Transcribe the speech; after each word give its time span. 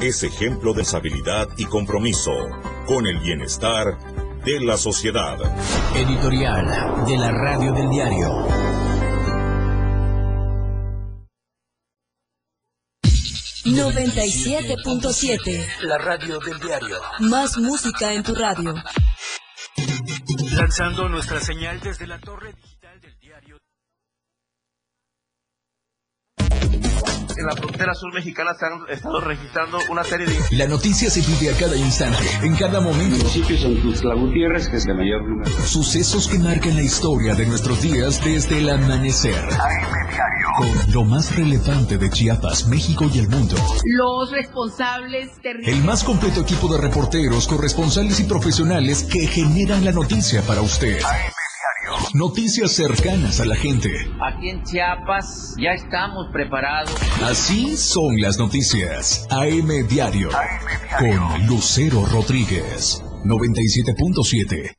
es 0.00 0.22
ejemplo 0.22 0.72
de 0.74 0.82
estabilidad 0.82 1.48
y 1.56 1.64
compromiso 1.64 2.32
con 2.86 3.06
el 3.06 3.18
bienestar 3.18 3.98
de 4.44 4.60
la 4.60 4.76
sociedad. 4.76 5.38
Editorial 5.94 7.04
de 7.06 7.16
la 7.16 7.32
Radio 7.32 7.72
del 7.72 7.88
Diario. 7.90 8.28
...97.7... 13.64 15.66
La 15.82 15.98
radio 15.98 16.38
del 16.40 16.58
diario. 16.58 16.96
Más 17.20 17.58
música 17.58 18.14
en 18.14 18.22
tu 18.22 18.34
radio. 18.34 18.74
Lanzando 20.52 21.06
nuestra 21.08 21.38
señal 21.38 21.78
desde 21.80 22.06
la 22.06 22.18
torre 22.18 22.54
en 27.38 27.46
la 27.46 27.54
frontera 27.54 27.94
sur 27.94 28.12
mexicana 28.12 28.52
se 28.54 28.66
han 28.66 28.72
estado 28.88 29.20
registrando 29.20 29.78
una 29.90 30.02
serie 30.02 30.26
de... 30.26 30.56
La 30.56 30.66
noticia 30.66 31.08
se 31.10 31.20
vive 31.20 31.54
a 31.54 31.56
cada 31.56 31.76
instante, 31.76 32.24
en 32.42 32.54
cada 32.56 32.80
momento. 32.80 33.16
Municipios 33.16 33.64
en 33.64 33.80
Tuxtla 33.80 34.14
Gutiérrez, 34.14 34.68
que 34.68 34.76
es 34.76 34.84
de 34.84 34.94
mayor 34.94 35.22
número. 35.22 35.50
Sucesos 35.64 36.28
que 36.28 36.38
marcan 36.38 36.74
la 36.74 36.82
historia 36.82 37.34
de 37.34 37.46
nuestros 37.46 37.80
días 37.82 38.22
desde 38.24 38.58
el 38.58 38.68
amanecer. 38.68 39.42
Con 40.56 40.92
lo 40.92 41.04
más 41.04 41.34
relevante 41.36 41.98
de 41.98 42.10
Chiapas, 42.10 42.66
México 42.66 43.08
y 43.12 43.20
el 43.20 43.28
mundo. 43.28 43.54
Los 43.84 44.32
responsables 44.32 45.30
El 45.44 45.84
más 45.84 46.02
completo 46.02 46.40
equipo 46.40 46.68
de 46.68 46.80
reporteros, 46.80 47.46
corresponsales 47.46 48.18
y 48.20 48.24
profesionales 48.24 49.04
que 49.04 49.26
generan 49.26 49.84
la 49.84 49.92
noticia 49.92 50.42
para 50.42 50.60
usted. 50.60 50.98
Noticias 52.14 52.72
cercanas 52.72 53.40
a 53.40 53.44
la 53.44 53.56
gente. 53.56 53.90
Aquí 54.20 54.50
en 54.50 54.62
Chiapas 54.64 55.54
ya 55.58 55.70
estamos 55.70 56.26
preparados. 56.32 56.94
Así 57.22 57.76
son 57.76 58.20
las 58.20 58.38
noticias. 58.38 59.26
AM 59.30 59.86
Diario. 59.88 60.30
Con 60.98 61.46
Lucero 61.46 62.04
Rodríguez. 62.06 63.02
97.7. 63.24 64.74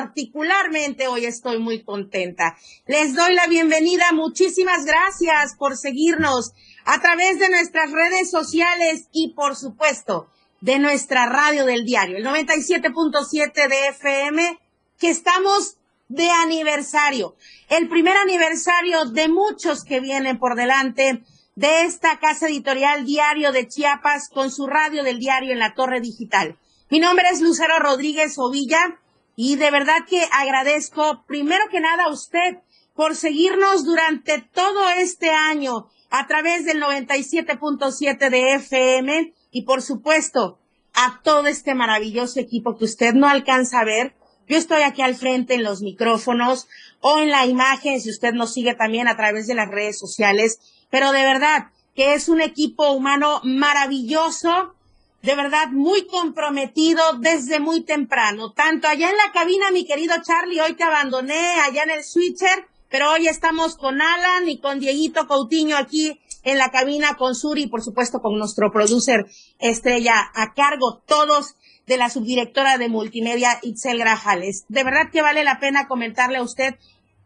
Particularmente 0.00 1.08
hoy 1.08 1.26
estoy 1.26 1.58
muy 1.58 1.82
contenta. 1.82 2.56
Les 2.86 3.14
doy 3.14 3.34
la 3.34 3.46
bienvenida, 3.48 4.12
muchísimas 4.12 4.86
gracias 4.86 5.54
por 5.58 5.76
seguirnos 5.76 6.52
a 6.86 7.02
través 7.02 7.38
de 7.38 7.50
nuestras 7.50 7.90
redes 7.92 8.30
sociales 8.30 9.08
y 9.12 9.34
por 9.34 9.56
supuesto 9.56 10.30
de 10.62 10.78
nuestra 10.78 11.26
radio 11.26 11.66
del 11.66 11.84
diario, 11.84 12.16
el 12.16 12.24
97.7 12.24 13.68
de 13.68 13.88
FM, 13.88 14.58
que 14.98 15.10
estamos 15.10 15.76
de 16.08 16.30
aniversario, 16.30 17.36
el 17.68 17.86
primer 17.90 18.16
aniversario 18.16 19.04
de 19.04 19.28
muchos 19.28 19.84
que 19.84 20.00
vienen 20.00 20.38
por 20.38 20.56
delante 20.56 21.22
de 21.56 21.82
esta 21.82 22.18
casa 22.20 22.48
editorial 22.48 23.04
Diario 23.04 23.52
de 23.52 23.68
Chiapas 23.68 24.30
con 24.30 24.50
su 24.50 24.66
radio 24.66 25.04
del 25.04 25.18
diario 25.18 25.52
en 25.52 25.58
la 25.58 25.74
torre 25.74 26.00
digital. 26.00 26.56
Mi 26.88 27.00
nombre 27.00 27.26
es 27.30 27.42
Lucero 27.42 27.78
Rodríguez 27.80 28.38
Ovilla 28.38 28.98
y 29.42 29.56
de 29.56 29.70
verdad 29.70 30.04
que 30.06 30.22
agradezco 30.32 31.24
primero 31.26 31.64
que 31.70 31.80
nada 31.80 32.04
a 32.04 32.12
usted 32.12 32.58
por 32.94 33.16
seguirnos 33.16 33.86
durante 33.86 34.42
todo 34.42 34.90
este 34.90 35.30
año 35.30 35.86
a 36.10 36.26
través 36.26 36.66
del 36.66 36.82
97.7 36.82 38.28
de 38.28 38.54
FM 38.56 39.32
y 39.50 39.62
por 39.62 39.80
supuesto 39.80 40.58
a 40.92 41.22
todo 41.24 41.46
este 41.46 41.74
maravilloso 41.74 42.38
equipo 42.38 42.76
que 42.76 42.84
usted 42.84 43.14
no 43.14 43.28
alcanza 43.28 43.80
a 43.80 43.84
ver. 43.86 44.14
Yo 44.46 44.58
estoy 44.58 44.82
aquí 44.82 45.00
al 45.00 45.14
frente 45.14 45.54
en 45.54 45.62
los 45.62 45.80
micrófonos 45.80 46.68
o 47.00 47.18
en 47.18 47.30
la 47.30 47.46
imagen 47.46 47.98
si 47.98 48.10
usted 48.10 48.34
nos 48.34 48.52
sigue 48.52 48.74
también 48.74 49.08
a 49.08 49.16
través 49.16 49.46
de 49.46 49.54
las 49.54 49.70
redes 49.70 49.98
sociales 49.98 50.58
pero 50.90 51.12
de 51.12 51.22
verdad 51.22 51.70
que 51.94 52.12
es 52.12 52.28
un 52.28 52.42
equipo 52.42 52.90
humano 52.92 53.40
maravilloso, 53.42 54.74
de 55.22 55.34
verdad 55.34 55.68
muy 55.70 56.06
comprometido 56.06 57.02
desde 57.18 57.60
muy 57.60 57.82
temprano. 57.82 58.52
Tanto 58.52 58.88
allá 58.88 59.10
en 59.10 59.16
la 59.16 59.32
cabina, 59.32 59.70
mi 59.70 59.84
querido 59.84 60.14
Charlie, 60.22 60.60
hoy 60.60 60.74
te 60.74 60.84
abandoné 60.84 61.60
allá 61.60 61.82
en 61.82 61.90
el 61.90 62.04
switcher, 62.04 62.66
pero 62.88 63.10
hoy 63.12 63.28
estamos 63.28 63.76
con 63.76 64.00
Alan 64.00 64.48
y 64.48 64.58
con 64.58 64.80
Dieguito 64.80 65.26
Coutinho 65.26 65.76
aquí 65.76 66.18
en 66.42 66.58
la 66.58 66.70
cabina 66.70 67.16
con 67.16 67.34
Suri 67.34 67.66
por 67.66 67.82
supuesto 67.82 68.20
con 68.20 68.38
nuestro 68.38 68.72
producer 68.72 69.26
estrella 69.58 70.30
a 70.34 70.54
cargo 70.54 71.02
todos 71.06 71.54
de 71.86 71.98
la 71.98 72.08
subdirectora 72.08 72.78
de 72.78 72.88
multimedia 72.88 73.58
Itzel 73.62 73.98
Grajales. 73.98 74.64
De 74.68 74.84
verdad 74.84 75.10
que 75.12 75.22
vale 75.22 75.44
la 75.44 75.60
pena 75.60 75.88
comentarle 75.88 76.38
a 76.38 76.42
usted 76.42 76.76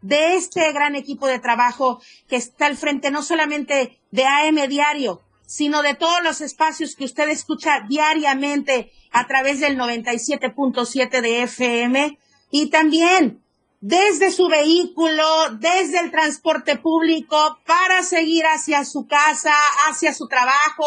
de 0.01 0.35
este 0.35 0.71
gran 0.73 0.95
equipo 0.95 1.27
de 1.27 1.39
trabajo 1.39 2.01
que 2.27 2.35
está 2.35 2.65
al 2.65 2.75
frente 2.75 3.09
no 3.09 3.23
solamente 3.23 3.99
de 4.11 4.25
AM 4.25 4.67
Diario, 4.67 5.21
sino 5.45 5.81
de 5.81 5.93
todos 5.93 6.23
los 6.23 6.41
espacios 6.41 6.95
que 6.95 7.05
usted 7.05 7.29
escucha 7.29 7.81
diariamente 7.87 8.91
a 9.11 9.27
través 9.27 9.59
del 9.59 9.77
97.7 9.77 11.21
de 11.21 11.43
FM 11.43 12.19
y 12.51 12.69
también 12.69 13.41
desde 13.81 14.31
su 14.31 14.47
vehículo, 14.47 15.23
desde 15.59 15.99
el 15.99 16.09
transporte 16.09 16.77
público 16.77 17.59
para 17.65 18.01
seguir 18.01 18.45
hacia 18.45 18.83
su 18.83 19.05
casa, 19.05 19.53
hacia 19.87 20.13
su 20.13 20.27
trabajo, 20.27 20.85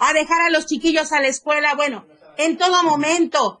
a 0.00 0.12
dejar 0.12 0.40
a 0.42 0.50
los 0.50 0.66
chiquillos 0.66 1.12
a 1.12 1.20
la 1.20 1.28
escuela, 1.28 1.74
bueno, 1.74 2.06
en 2.38 2.56
todo 2.56 2.82
momento, 2.82 3.60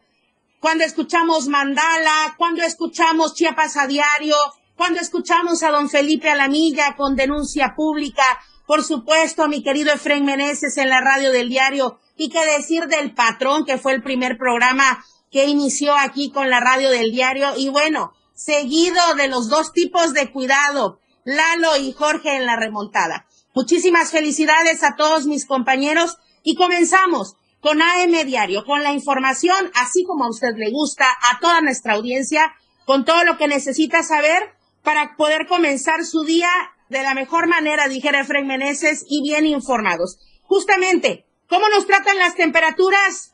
cuando 0.58 0.84
escuchamos 0.84 1.48
Mandala, 1.48 2.34
cuando 2.36 2.62
escuchamos 2.62 3.34
Chiapas 3.34 3.76
a 3.76 3.86
diario, 3.86 4.36
cuando 4.74 5.00
escuchamos 5.00 5.62
a 5.62 5.70
don 5.70 5.90
Felipe 5.90 6.30
Alamilla 6.30 6.96
con 6.96 7.14
denuncia 7.14 7.74
pública, 7.76 8.24
por 8.70 8.84
supuesto 8.84 9.42
a 9.42 9.48
mi 9.48 9.64
querido 9.64 9.92
Efren 9.92 10.24
Meneses 10.24 10.78
en 10.78 10.90
la 10.90 11.00
radio 11.00 11.32
del 11.32 11.48
diario, 11.48 11.98
y 12.16 12.28
qué 12.30 12.46
decir 12.56 12.86
del 12.86 13.12
patrón, 13.12 13.64
que 13.64 13.78
fue 13.78 13.94
el 13.94 14.00
primer 14.00 14.38
programa 14.38 15.04
que 15.32 15.46
inició 15.46 15.92
aquí 15.92 16.30
con 16.30 16.48
la 16.50 16.60
radio 16.60 16.88
del 16.88 17.10
diario 17.10 17.48
y 17.56 17.68
bueno, 17.68 18.12
seguido 18.32 19.16
de 19.16 19.26
los 19.26 19.48
dos 19.48 19.72
tipos 19.72 20.12
de 20.12 20.30
cuidado, 20.30 21.00
Lalo 21.24 21.78
y 21.78 21.90
Jorge 21.90 22.36
en 22.36 22.46
la 22.46 22.54
remontada. 22.54 23.26
Muchísimas 23.56 24.12
felicidades 24.12 24.84
a 24.84 24.94
todos 24.94 25.26
mis 25.26 25.46
compañeros 25.46 26.18
y 26.44 26.54
comenzamos 26.54 27.34
con 27.60 27.82
AM 27.82 28.24
Diario, 28.24 28.64
con 28.64 28.84
la 28.84 28.92
información, 28.92 29.72
así 29.74 30.04
como 30.04 30.26
a 30.26 30.30
usted 30.30 30.54
le 30.54 30.70
gusta, 30.70 31.06
a 31.28 31.40
toda 31.40 31.60
nuestra 31.60 31.94
audiencia, 31.94 32.54
con 32.84 33.04
todo 33.04 33.24
lo 33.24 33.36
que 33.36 33.48
necesita 33.48 34.04
saber 34.04 34.54
para 34.84 35.16
poder 35.16 35.48
comenzar 35.48 36.04
su 36.04 36.22
día 36.22 36.48
de 36.90 37.02
la 37.02 37.14
mejor 37.14 37.46
manera, 37.46 37.88
dijera 37.88 38.20
Efraín 38.20 38.46
Meneses, 38.46 39.06
y 39.08 39.22
bien 39.22 39.46
informados. 39.46 40.18
Justamente, 40.42 41.24
¿cómo 41.48 41.68
nos 41.68 41.86
tratan 41.86 42.18
las 42.18 42.34
temperaturas? 42.34 43.32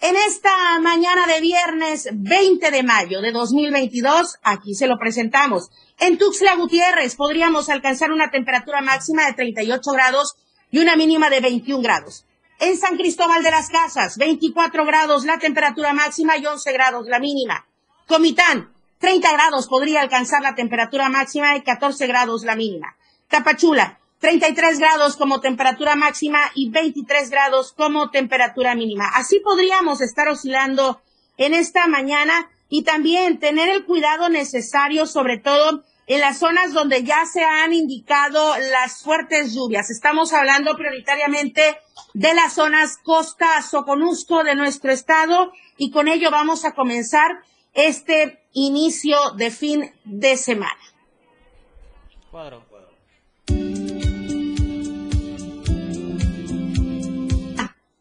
En 0.00 0.16
esta 0.16 0.78
mañana 0.80 1.26
de 1.26 1.40
viernes 1.40 2.08
20 2.12 2.70
de 2.70 2.82
mayo 2.82 3.20
de 3.20 3.32
2022, 3.32 4.38
aquí 4.42 4.74
se 4.74 4.86
lo 4.86 4.98
presentamos. 4.98 5.70
En 5.98 6.18
Tuxtla 6.18 6.56
Gutiérrez 6.56 7.16
podríamos 7.16 7.68
alcanzar 7.68 8.12
una 8.12 8.30
temperatura 8.30 8.80
máxima 8.80 9.26
de 9.26 9.34
38 9.34 9.90
grados 9.92 10.36
y 10.70 10.80
una 10.80 10.96
mínima 10.96 11.30
de 11.30 11.40
21 11.40 11.82
grados. 11.82 12.26
En 12.60 12.76
San 12.76 12.96
Cristóbal 12.96 13.42
de 13.42 13.50
las 13.50 13.68
Casas, 13.68 14.16
24 14.16 14.84
grados 14.86 15.24
la 15.24 15.38
temperatura 15.38 15.92
máxima 15.92 16.36
y 16.38 16.46
11 16.46 16.72
grados 16.72 17.06
la 17.06 17.18
mínima. 17.18 17.66
Comitán, 18.06 18.75
30 18.98 19.32
grados 19.32 19.68
podría 19.68 20.00
alcanzar 20.00 20.42
la 20.42 20.54
temperatura 20.54 21.08
máxima 21.08 21.56
y 21.56 21.62
14 21.62 22.06
grados 22.06 22.44
la 22.44 22.56
mínima. 22.56 22.96
Tapachula, 23.28 23.98
33 24.20 24.78
grados 24.78 25.16
como 25.16 25.40
temperatura 25.40 25.94
máxima 25.94 26.40
y 26.54 26.70
23 26.70 27.30
grados 27.30 27.72
como 27.72 28.10
temperatura 28.10 28.74
mínima. 28.74 29.08
Así 29.14 29.40
podríamos 29.40 30.00
estar 30.00 30.28
oscilando 30.28 31.02
en 31.36 31.54
esta 31.54 31.86
mañana 31.86 32.50
y 32.68 32.82
también 32.82 33.38
tener 33.38 33.68
el 33.68 33.84
cuidado 33.84 34.28
necesario, 34.28 35.06
sobre 35.06 35.38
todo 35.38 35.84
en 36.06 36.20
las 36.20 36.38
zonas 36.38 36.72
donde 36.72 37.02
ya 37.02 37.26
se 37.26 37.44
han 37.44 37.72
indicado 37.72 38.54
las 38.70 39.02
fuertes 39.02 39.54
lluvias. 39.54 39.90
Estamos 39.90 40.32
hablando 40.32 40.76
prioritariamente 40.76 41.78
de 42.14 42.34
las 42.34 42.54
zonas 42.54 42.98
costa 43.02 43.60
Soconusco 43.62 44.44
de 44.44 44.54
nuestro 44.54 44.92
estado 44.92 45.52
y 45.76 45.90
con 45.90 46.08
ello 46.08 46.30
vamos 46.30 46.64
a 46.64 46.72
comenzar 46.72 47.40
este 47.74 48.40
inicio 48.56 49.16
de 49.36 49.50
fin 49.50 49.92
de 50.04 50.36
semana. 50.36 50.80
Cuadro. 52.30 52.64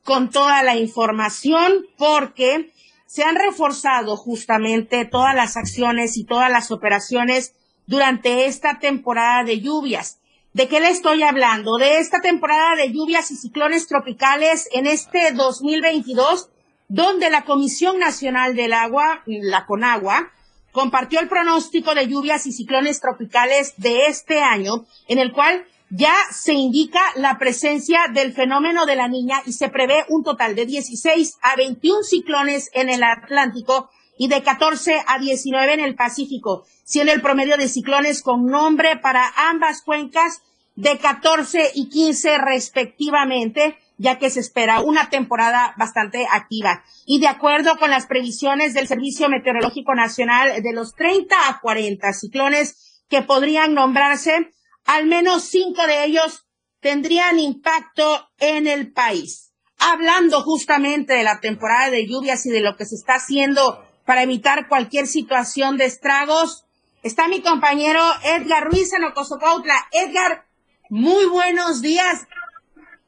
con 0.05 0.29
toda 0.29 0.61
la 0.61 0.77
información 0.77 1.87
porque 1.97 2.71
se 3.07 3.23
han 3.23 3.35
reforzado 3.35 4.15
justamente 4.15 5.03
todas 5.03 5.35
las 5.35 5.57
acciones 5.57 6.15
y 6.15 6.25
todas 6.25 6.51
las 6.51 6.71
operaciones 6.71 7.55
durante 7.87 8.45
esta 8.45 8.79
temporada 8.79 9.43
de 9.43 9.59
lluvias. 9.59 10.19
¿De 10.53 10.67
qué 10.67 10.79
le 10.79 10.89
estoy 10.89 11.23
hablando? 11.23 11.77
De 11.77 11.97
esta 11.97 12.21
temporada 12.21 12.75
de 12.75 12.93
lluvias 12.93 13.31
y 13.31 13.35
ciclones 13.35 13.87
tropicales 13.87 14.69
en 14.71 14.85
este 14.85 15.31
2022, 15.31 16.49
donde 16.87 17.31
la 17.31 17.43
Comisión 17.43 17.97
Nacional 17.97 18.55
del 18.55 18.73
Agua, 18.73 19.23
la 19.25 19.65
CONAGUA, 19.65 20.31
compartió 20.75 21.21
el 21.21 21.29
pronóstico 21.29 21.95
de 21.95 22.05
lluvias 22.05 22.45
y 22.45 22.51
ciclones 22.51 22.99
tropicales 22.99 23.75
de 23.77 24.07
este 24.07 24.41
año, 24.41 24.85
en 25.07 25.19
el 25.19 25.31
cual 25.31 25.65
ya 25.89 26.13
se 26.31 26.51
indica 26.51 26.99
la 27.15 27.37
presencia 27.37 28.07
del 28.13 28.33
fenómeno 28.33 28.85
de 28.85 28.97
la 28.97 29.07
niña 29.07 29.41
y 29.45 29.53
se 29.53 29.69
prevé 29.69 30.03
un 30.09 30.25
total 30.25 30.53
de 30.53 30.65
16 30.65 31.37
a 31.41 31.55
21 31.55 32.03
ciclones 32.03 32.69
en 32.73 32.89
el 32.89 33.03
Atlántico 33.03 33.89
y 34.17 34.27
de 34.27 34.43
14 34.43 35.01
a 35.07 35.17
19 35.17 35.73
en 35.75 35.79
el 35.79 35.95
Pacífico, 35.95 36.65
siendo 36.83 37.13
el 37.13 37.21
promedio 37.21 37.55
de 37.55 37.69
ciclones 37.69 38.21
con 38.21 38.45
nombre 38.45 38.97
para 38.97 39.31
ambas 39.49 39.81
cuencas 39.81 40.41
de 40.75 40.97
14 40.97 41.71
y 41.73 41.87
15 41.87 42.37
respectivamente, 42.37 43.77
ya 43.97 44.19
que 44.19 44.29
se 44.29 44.39
espera 44.39 44.81
una 44.81 45.09
temporada 45.09 45.73
bastante 45.77 46.27
activa. 46.31 46.83
Y 47.05 47.19
de 47.19 47.27
acuerdo 47.27 47.77
con 47.77 47.89
las 47.89 48.07
previsiones 48.07 48.73
del 48.73 48.87
Servicio 48.87 49.29
Meteorológico 49.29 49.95
Nacional, 49.95 50.61
de 50.61 50.73
los 50.73 50.95
30 50.95 51.35
a 51.49 51.59
40 51.59 52.13
ciclones 52.13 53.03
que 53.09 53.21
podrían 53.21 53.73
nombrarse, 53.73 54.51
al 54.85 55.05
menos 55.05 55.43
cinco 55.43 55.85
de 55.87 56.05
ellos 56.05 56.45
tendrían 56.79 57.39
impacto 57.39 58.29
en 58.39 58.67
el 58.67 58.91
país. 58.91 59.53
Hablando 59.79 60.41
justamente 60.41 61.13
de 61.13 61.23
la 61.23 61.39
temporada 61.39 61.89
de 61.89 62.07
lluvias 62.07 62.45
y 62.45 62.49
de 62.49 62.61
lo 62.61 62.75
que 62.77 62.85
se 62.85 62.95
está 62.95 63.15
haciendo 63.15 63.83
para 64.05 64.23
evitar 64.23 64.67
cualquier 64.67 65.07
situación 65.07 65.77
de 65.77 65.85
estragos, 65.85 66.65
está 67.03 67.27
mi 67.27 67.41
compañero 67.41 68.01
Edgar 68.23 68.65
Ruiz 68.65 68.93
en 68.93 69.03
Ocosocautla. 69.03 69.75
Edgar, 69.91 70.45
muy 70.89 71.25
buenos 71.25 71.81
días. 71.81 72.27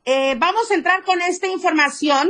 Eh, 0.09 0.37
vamos 0.39 0.71
a 0.71 0.75
entrar 0.75 1.03
con 1.03 1.19
esta 1.19 1.47
información 1.47 2.29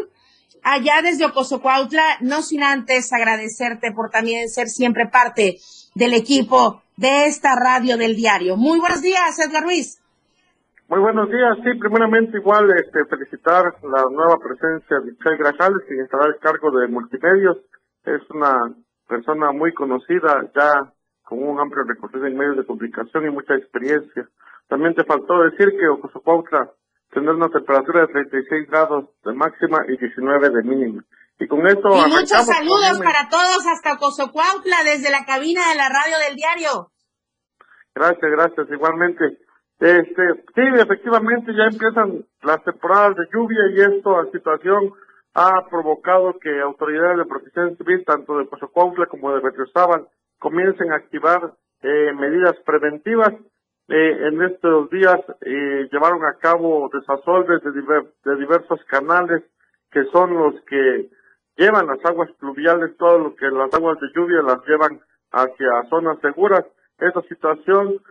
allá 0.64 1.04
desde 1.04 1.28
Ocosocuautla, 1.28 2.18
no 2.22 2.42
sin 2.42 2.64
antes 2.64 3.14
agradecerte 3.14 3.92
por 3.92 4.10
también 4.10 4.50
ser 4.50 4.66
siempre 4.66 5.06
parte 5.06 5.58
del 5.94 6.16
equipo 6.16 6.82
de 6.96 7.28
esta 7.28 7.54
radio 7.54 7.96
del 7.96 8.16
diario. 8.16 8.58
Muy 8.58 8.80
buenos 8.80 9.04
días, 9.04 9.38
Edgar 9.38 9.62
Ruiz. 9.62 10.02
Muy 10.88 11.02
buenos 11.02 11.30
días. 11.30 11.56
Sí, 11.64 11.78
primeramente 11.80 12.40
igual 12.40 12.66
este, 12.72 13.06
felicitar 13.06 13.76
la 13.84 14.10
nueva 14.10 14.40
presencia 14.40 14.98
de 14.98 15.12
Michelle 15.12 15.38
Grajales, 15.38 15.86
quien 15.88 16.02
estará 16.02 16.26
al 16.26 16.40
cargo 16.40 16.72
de 16.72 16.88
multimedios. 16.88 17.58
Es 18.06 18.28
una 18.32 18.74
persona 19.08 19.52
muy 19.52 19.72
conocida, 19.76 20.50
ya 20.56 20.92
con 21.22 21.44
un 21.44 21.60
amplio 21.60 21.84
recorrido 21.84 22.26
en 22.26 22.38
medios 22.38 22.58
de 22.58 22.66
comunicación 22.66 23.28
y 23.28 23.30
mucha 23.30 23.54
experiencia. 23.54 24.28
También 24.68 24.96
te 24.96 25.04
faltó 25.04 25.44
decir 25.44 25.78
que 25.78 25.88
Ocosocuautla 25.90 26.72
tendrá 27.12 27.34
una 27.34 27.50
temperatura 27.50 28.02
de 28.02 28.14
36 28.14 28.70
grados 28.70 29.06
de 29.24 29.34
máxima 29.34 29.80
y 29.88 29.98
19 29.98 30.50
de 30.50 30.64
mínima. 30.64 31.04
Y 31.40 31.48
con 31.48 31.68
esto 31.68 31.90
y 31.90 32.10
muchos 32.10 32.46
saludos 32.46 33.00
para 33.00 33.30
todos 33.30 33.66
hasta 33.68 33.98
Cozocuautla 33.98 34.84
desde 34.84 35.12
la 35.12 35.24
cabina 35.26 35.70
de 35.70 35.76
la 35.76 35.90
radio 35.90 36.18
del 36.28 36.36
diario. 36.36 36.92
Gracias, 37.94 38.32
gracias, 38.32 38.68
igualmente. 38.72 39.38
Este, 39.80 40.24
sí, 40.56 40.62
efectivamente 40.76 41.54
ya 41.54 41.66
empiezan 41.66 42.26
las 42.42 42.64
temporadas 42.64 43.16
de 43.16 43.28
lluvia 43.32 43.60
y 43.70 43.82
esto, 43.82 44.24
la 44.24 44.32
situación 44.32 44.94
ha 45.36 45.68
provocado 45.70 46.40
que 46.40 46.62
autoridades 46.62 47.20
de 47.20 47.26
protección 47.26 47.78
civil, 47.78 48.04
tanto 48.06 48.40
de 48.40 48.48
Cozocuautla 48.48 49.06
como 49.06 49.32
de 49.34 49.42
Berriozábal, 49.42 50.08
comiencen 50.40 50.92
a 50.92 50.96
activar 50.96 51.54
eh, 51.84 52.12
medidas 52.14 52.56
preventivas. 52.66 53.34
Eh, 53.90 54.28
en 54.28 54.42
estos 54.44 54.90
días 54.90 55.20
eh, 55.42 55.88
llevaron 55.92 56.26
a 56.26 56.38
cabo 56.40 56.90
desasolves 56.92 57.62
de, 57.64 57.72
de 57.72 58.36
diversos 58.38 58.84
canales 58.86 59.44
que 59.92 60.04
son 60.12 60.34
los 60.36 60.62
que 60.66 61.10
llevan 61.56 61.88
las 61.88 62.04
aguas 62.06 62.30
pluviales, 62.40 62.98
todo 62.98 63.18
lo 63.18 63.36
que 63.36 63.48
las 63.48 63.74
aguas 63.74 64.00
de 64.00 64.08
lluvia 64.14 64.42
las 64.42 64.66
llevan 64.68 65.00
hacia 65.32 65.90
zonas 65.90 66.20
seguras. 66.20 66.66
Esa 67.00 67.22
situación 67.24 68.02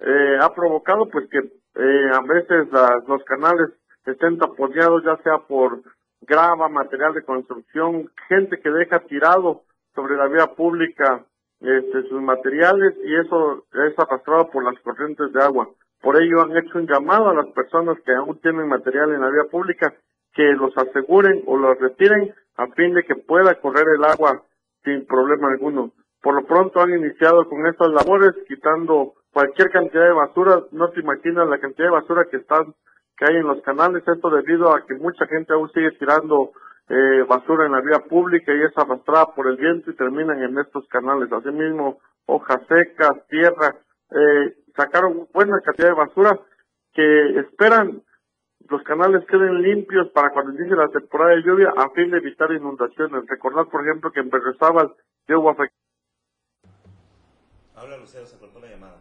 eh, 0.00 0.38
ha 0.40 0.54
provocado 0.54 1.08
pues 1.08 1.28
que 1.30 1.38
eh, 1.38 2.10
a 2.12 2.20
veces 2.22 2.68
los 3.06 3.22
canales 3.24 3.70
estén 4.06 4.38
taponeados 4.38 5.04
ya 5.04 5.16
sea 5.22 5.38
por 5.46 5.82
grava, 6.22 6.68
material 6.68 7.14
de 7.14 7.24
construcción, 7.24 8.10
gente 8.28 8.60
que 8.60 8.70
deja 8.70 9.00
tirado 9.00 9.62
sobre 9.94 10.16
la 10.16 10.26
vía 10.26 10.46
pública 10.54 11.24
este, 11.60 12.02
sus 12.08 12.22
materiales 12.22 12.94
y 13.04 13.14
eso 13.16 13.64
es 13.72 13.98
arrastrado 13.98 14.50
por 14.50 14.64
las 14.64 14.80
corrientes 14.82 15.32
de 15.32 15.42
agua. 15.42 15.68
Por 16.00 16.20
ello 16.20 16.42
han 16.42 16.56
hecho 16.56 16.78
un 16.78 16.86
llamado 16.86 17.28
a 17.28 17.34
las 17.34 17.46
personas 17.48 17.98
que 18.04 18.12
aún 18.12 18.38
tienen 18.40 18.68
material 18.68 19.12
en 19.12 19.20
la 19.20 19.30
vía 19.30 19.50
pública 19.50 19.94
que 20.32 20.44
los 20.52 20.76
aseguren 20.76 21.42
o 21.46 21.56
los 21.56 21.78
retiren 21.78 22.32
a 22.56 22.66
fin 22.68 22.94
de 22.94 23.02
que 23.02 23.16
pueda 23.16 23.54
correr 23.60 23.86
el 23.96 24.04
agua 24.04 24.42
sin 24.84 25.06
problema 25.06 25.48
alguno. 25.48 25.92
Por 26.22 26.34
lo 26.34 26.46
pronto 26.46 26.80
han 26.80 26.90
iniciado 26.90 27.48
con 27.48 27.66
estas 27.66 27.88
labores, 27.88 28.34
quitando 28.46 29.14
cualquier 29.32 29.70
cantidad 29.70 30.04
de 30.04 30.12
basura. 30.12 30.62
No 30.72 30.90
te 30.90 31.00
imaginas 31.00 31.48
la 31.48 31.58
cantidad 31.58 31.88
de 31.88 31.94
basura 31.94 32.26
que 32.30 32.38
están 32.38 32.74
que 33.16 33.24
hay 33.28 33.36
en 33.36 33.46
los 33.46 33.62
canales. 33.62 34.02
Esto 34.06 34.30
debido 34.30 34.74
a 34.74 34.84
que 34.86 34.94
mucha 34.94 35.26
gente 35.26 35.52
aún 35.52 35.70
sigue 35.72 35.90
tirando 35.92 36.52
eh, 36.88 37.22
basura 37.28 37.66
en 37.66 37.72
la 37.72 37.80
vía 37.80 37.98
pública 38.00 38.52
y 38.52 38.62
es 38.62 38.76
arrastrada 38.76 39.34
por 39.34 39.46
el 39.46 39.56
viento 39.56 39.90
y 39.90 39.96
terminan 39.96 40.42
en 40.42 40.58
estos 40.58 40.86
canales. 40.88 41.30
Asimismo, 41.30 41.98
hojas 42.26 42.62
secas, 42.68 43.26
tierra, 43.28 43.76
eh, 44.10 44.56
sacaron 44.74 45.28
buena 45.32 45.60
cantidad 45.60 45.88
de 45.88 45.94
basura 45.94 46.38
que 46.94 47.40
esperan 47.40 48.02
los 48.68 48.82
canales 48.82 49.24
queden 49.26 49.62
limpios 49.62 50.08
para 50.10 50.30
cuando 50.30 50.52
inicie 50.52 50.76
la 50.76 50.88
temporada 50.88 51.36
de 51.36 51.42
lluvia 51.42 51.72
a 51.76 51.90
fin 51.90 52.10
de 52.10 52.18
evitar 52.18 52.50
inundaciones. 52.52 53.24
Recordar, 53.26 53.66
por 53.66 53.86
ejemplo, 53.86 54.10
que 54.10 54.20
en 54.20 54.30
Berrezábal 54.30 54.94
hubo 55.28 55.56
Habla 57.76 57.96
Lucero, 57.98 58.26
se 58.26 58.38
cortó 58.38 58.60
la 58.60 58.68
llamada. 58.68 58.96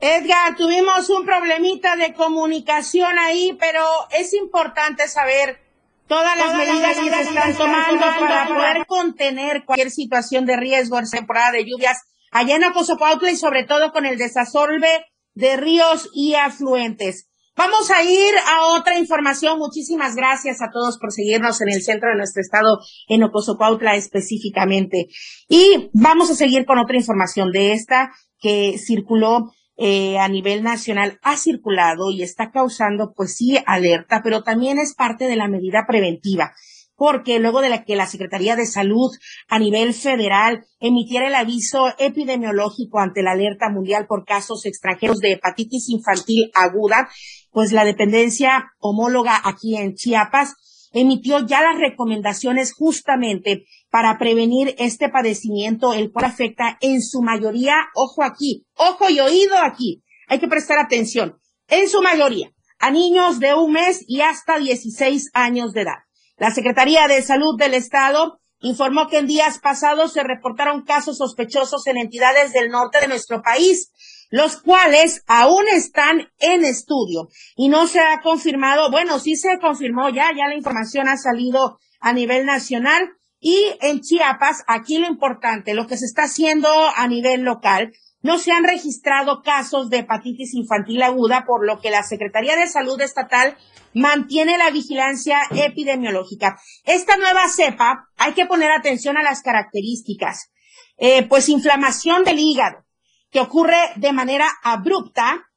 Edgar, 0.00 0.56
tuvimos 0.56 1.08
un 1.08 1.24
problemita 1.24 1.96
de 1.96 2.12
comunicación 2.14 3.18
ahí, 3.18 3.56
pero 3.58 3.80
es 4.10 4.34
importante 4.34 5.08
saber 5.08 5.63
todas 6.06 6.36
las 6.36 6.54
medidas 6.56 6.98
que 6.98 7.10
se 7.10 7.22
están 7.22 7.54
tomando 7.56 8.04
para 8.20 8.48
poder 8.48 8.86
contener 8.86 9.64
cualquier 9.64 9.90
situación 9.90 10.46
de 10.46 10.56
riesgo 10.56 10.98
en 10.98 11.08
temporada 11.08 11.52
de 11.52 11.64
lluvias 11.64 11.98
allá 12.30 12.56
en 12.56 12.64
Acosopautla 12.64 13.30
y 13.30 13.36
sobre 13.36 13.64
todo 13.64 13.92
con 13.92 14.06
el 14.06 14.18
desasolve 14.18 15.06
de 15.34 15.56
ríos 15.56 16.10
y 16.14 16.34
afluentes. 16.34 17.28
Vamos 17.56 17.88
a 17.92 18.02
ir 18.02 18.34
a 18.48 18.66
otra 18.76 18.98
información. 18.98 19.58
Muchísimas 19.58 20.16
gracias 20.16 20.60
a 20.60 20.70
todos 20.72 20.98
por 20.98 21.12
seguirnos 21.12 21.60
en 21.60 21.68
el 21.68 21.82
centro 21.82 22.10
de 22.10 22.16
nuestro 22.16 22.42
estado, 22.42 22.80
en 23.06 23.22
Ocosocuautla 23.22 23.94
específicamente. 23.94 25.06
Y 25.48 25.90
vamos 25.92 26.30
a 26.30 26.34
seguir 26.34 26.66
con 26.66 26.78
otra 26.78 26.96
información 26.96 27.52
de 27.52 27.72
esta 27.72 28.10
que 28.40 28.76
circuló 28.78 29.52
eh, 29.76 30.18
a 30.18 30.28
nivel 30.28 30.62
nacional, 30.62 31.18
ha 31.22 31.36
circulado 31.36 32.10
y 32.10 32.22
está 32.22 32.50
causando, 32.50 33.12
pues 33.14 33.36
sí, 33.36 33.58
alerta, 33.66 34.20
pero 34.22 34.42
también 34.42 34.78
es 34.78 34.94
parte 34.94 35.24
de 35.24 35.36
la 35.36 35.48
medida 35.48 35.84
preventiva 35.86 36.52
porque 36.96 37.38
luego 37.38 37.60
de 37.60 37.68
la 37.68 37.84
que 37.84 37.96
la 37.96 38.06
Secretaría 38.06 38.56
de 38.56 38.66
Salud 38.66 39.10
a 39.48 39.58
nivel 39.58 39.94
federal 39.94 40.64
emitiera 40.80 41.26
el 41.26 41.34
aviso 41.34 41.92
epidemiológico 41.98 43.00
ante 43.00 43.22
la 43.22 43.32
alerta 43.32 43.68
mundial 43.68 44.06
por 44.06 44.24
casos 44.24 44.64
extranjeros 44.66 45.18
de 45.18 45.32
hepatitis 45.32 45.88
infantil 45.88 46.50
aguda, 46.54 47.08
pues 47.50 47.72
la 47.72 47.84
dependencia 47.84 48.72
homóloga 48.78 49.40
aquí 49.44 49.76
en 49.76 49.94
Chiapas 49.94 50.54
emitió 50.92 51.44
ya 51.44 51.60
las 51.60 51.78
recomendaciones 51.78 52.72
justamente 52.72 53.64
para 53.94 54.18
prevenir 54.18 54.74
este 54.78 55.08
padecimiento, 55.08 55.94
el 55.94 56.10
cual 56.10 56.24
afecta 56.24 56.78
en 56.80 57.00
su 57.00 57.22
mayoría, 57.22 57.76
ojo 57.94 58.24
aquí, 58.24 58.66
ojo 58.74 59.08
y 59.08 59.20
oído 59.20 59.56
aquí, 59.56 60.02
hay 60.26 60.40
que 60.40 60.48
prestar 60.48 60.80
atención, 60.80 61.38
en 61.68 61.88
su 61.88 62.02
mayoría, 62.02 62.50
a 62.80 62.90
niños 62.90 63.38
de 63.38 63.54
un 63.54 63.70
mes 63.70 64.04
y 64.08 64.20
hasta 64.20 64.58
16 64.58 65.30
años 65.32 65.74
de 65.74 65.82
edad. 65.82 65.98
La 66.38 66.50
Secretaría 66.50 67.06
de 67.06 67.22
Salud 67.22 67.56
del 67.56 67.72
Estado 67.72 68.40
informó 68.58 69.06
que 69.06 69.18
en 69.18 69.28
días 69.28 69.60
pasados 69.60 70.12
se 70.12 70.24
reportaron 70.24 70.82
casos 70.82 71.18
sospechosos 71.18 71.86
en 71.86 71.96
entidades 71.96 72.52
del 72.52 72.70
norte 72.70 72.98
de 73.00 73.06
nuestro 73.06 73.42
país, 73.42 73.92
los 74.28 74.60
cuales 74.60 75.22
aún 75.28 75.68
están 75.72 76.32
en 76.40 76.64
estudio 76.64 77.28
y 77.54 77.68
no 77.68 77.86
se 77.86 78.00
ha 78.00 78.20
confirmado, 78.24 78.90
bueno, 78.90 79.20
sí 79.20 79.36
se 79.36 79.60
confirmó 79.60 80.08
ya, 80.08 80.32
ya 80.36 80.48
la 80.48 80.56
información 80.56 81.06
ha 81.06 81.16
salido 81.16 81.78
a 82.00 82.12
nivel 82.12 82.44
nacional 82.44 83.08
y 83.46 83.76
en 83.82 84.00
Chiapas, 84.00 84.64
aquí 84.66 84.96
lo 84.96 85.06
importante, 85.06 85.74
lo 85.74 85.86
que 85.86 85.98
se 85.98 86.06
está 86.06 86.22
haciendo 86.22 86.66
a 86.96 87.06
nivel 87.08 87.42
local, 87.42 87.92
no 88.22 88.38
se 88.38 88.52
han 88.52 88.64
registrado 88.64 89.42
casos 89.42 89.90
de 89.90 89.98
hepatitis 89.98 90.54
infantil 90.54 91.02
aguda, 91.02 91.44
por 91.46 91.66
lo 91.66 91.78
que 91.78 91.90
la 91.90 92.02
Secretaría 92.02 92.56
de 92.56 92.66
Salud 92.68 92.98
Estatal 93.02 93.58
mantiene 93.92 94.56
la 94.56 94.70
vigilancia 94.70 95.40
epidemiológica. 95.50 96.58
Esta 96.84 97.18
nueva 97.18 97.46
cepa, 97.50 98.08
hay 98.16 98.32
que 98.32 98.46
poner 98.46 98.72
atención 98.72 99.18
a 99.18 99.22
las 99.22 99.42
características. 99.42 100.50
Eh, 100.96 101.26
pues 101.28 101.50
inflamación 101.50 102.24
del 102.24 102.38
hígado, 102.38 102.86
que 103.30 103.40
ocurre 103.40 103.76
de 103.96 104.14
manera 104.14 104.48
abrupta 104.62 105.50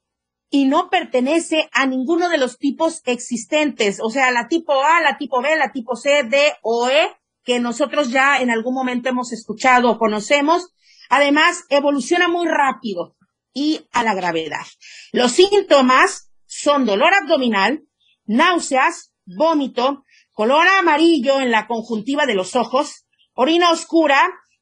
y 0.50 0.66
no 0.66 0.90
pertenece 0.90 1.70
a 1.72 1.86
ninguno 1.86 2.28
de 2.28 2.38
los 2.38 2.58
tipos 2.58 3.02
existentes, 3.06 4.00
o 4.02 4.10
sea, 4.10 4.30
la 4.32 4.50
tipo 4.50 4.74
A, 4.84 5.00
la 5.00 5.18
tipo 5.18 5.42
B, 5.42 5.56
la 5.56 5.72
tipo 5.72 5.96
C, 5.96 6.24
D 6.24 6.54
o 6.64 6.90
E, 6.90 7.16
que 7.48 7.60
nosotros 7.60 8.12
ya 8.12 8.38
en 8.38 8.52
algún 8.52 8.76
momento 8.76 9.10
hemos 9.10 9.32
escuchado 9.34 9.90
o 9.90 9.98
conocemos, 9.98 10.76
Además, 11.10 11.64
evoluciona 11.70 12.28
muy 12.28 12.48
rápido 12.48 13.16
y 13.54 13.88
a 13.92 14.04
la 14.04 14.14
gravedad. 14.14 14.66
Los 15.12 15.34
síntomas 15.34 16.32
son 16.46 16.86
dolor 16.86 17.14
abdominal, 17.14 17.84
náuseas, 18.26 19.14
vómito, 19.26 20.04
color 20.32 20.68
amarillo 20.80 21.40
en 21.40 21.52
la 21.52 21.68
conjuntiva 21.68 22.26
de 22.26 22.36
los 22.36 22.56
ojos, 22.56 23.06
orina 23.34 23.72
oscura 23.72 24.20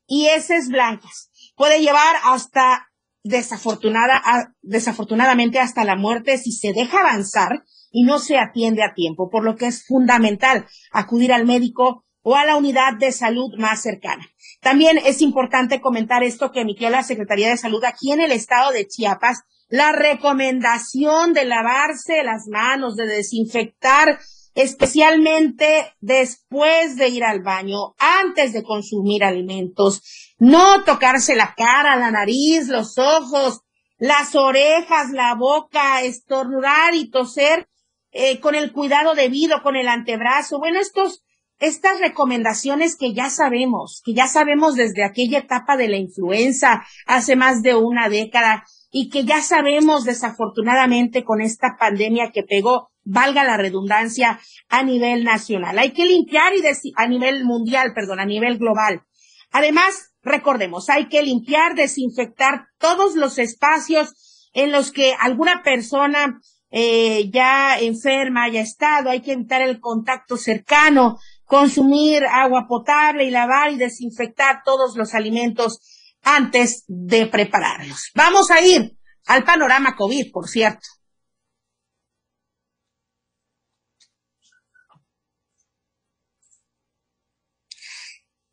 y 0.07 0.27
heces 0.27 0.69
blancas. 0.69 1.31
Puede 1.55 1.81
llevar 1.81 2.15
hasta 2.23 2.89
desafortunada, 3.23 4.53
desafortunadamente 4.61 5.59
hasta 5.59 5.83
la 5.83 5.95
muerte 5.95 6.37
si 6.37 6.51
se 6.51 6.73
deja 6.73 6.99
avanzar 6.99 7.63
y 7.91 8.03
no 8.03 8.19
se 8.19 8.37
atiende 8.37 8.83
a 8.83 8.93
tiempo, 8.93 9.29
por 9.29 9.43
lo 9.43 9.55
que 9.55 9.65
es 9.65 9.85
fundamental 9.85 10.67
acudir 10.91 11.33
al 11.33 11.45
médico 11.45 12.05
o 12.27 12.35
a 12.35 12.43
la 12.43 12.57
unidad 12.57 12.95
de 12.97 13.11
salud 13.11 13.53
más 13.59 13.83
cercana. 13.83 14.27
También 14.59 14.97
es 14.97 15.21
importante 15.21 15.79
comentar 15.79 16.23
esto 16.23 16.51
que 16.51 16.61
emitió 16.61 16.89
la 16.89 17.03
Secretaría 17.03 17.49
de 17.49 17.57
Salud 17.57 17.83
aquí 17.83 18.11
en 18.11 18.19
el 18.19 18.31
estado 18.31 18.71
de 18.71 18.87
Chiapas, 18.87 19.43
la 19.69 19.91
recomendación 19.91 21.33
de 21.33 21.45
lavarse 21.45 22.23
las 22.23 22.47
manos, 22.47 22.95
de 22.95 23.05
desinfectar, 23.05 24.19
especialmente 24.55 25.93
después 26.01 26.95
de 26.95 27.09
ir 27.09 27.23
al 27.23 27.43
baño, 27.43 27.93
antes 27.99 28.53
de 28.53 28.63
consumir 28.63 29.23
alimentos, 29.23 30.33
no 30.39 30.83
tocarse 30.83 31.35
la 31.35 31.53
cara, 31.55 31.95
la 31.95 32.09
nariz, 32.09 32.67
los 32.69 32.97
ojos, 32.97 33.61
las 33.99 34.33
orejas, 34.33 35.11
la 35.11 35.35
boca, 35.35 36.01
estornudar 36.01 36.95
y 36.95 37.11
toser 37.11 37.67
eh, 38.11 38.39
con 38.39 38.55
el 38.55 38.71
cuidado 38.71 39.13
debido, 39.13 39.61
con 39.61 39.75
el 39.75 39.87
antebrazo. 39.87 40.57
Bueno, 40.57 40.79
estos 40.79 41.24
estas 41.59 41.99
recomendaciones 41.99 42.97
que 42.97 43.13
ya 43.13 43.29
sabemos, 43.29 44.01
que 44.03 44.13
ya 44.13 44.27
sabemos 44.27 44.75
desde 44.75 45.03
aquella 45.03 45.39
etapa 45.39 45.77
de 45.77 45.87
la 45.87 45.97
influenza 45.97 46.83
hace 47.05 47.35
más 47.35 47.61
de 47.61 47.75
una 47.75 48.09
década 48.09 48.65
y 48.91 49.09
que 49.09 49.25
ya 49.25 49.41
sabemos 49.41 50.05
desafortunadamente 50.05 51.23
con 51.23 51.41
esta 51.41 51.77
pandemia 51.79 52.31
que 52.31 52.43
pegó, 52.43 52.91
valga 53.03 53.43
la 53.43 53.57
redundancia, 53.57 54.39
a 54.69 54.83
nivel 54.83 55.23
nacional. 55.23 55.77
Hay 55.77 55.91
que 55.91 56.05
limpiar 56.05 56.53
y 56.55 56.61
a 56.95 57.07
nivel 57.07 57.45
mundial, 57.45 57.93
perdón, 57.93 58.19
a 58.19 58.25
nivel 58.25 58.57
global. 58.57 59.03
Además, 59.51 60.13
recordemos, 60.21 60.89
hay 60.89 61.07
que 61.07 61.21
limpiar, 61.21 61.75
desinfectar 61.75 62.67
todos 62.77 63.15
los 63.15 63.37
espacios 63.37 64.49
en 64.53 64.71
los 64.71 64.91
que 64.91 65.13
alguna 65.19 65.61
persona 65.63 66.39
eh, 66.71 67.29
ya 67.31 67.79
enferma 67.79 68.43
haya 68.43 68.61
estado, 68.61 69.09
hay 69.09 69.21
que 69.21 69.33
evitar 69.33 69.61
el 69.61 69.79
contacto 69.79 70.35
cercano, 70.35 71.17
consumir 71.45 72.23
agua 72.25 72.65
potable 72.67 73.23
y 73.23 73.31
lavar 73.31 73.71
y 73.71 73.77
desinfectar 73.77 74.61
todos 74.65 74.95
los 74.97 75.13
alimentos 75.13 75.79
antes 76.23 76.83
de 76.87 77.27
prepararlos. 77.27 78.11
Vamos 78.15 78.51
a 78.51 78.61
ir 78.61 78.97
al 79.27 79.43
panorama 79.43 79.95
COVID, 79.95 80.31
por 80.31 80.47
cierto. 80.47 80.87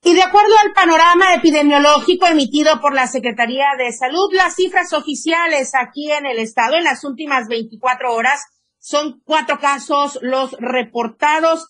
Y 0.04 0.14
de 0.14 0.22
acuerdo 0.22 0.52
al 0.64 0.72
panorama 0.72 1.32
epidemiológico 1.34 2.26
emitido 2.26 2.80
por 2.80 2.92
la 2.92 3.06
Secretaría 3.06 3.66
de 3.78 3.92
Salud, 3.92 4.32
las 4.32 4.56
cifras 4.56 4.92
oficiales 4.92 5.72
aquí 5.76 6.10
en 6.10 6.26
el 6.26 6.40
estado 6.40 6.74
en 6.74 6.82
las 6.82 7.04
últimas 7.04 7.46
24 7.46 8.12
horas 8.12 8.40
son 8.80 9.22
cuatro 9.24 9.60
casos 9.60 10.18
los 10.20 10.52
reportados 10.58 11.68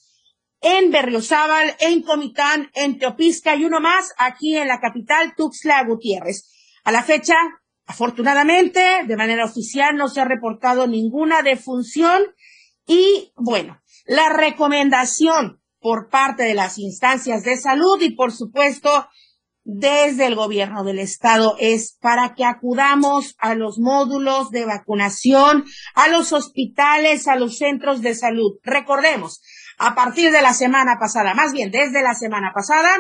en 0.63 0.91
Berriozábal, 0.91 1.75
en 1.81 2.03
Comitán, 2.03 2.71
en 2.75 2.99
Teopisca 2.99 3.57
y 3.57 3.65
uno 3.65 3.81
más 3.81 4.13
aquí 4.17 4.57
en 4.57 4.69
la 4.69 4.81
capital, 4.81 5.35
Tuxtla 5.37 5.85
Gutiérrez. 5.85 6.49
A 6.85 6.93
la 6.93 7.03
fecha, 7.03 7.35
afortunadamente, 7.87 8.81
de 9.07 9.17
manera 9.17 9.45
oficial 9.45 9.97
no 9.97 10.09
se 10.09 10.21
ha 10.21 10.25
reportado 10.25 10.87
ninguna 10.87 11.43
defunción 11.43 12.23
y, 12.87 13.33
bueno, 13.37 13.81
la 14.07 14.29
recomendación 14.31 15.61
por 15.81 16.09
parte 16.09 16.45
de 16.45 16.55
las 16.55 16.79
instancias 16.79 17.43
de 17.43 17.57
salud 17.57 18.01
y, 18.01 18.15
por 18.15 18.33
supuesto, 18.33 19.09
desde 19.65 20.27
el 20.27 20.35
gobierno 20.35 20.83
del 20.83 20.99
estado 20.99 21.57
es 21.59 21.97
para 22.01 22.35
que 22.35 22.45
acudamos 22.45 23.37
a 23.39 23.55
los 23.55 23.79
módulos 23.79 24.51
de 24.51 24.65
vacunación, 24.65 25.65
a 25.95 26.09
los 26.09 26.33
hospitales, 26.33 27.29
a 27.29 27.37
los 27.37 27.59
centros 27.59 28.03
de 28.03 28.15
salud. 28.15 28.59
Recordemos, 28.63 29.41
a 29.79 29.95
partir 29.95 30.31
de 30.31 30.43
la 30.43 30.55
semana 30.55 30.99
pasada, 30.99 31.35
más 31.35 31.53
bien 31.53 31.71
desde 31.71 32.03
la 32.03 32.15
semana 32.15 32.53
pasada, 32.55 32.91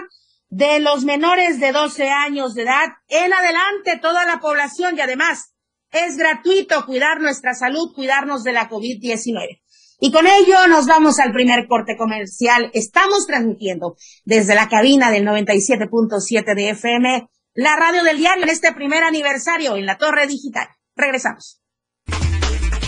de 0.49 0.81
los 0.81 1.05
menores 1.05 1.61
de 1.61 1.73
12 1.73 2.11
años 2.11 2.55
de 2.55 2.63
edad 2.63 2.89
en 3.09 3.33
adelante 3.33 3.99
toda 4.01 4.27
la 4.27 4.39
población 4.39 4.97
y 4.97 5.01
además 5.01 5.55
es 5.91 6.17
gratuito 6.17 6.85
cuidar 6.87 7.21
nuestra 7.21 7.55
salud, 7.55 7.95
cuidarnos 7.95 8.45
de 8.45 8.53
la 8.53 8.69
COVID-19. 8.69 9.61
Y 10.01 10.11
con 10.11 10.27
ello 10.27 10.67
nos 10.69 10.87
vamos 10.87 11.21
al 11.21 11.33
primer 11.33 11.69
corte 11.69 11.97
comercial. 11.97 12.71
Estamos 12.75 13.27
transmitiendo 13.27 13.97
desde 14.25 14.55
la 14.55 14.69
cabina 14.69 15.11
del 15.11 15.25
97.7 15.25 16.55
de 16.57 16.71
FM, 16.71 17.29
la 17.55 17.77
radio 17.77 18.03
del 18.03 18.19
diario 18.19 18.43
en 18.43 18.51
este 18.51 18.73
primer 18.73 19.05
aniversario 19.05 19.77
en 19.77 19.87
la 19.87 19.99
torre 19.99 20.27
digital. 20.27 20.67
Regresamos. 20.97 21.61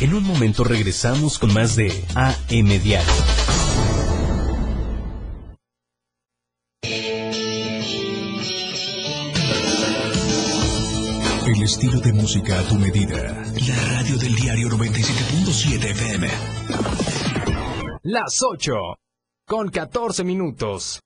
En 0.00 0.12
un 0.12 0.24
momento 0.24 0.64
regresamos 0.64 1.38
con 1.38 1.54
más 1.54 1.76
de 1.76 1.92
AM 2.14 2.68
Diario. 2.82 3.63
El 11.54 11.62
estilo 11.62 12.00
de 12.00 12.12
música 12.12 12.58
a 12.58 12.62
tu 12.64 12.74
medida. 12.74 13.16
La 13.68 13.76
radio 13.92 14.16
del 14.18 14.34
diario 14.34 14.68
97.7 14.70 15.84
FM. 15.84 16.28
Las 18.02 18.42
8 18.42 18.72
con 19.46 19.68
14 19.68 20.24
minutos. 20.24 20.98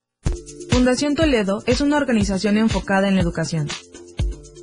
Fundación 0.71 1.14
Toledo 1.14 1.62
es 1.67 1.83
una 1.83 1.99
organización 1.99 2.57
enfocada 2.57 3.09
en 3.09 3.17
la 3.17 3.21
educación. 3.21 3.69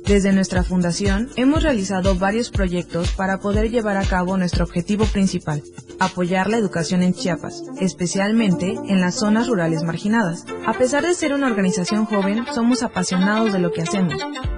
Desde 0.04 0.32
nuestra 0.32 0.64
fundación 0.64 1.28
hemos 1.36 1.62
realizado 1.62 2.16
varios 2.16 2.50
proyectos 2.50 3.12
para 3.12 3.38
poder 3.38 3.70
llevar 3.70 3.96
a 3.96 4.06
cabo 4.06 4.36
nuestro 4.36 4.64
objetivo 4.64 5.04
principal, 5.04 5.62
apoyar 6.00 6.50
la 6.50 6.56
educación 6.56 7.04
en 7.04 7.14
Chiapas, 7.14 7.62
especialmente 7.78 8.74
en 8.88 9.00
las 9.00 9.14
zonas 9.14 9.46
rurales 9.46 9.84
marginadas. 9.84 10.46
A 10.66 10.72
pesar 10.72 11.06
de 11.06 11.14
ser 11.14 11.32
una 11.32 11.46
organización 11.46 12.06
joven, 12.06 12.44
somos 12.52 12.82
apasionados 12.82 13.52
de 13.52 13.60
lo 13.60 13.70
que 13.70 13.82
hacemos 13.82 14.20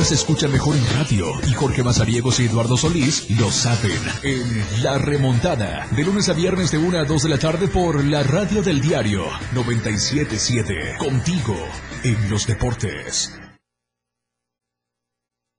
Ahora 0.00 0.08
se 0.08 0.14
escucha 0.14 0.48
mejor 0.48 0.76
en 0.76 0.98
radio 0.98 1.26
y 1.46 1.52
Jorge 1.52 1.82
Mazariegos 1.82 2.40
y 2.40 2.46
Eduardo 2.46 2.78
Solís 2.78 3.28
lo 3.38 3.50
saben 3.50 4.00
en 4.22 4.82
La 4.82 4.96
Remontada. 4.96 5.86
De 5.94 6.02
lunes 6.04 6.26
a 6.30 6.32
viernes 6.32 6.70
de 6.70 6.78
1 6.78 7.00
a 7.00 7.04
2 7.04 7.22
de 7.24 7.28
la 7.28 7.36
tarde 7.36 7.68
por 7.68 8.02
la 8.02 8.22
radio 8.22 8.62
del 8.62 8.80
diario 8.80 9.26
977. 9.52 10.96
Contigo 10.98 11.54
en 12.02 12.30
los 12.30 12.46
deportes. 12.46 13.38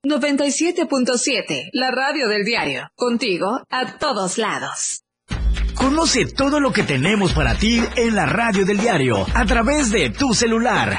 97.7, 0.04 1.68
la 1.74 1.92
radio 1.92 2.26
del 2.26 2.42
diario. 2.42 2.88
Contigo 2.96 3.60
a 3.70 3.96
todos 3.98 4.38
lados. 4.38 5.04
Conoce 5.76 6.26
todo 6.26 6.58
lo 6.58 6.72
que 6.72 6.82
tenemos 6.82 7.32
para 7.32 7.54
ti 7.54 7.80
en 7.94 8.16
la 8.16 8.26
radio 8.26 8.64
del 8.64 8.78
diario 8.78 9.24
a 9.34 9.46
través 9.46 9.92
de 9.92 10.10
tu 10.10 10.34
celular. 10.34 10.98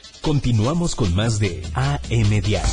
Continuamos 0.21 0.95
con 0.95 1.15
más 1.15 1.39
de 1.39 1.63
AM 1.73 2.41
Diario. 2.41 2.69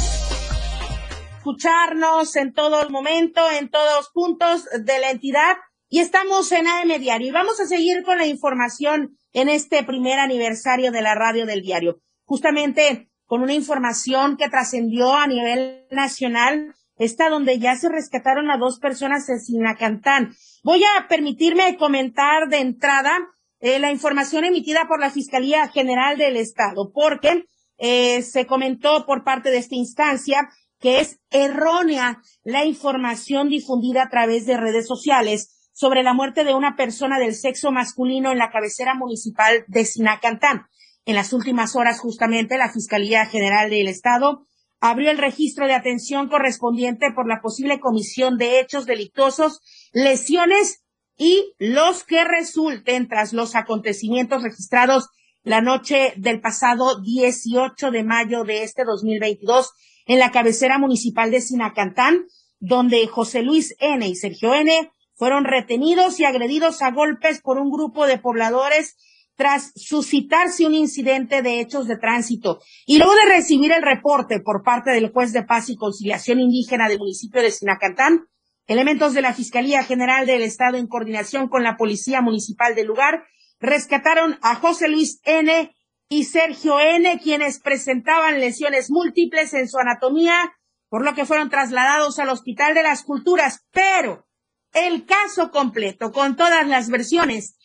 Escucharnos 1.38 2.36
en 2.36 2.52
todo 2.52 2.90
momento, 2.90 3.40
en 3.50 3.70
todos 3.70 4.10
puntos 4.12 4.64
de 4.78 4.98
la 4.98 5.10
entidad. 5.10 5.56
Y 5.88 6.00
estamos 6.00 6.52
en 6.52 6.66
AM 6.68 7.00
Diario. 7.00 7.28
Y 7.28 7.30
vamos 7.30 7.58
a 7.58 7.66
seguir 7.66 8.02
con 8.02 8.18
la 8.18 8.26
información 8.26 9.16
en 9.32 9.48
este 9.48 9.82
primer 9.82 10.18
aniversario 10.18 10.92
de 10.92 11.00
la 11.00 11.14
radio 11.14 11.46
del 11.46 11.62
diario. 11.62 12.00
Justamente 12.24 13.08
con 13.24 13.42
una 13.42 13.54
información 13.54 14.36
que 14.36 14.50
trascendió 14.50 15.14
a 15.14 15.26
nivel 15.26 15.86
nacional, 15.90 16.74
esta 16.96 17.30
donde 17.30 17.58
ya 17.58 17.76
se 17.76 17.88
rescataron 17.88 18.50
a 18.50 18.58
dos 18.58 18.78
personas 18.78 19.26
en 19.30 19.40
Sinacantán. 19.40 20.34
Voy 20.62 20.82
a 20.84 21.08
permitirme 21.08 21.78
comentar 21.78 22.48
de 22.50 22.58
entrada 22.58 23.18
eh, 23.60 23.78
la 23.78 23.90
información 23.90 24.44
emitida 24.44 24.86
por 24.88 25.00
la 25.00 25.10
Fiscalía 25.10 25.68
General 25.68 26.16
del 26.16 26.36
Estado, 26.36 26.92
porque 26.92 27.46
eh, 27.78 28.22
se 28.22 28.46
comentó 28.46 29.06
por 29.06 29.24
parte 29.24 29.50
de 29.50 29.58
esta 29.58 29.74
instancia 29.74 30.48
que 30.80 31.00
es 31.00 31.18
errónea 31.30 32.22
la 32.44 32.64
información 32.64 33.48
difundida 33.48 34.04
a 34.04 34.08
través 34.08 34.46
de 34.46 34.56
redes 34.56 34.86
sociales 34.86 35.70
sobre 35.72 36.02
la 36.02 36.12
muerte 36.12 36.44
de 36.44 36.54
una 36.54 36.76
persona 36.76 37.18
del 37.18 37.34
sexo 37.34 37.70
masculino 37.70 38.32
en 38.32 38.38
la 38.38 38.50
cabecera 38.50 38.94
municipal 38.94 39.64
de 39.68 39.84
Sinacantán. 39.84 40.66
En 41.04 41.14
las 41.14 41.32
últimas 41.32 41.76
horas, 41.76 42.00
justamente, 42.00 42.58
la 42.58 42.72
Fiscalía 42.72 43.26
General 43.26 43.70
del 43.70 43.88
Estado 43.88 44.46
abrió 44.80 45.10
el 45.10 45.18
registro 45.18 45.66
de 45.66 45.74
atención 45.74 46.28
correspondiente 46.28 47.12
por 47.12 47.28
la 47.28 47.40
posible 47.40 47.80
comisión 47.80 48.38
de 48.38 48.60
hechos 48.60 48.86
delictuosos, 48.86 49.60
lesiones 49.92 50.84
y 51.18 51.52
los 51.58 52.04
que 52.04 52.24
resulten 52.24 53.08
tras 53.08 53.32
los 53.32 53.56
acontecimientos 53.56 54.42
registrados 54.44 55.08
la 55.42 55.60
noche 55.60 56.14
del 56.16 56.40
pasado 56.40 57.00
18 57.00 57.90
de 57.90 58.04
mayo 58.04 58.44
de 58.44 58.62
este 58.62 58.84
2022 58.84 59.72
en 60.06 60.20
la 60.20 60.30
cabecera 60.30 60.78
municipal 60.78 61.30
de 61.30 61.40
Sinacantán, 61.40 62.26
donde 62.60 63.06
José 63.08 63.42
Luis 63.42 63.74
N. 63.80 64.06
y 64.06 64.14
Sergio 64.14 64.54
N. 64.54 64.90
fueron 65.14 65.44
retenidos 65.44 66.20
y 66.20 66.24
agredidos 66.24 66.82
a 66.82 66.92
golpes 66.92 67.40
por 67.40 67.58
un 67.58 67.70
grupo 67.70 68.06
de 68.06 68.18
pobladores 68.18 68.96
tras 69.36 69.72
suscitarse 69.76 70.66
un 70.66 70.74
incidente 70.74 71.42
de 71.42 71.60
hechos 71.60 71.86
de 71.86 71.96
tránsito. 71.96 72.60
Y 72.86 72.98
luego 72.98 73.14
de 73.14 73.36
recibir 73.36 73.72
el 73.72 73.82
reporte 73.82 74.40
por 74.40 74.62
parte 74.64 74.90
del 74.90 75.12
juez 75.12 75.32
de 75.32 75.44
paz 75.44 75.68
y 75.68 75.76
conciliación 75.76 76.40
indígena 76.40 76.88
del 76.88 76.98
municipio 76.98 77.40
de 77.40 77.52
Sinacantán, 77.52 78.26
elementos 78.68 79.14
de 79.14 79.22
la 79.22 79.34
Fiscalía 79.34 79.82
General 79.82 80.26
del 80.26 80.42
Estado 80.42 80.76
en 80.76 80.86
coordinación 80.86 81.48
con 81.48 81.64
la 81.64 81.76
Policía 81.76 82.20
Municipal 82.20 82.74
del 82.74 82.86
lugar 82.86 83.24
rescataron 83.58 84.38
a 84.42 84.54
José 84.54 84.88
Luis 84.88 85.20
N. 85.24 85.74
y 86.08 86.24
Sergio 86.24 86.78
N., 86.78 87.18
quienes 87.22 87.60
presentaban 87.60 88.40
lesiones 88.40 88.90
múltiples 88.90 89.54
en 89.54 89.68
su 89.68 89.78
anatomía, 89.78 90.54
por 90.88 91.04
lo 91.04 91.14
que 91.14 91.26
fueron 91.26 91.50
trasladados 91.50 92.18
al 92.18 92.28
Hospital 92.28 92.74
de 92.74 92.82
las 92.82 93.02
Culturas. 93.02 93.66
Pero 93.72 94.26
el 94.74 95.06
caso 95.06 95.50
completo, 95.50 96.12
con 96.12 96.36
todas 96.36 96.66
las 96.66 96.88
versiones, 96.90 97.56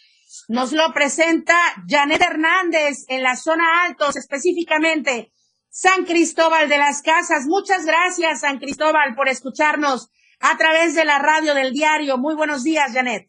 nos 0.48 0.72
lo 0.72 0.94
presenta 0.94 1.56
Janet 1.88 2.22
Hernández 2.22 3.06
en 3.08 3.24
la 3.24 3.36
zona 3.36 3.84
altos, 3.84 4.16
específicamente 4.16 5.32
San 5.70 6.06
Cristóbal 6.06 6.70
de 6.70 6.78
las 6.78 7.02
Casas. 7.02 7.46
Muchas 7.46 7.86
gracias, 7.86 8.42
San 8.42 8.60
Cristóbal, 8.60 9.16
por 9.16 9.28
escucharnos 9.28 10.10
a 10.44 10.58
través 10.58 10.94
de 10.94 11.06
la 11.06 11.20
radio 11.20 11.54
del 11.56 11.72
diario. 11.72 12.18
Muy 12.18 12.36
buenos 12.36 12.66
días, 12.66 12.94
Janet. 12.94 13.28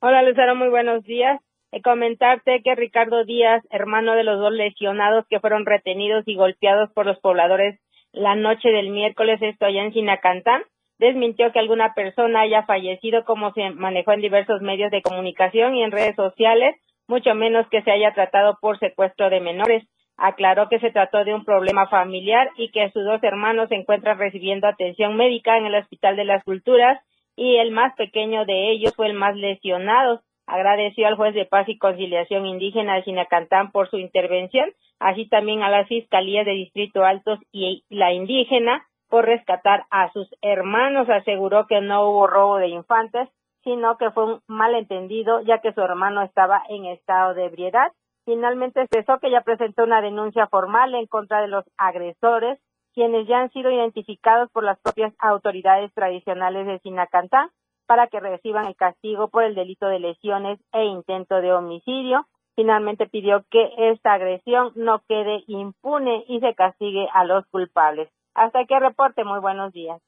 Hola, 0.00 0.22
Lucero, 0.22 0.56
muy 0.56 0.70
buenos 0.70 1.04
días. 1.04 1.38
Eh, 1.70 1.82
comentarte 1.82 2.62
que 2.64 2.74
Ricardo 2.74 3.26
Díaz, 3.26 3.62
hermano 3.68 4.14
de 4.14 4.24
los 4.24 4.40
dos 4.40 4.52
lesionados 4.52 5.26
que 5.28 5.38
fueron 5.38 5.66
retenidos 5.66 6.24
y 6.26 6.36
golpeados 6.36 6.90
por 6.94 7.04
los 7.04 7.20
pobladores 7.20 7.78
la 8.12 8.34
noche 8.36 8.70
del 8.70 8.88
miércoles, 8.88 9.38
esto 9.42 9.66
allá 9.66 9.84
en 9.84 9.92
Sinacantán, 9.92 10.62
desmintió 10.98 11.52
que 11.52 11.58
alguna 11.58 11.92
persona 11.92 12.40
haya 12.40 12.64
fallecido 12.64 13.24
como 13.24 13.52
se 13.52 13.70
manejó 13.70 14.12
en 14.12 14.22
diversos 14.22 14.62
medios 14.62 14.90
de 14.90 15.02
comunicación 15.02 15.74
y 15.74 15.84
en 15.84 15.92
redes 15.92 16.16
sociales 16.16 16.74
mucho 17.06 17.34
menos 17.34 17.66
que 17.68 17.82
se 17.82 17.90
haya 17.90 18.14
tratado 18.14 18.56
por 18.60 18.78
secuestro 18.78 19.28
de 19.28 19.40
menores. 19.40 19.84
Aclaró 20.22 20.68
que 20.68 20.78
se 20.80 20.90
trató 20.90 21.24
de 21.24 21.32
un 21.32 21.46
problema 21.46 21.88
familiar 21.88 22.50
y 22.58 22.70
que 22.72 22.90
sus 22.90 23.04
dos 23.04 23.22
hermanos 23.22 23.70
se 23.70 23.74
encuentran 23.76 24.18
recibiendo 24.18 24.66
atención 24.68 25.16
médica 25.16 25.56
en 25.56 25.64
el 25.64 25.74
Hospital 25.74 26.14
de 26.14 26.26
las 26.26 26.44
Culturas 26.44 27.00
y 27.36 27.56
el 27.56 27.70
más 27.70 27.94
pequeño 27.96 28.44
de 28.44 28.70
ellos 28.70 28.92
fue 28.94 29.06
el 29.06 29.14
más 29.14 29.34
lesionado. 29.34 30.20
Agradeció 30.46 31.06
al 31.06 31.16
juez 31.16 31.32
de 31.32 31.46
paz 31.46 31.66
y 31.70 31.78
conciliación 31.78 32.44
indígena 32.44 32.96
de 32.96 33.04
Sinacantán 33.04 33.70
por 33.70 33.88
su 33.88 33.96
intervención, 33.96 34.70
así 34.98 35.26
también 35.26 35.62
a 35.62 35.70
las 35.70 35.88
fiscalías 35.88 36.44
de 36.44 36.52
Distrito 36.52 37.02
Altos 37.02 37.38
y 37.50 37.84
la 37.88 38.12
indígena 38.12 38.84
por 39.08 39.24
rescatar 39.24 39.86
a 39.90 40.12
sus 40.12 40.28
hermanos. 40.42 41.08
Aseguró 41.08 41.66
que 41.66 41.80
no 41.80 42.10
hubo 42.10 42.26
robo 42.26 42.56
de 42.58 42.68
infantes, 42.68 43.26
sino 43.64 43.96
que 43.96 44.10
fue 44.10 44.34
un 44.34 44.40
malentendido, 44.48 45.40
ya 45.40 45.62
que 45.62 45.72
su 45.72 45.80
hermano 45.80 46.22
estaba 46.22 46.62
en 46.68 46.84
estado 46.84 47.32
de 47.32 47.46
ebriedad. 47.46 47.90
Finalmente 48.30 48.82
expresó 48.82 49.18
que 49.18 49.28
ya 49.28 49.40
presentó 49.40 49.82
una 49.82 50.00
denuncia 50.00 50.46
formal 50.46 50.94
en 50.94 51.08
contra 51.08 51.40
de 51.40 51.48
los 51.48 51.64
agresores, 51.76 52.60
quienes 52.94 53.26
ya 53.26 53.40
han 53.40 53.50
sido 53.50 53.72
identificados 53.72 54.48
por 54.52 54.62
las 54.62 54.78
propias 54.78 55.12
autoridades 55.18 55.92
tradicionales 55.94 56.64
de 56.64 56.78
Sinacantán 56.78 57.50
para 57.86 58.06
que 58.06 58.20
reciban 58.20 58.66
el 58.66 58.76
castigo 58.76 59.30
por 59.30 59.42
el 59.42 59.56
delito 59.56 59.88
de 59.88 59.98
lesiones 59.98 60.60
e 60.72 60.84
intento 60.84 61.40
de 61.40 61.52
homicidio. 61.52 62.24
Finalmente 62.54 63.08
pidió 63.08 63.44
que 63.50 63.68
esta 63.76 64.12
agresión 64.12 64.70
no 64.76 65.02
quede 65.08 65.42
impune 65.48 66.24
y 66.28 66.38
se 66.38 66.54
castigue 66.54 67.08
a 67.12 67.24
los 67.24 67.44
culpables. 67.48 68.08
Hasta 68.34 68.60
aquí 68.60 68.78
reporte. 68.78 69.24
Muy 69.24 69.40
buenos 69.40 69.72
días. 69.72 70.00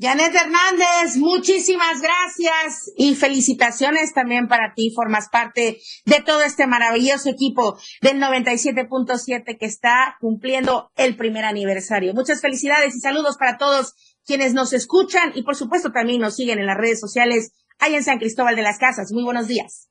Janet 0.00 0.32
Hernández, 0.32 1.16
muchísimas 1.16 2.00
gracias 2.00 2.92
y 2.96 3.16
felicitaciones 3.16 4.14
también 4.14 4.46
para 4.46 4.72
ti. 4.72 4.92
Formas 4.94 5.28
parte 5.28 5.80
de 6.04 6.22
todo 6.24 6.42
este 6.42 6.68
maravilloso 6.68 7.28
equipo 7.28 7.76
del 8.00 8.20
97.7 8.20 9.58
que 9.58 9.66
está 9.66 10.16
cumpliendo 10.20 10.92
el 10.94 11.16
primer 11.16 11.44
aniversario. 11.44 12.14
Muchas 12.14 12.40
felicidades 12.40 12.94
y 12.94 13.00
saludos 13.00 13.36
para 13.38 13.58
todos 13.58 13.94
quienes 14.24 14.54
nos 14.54 14.72
escuchan 14.72 15.32
y 15.34 15.42
por 15.42 15.56
supuesto 15.56 15.90
también 15.90 16.20
nos 16.20 16.36
siguen 16.36 16.60
en 16.60 16.66
las 16.66 16.76
redes 16.76 17.00
sociales 17.00 17.50
ahí 17.80 17.96
en 17.96 18.04
San 18.04 18.20
Cristóbal 18.20 18.54
de 18.54 18.62
las 18.62 18.78
Casas. 18.78 19.10
Muy 19.10 19.24
buenos 19.24 19.48
días. 19.48 19.88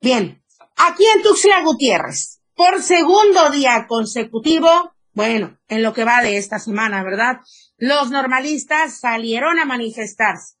Bien, 0.00 0.42
aquí 0.74 1.04
en 1.14 1.22
Tuxtla 1.22 1.62
Gutiérrez, 1.62 2.40
por 2.54 2.82
segundo 2.82 3.50
día 3.50 3.84
consecutivo, 3.86 4.92
bueno, 5.14 5.58
en 5.68 5.82
lo 5.82 5.92
que 5.92 6.04
va 6.04 6.22
de 6.22 6.38
esta 6.38 6.58
semana, 6.58 7.02
¿verdad? 7.04 7.40
Los 7.76 8.10
normalistas 8.10 8.98
salieron 9.00 9.58
a 9.58 9.64
manifestarse. 9.64 10.56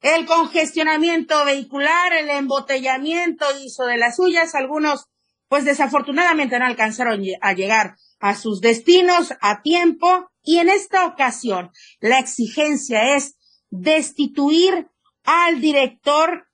El 0.00 0.26
congestionamiento 0.26 1.44
vehicular, 1.44 2.12
el 2.12 2.28
embotellamiento 2.30 3.46
hizo 3.60 3.84
de 3.86 3.96
las 3.96 4.16
suyas. 4.16 4.54
Algunos, 4.54 5.06
pues 5.48 5.64
desafortunadamente 5.64 6.58
no 6.58 6.66
alcanzaron 6.66 7.20
a 7.40 7.52
llegar 7.52 7.96
a 8.20 8.36
sus 8.36 8.60
destinos 8.60 9.34
a 9.40 9.62
tiempo. 9.62 10.30
Y 10.42 10.58
en 10.58 10.68
esta 10.68 11.04
ocasión, 11.06 11.72
la 12.00 12.20
exigencia 12.20 13.16
es 13.16 13.36
destituir 13.70 14.88
al 15.24 15.60
director 15.60 16.47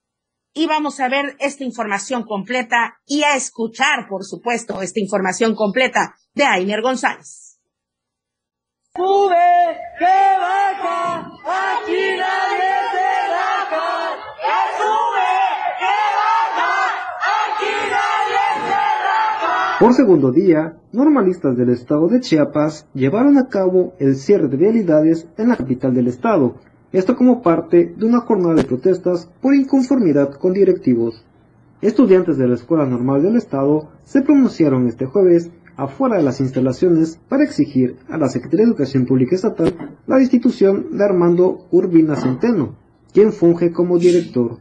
y 0.54 0.66
vamos 0.68 1.00
a 1.00 1.08
ver 1.08 1.36
esta 1.40 1.64
información 1.64 2.22
completa 2.22 3.00
y 3.06 3.24
a 3.24 3.34
escuchar, 3.34 4.06
por 4.08 4.24
supuesto, 4.24 4.80
esta 4.80 5.00
información 5.00 5.54
completa 5.54 6.14
de 6.32 6.44
Ainer 6.44 6.80
González. 6.80 7.58
Sube, 8.96 9.34
que 9.98 10.04
baja, 10.04 11.18
aquí 11.18 12.00
nadie 12.16 12.70
se 12.92 13.10
raja. 13.34 14.14
Que 14.40 14.60
sube, 14.78 15.34
que 15.80 15.96
baja, 16.20 16.72
aquí 17.42 17.72
nadie 17.90 18.44
se 18.68 18.82
raja. 19.02 19.78
Por 19.80 19.92
segundo 19.94 20.30
día, 20.30 20.76
normalistas 20.92 21.56
del 21.56 21.70
estado 21.70 22.06
de 22.06 22.20
Chiapas 22.20 22.88
llevaron 22.94 23.36
a 23.36 23.48
cabo 23.48 23.94
el 23.98 24.14
cierre 24.14 24.46
de 24.46 24.56
vialidades 24.56 25.26
en 25.36 25.48
la 25.48 25.56
capital 25.56 25.92
del 25.92 26.06
estado, 26.06 26.54
esto 26.94 27.16
como 27.16 27.42
parte 27.42 27.92
de 27.96 28.06
una 28.06 28.20
jornada 28.20 28.54
de 28.54 28.62
protestas 28.62 29.28
por 29.42 29.52
inconformidad 29.52 30.30
con 30.34 30.52
directivos. 30.52 31.24
Estudiantes 31.82 32.38
de 32.38 32.46
la 32.46 32.54
Escuela 32.54 32.86
Normal 32.86 33.20
del 33.20 33.34
Estado 33.34 33.88
se 34.04 34.22
pronunciaron 34.22 34.86
este 34.86 35.04
jueves 35.04 35.50
afuera 35.76 36.18
de 36.18 36.22
las 36.22 36.40
instalaciones 36.40 37.18
para 37.28 37.42
exigir 37.42 37.96
a 38.08 38.16
la 38.16 38.28
Secretaría 38.28 38.66
de 38.66 38.70
Educación 38.70 39.06
Pública 39.06 39.34
Estatal 39.34 39.96
la 40.06 40.18
destitución 40.18 40.96
de 40.96 41.04
Armando 41.04 41.66
Urbina 41.72 42.14
Centeno, 42.14 42.76
quien 43.12 43.32
funge 43.32 43.72
como 43.72 43.98
director. 43.98 44.58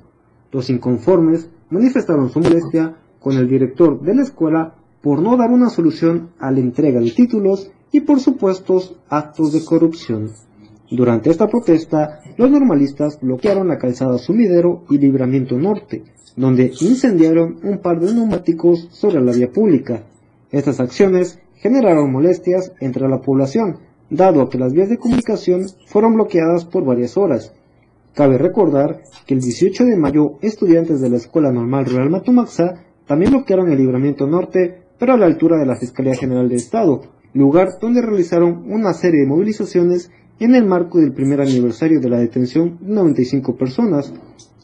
Los 0.51 0.71
inconformes 0.71 1.51
manifestaron 1.69 2.31
su 2.31 2.39
molestia 2.39 2.95
con 3.19 3.37
el 3.37 3.47
director 3.47 4.01
de 4.01 4.15
la 4.15 4.23
escuela 4.23 4.73
por 5.03 5.21
no 5.21 5.37
dar 5.37 5.51
una 5.51 5.69
solución 5.69 6.31
a 6.39 6.49
la 6.49 6.61
entrega 6.61 6.99
de 6.99 7.11
títulos 7.11 7.69
y 7.91 7.99
por 7.99 8.19
supuestos 8.19 8.95
actos 9.07 9.53
de 9.53 9.63
corrupción. 9.63 10.31
Durante 10.89 11.29
esta 11.29 11.47
protesta, 11.47 12.19
los 12.37 12.51
normalistas 12.51 13.19
bloquearon 13.21 13.67
la 13.67 13.77
calzada 13.77 14.17
Sumidero 14.17 14.83
y 14.89 14.97
Libramiento 14.97 15.57
Norte, 15.57 16.03
donde 16.35 16.71
incendiaron 16.81 17.57
un 17.63 17.79
par 17.79 17.99
de 17.99 18.13
neumáticos 18.13 18.89
sobre 18.91 19.21
la 19.21 19.31
vía 19.31 19.51
pública. 19.51 20.03
Estas 20.51 20.79
acciones 20.79 21.39
generaron 21.55 22.11
molestias 22.11 22.73
entre 22.79 23.07
la 23.07 23.21
población, 23.21 23.77
dado 24.09 24.49
que 24.49 24.59
las 24.59 24.73
vías 24.73 24.89
de 24.89 24.97
comunicación 24.97 25.65
fueron 25.87 26.15
bloqueadas 26.15 26.65
por 26.65 26.85
varias 26.85 27.17
horas. 27.17 27.53
Cabe 28.13 28.37
recordar 28.37 29.01
que 29.25 29.33
el 29.33 29.39
18 29.39 29.85
de 29.85 29.97
mayo 29.97 30.37
estudiantes 30.41 31.01
de 31.01 31.09
la 31.09 31.17
Escuela 31.17 31.51
Normal 31.51 31.85
Rural 31.85 32.09
Matumaxa 32.09 32.83
también 33.07 33.31
bloquearon 33.31 33.71
el 33.71 33.79
Libramiento 33.79 34.27
Norte, 34.27 34.83
pero 34.99 35.13
a 35.13 35.17
la 35.17 35.25
altura 35.25 35.57
de 35.57 35.65
la 35.65 35.75
Fiscalía 35.75 36.13
General 36.13 36.47
de 36.47 36.55
Estado, 36.55 37.01
lugar 37.33 37.69
donde 37.81 38.01
realizaron 38.01 38.71
una 38.71 38.93
serie 38.93 39.21
de 39.21 39.27
movilizaciones 39.27 40.11
en 40.43 40.55
el 40.55 40.65
marco 40.65 40.99
del 40.99 41.13
primer 41.13 41.39
aniversario 41.39 41.99
de 41.99 42.09
la 42.09 42.19
detención 42.19 42.77
de 42.81 42.93
95 42.93 43.55
personas, 43.55 44.13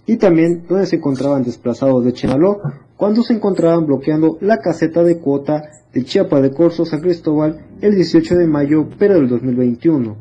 y 0.06 0.18
también 0.18 0.66
donde 0.68 0.88
se 0.88 0.96
encontraban 0.96 1.44
desplazados 1.44 2.04
de 2.04 2.14
Chenaló 2.14 2.62
cuando 2.98 3.22
se 3.22 3.34
encontraban 3.34 3.86
bloqueando 3.86 4.40
la 4.42 4.58
caseta 4.58 5.04
de 5.04 5.20
cuota 5.20 5.62
de 5.94 6.04
Chiapa 6.04 6.42
de 6.42 6.52
Corzo 6.52 6.84
San 6.84 7.00
Cristóbal 7.00 7.64
el 7.82 7.96
18 7.96 8.36
de 8.36 8.48
mayo 8.48 8.90
pero 8.98 9.16
del 9.16 9.30
2021. 9.30 10.18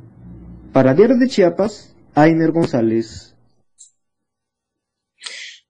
Para 0.75 0.95
Diario 0.95 1.17
de 1.17 1.27
Chiapas, 1.27 1.97
Ainer 2.15 2.53
González. 2.53 3.35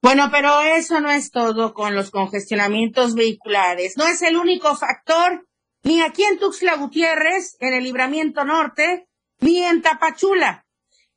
Bueno, 0.03 0.29
pero 0.31 0.63
eso 0.63 1.01
no 1.01 1.11
es 1.11 1.31
todo 1.31 1.73
con 1.73 1.95
los 1.95 2.11
congestionamientos 2.11 3.15
vehiculares. 3.15 3.97
No 3.97 4.07
es 4.07 4.21
el 4.23 4.37
único 4.37 4.75
factor, 4.77 5.47
ni 5.83 6.03
aquí 6.03 6.25
en 6.25 6.39
Tuxtla 6.39 6.77
Gutiérrez, 6.77 7.57
en 7.61 7.73
el 7.73 7.85
Libramiento 7.85 8.45
Norte, 8.45 9.08
ni 9.41 9.63
en 9.63 9.83
Tapachula. 9.83 10.67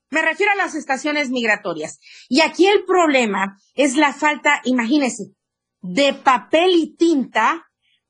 Me 0.10 0.22
refiero 0.22 0.52
a 0.52 0.56
las 0.56 0.76
estaciones 0.76 1.30
migratorias. 1.30 2.00
Y 2.28 2.42
aquí 2.42 2.68
el 2.68 2.84
problema 2.84 3.58
es 3.76 3.96
la 3.96 4.14
falta, 4.14 4.62
imagínense, 4.66 5.32
de 5.82 6.14
papel 6.14 6.72
y 6.76 6.96
tinta 6.96 7.68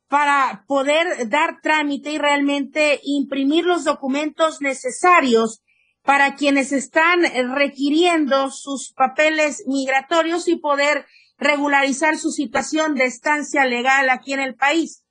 para 0.07 0.65
poder 0.67 1.29
dar 1.29 1.61
trámite 1.61 2.11
y 2.11 2.17
realmente 2.17 2.99
imprimir 3.03 3.65
los 3.65 3.85
documentos 3.85 4.61
necesarios 4.61 5.61
para 6.03 6.35
quienes 6.35 6.71
están 6.71 7.21
requiriendo 7.55 8.49
sus 8.49 8.91
papeles 8.93 9.63
migratorios 9.67 10.47
y 10.47 10.57
poder 10.57 11.05
regularizar 11.37 12.17
su 12.17 12.31
situación 12.31 12.95
de 12.95 13.05
estancia 13.05 13.65
legal 13.65 14.09
aquí 14.09 14.33
en 14.33 14.41
el 14.41 14.55
país. 14.55 15.05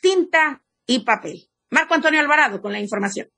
Tinta 0.00 0.62
y 0.86 1.00
papel. 1.00 1.50
Marco 1.68 1.94
Antonio 1.94 2.20
Alvarado 2.20 2.62
con 2.62 2.72
la 2.72 2.80
información. 2.80 3.28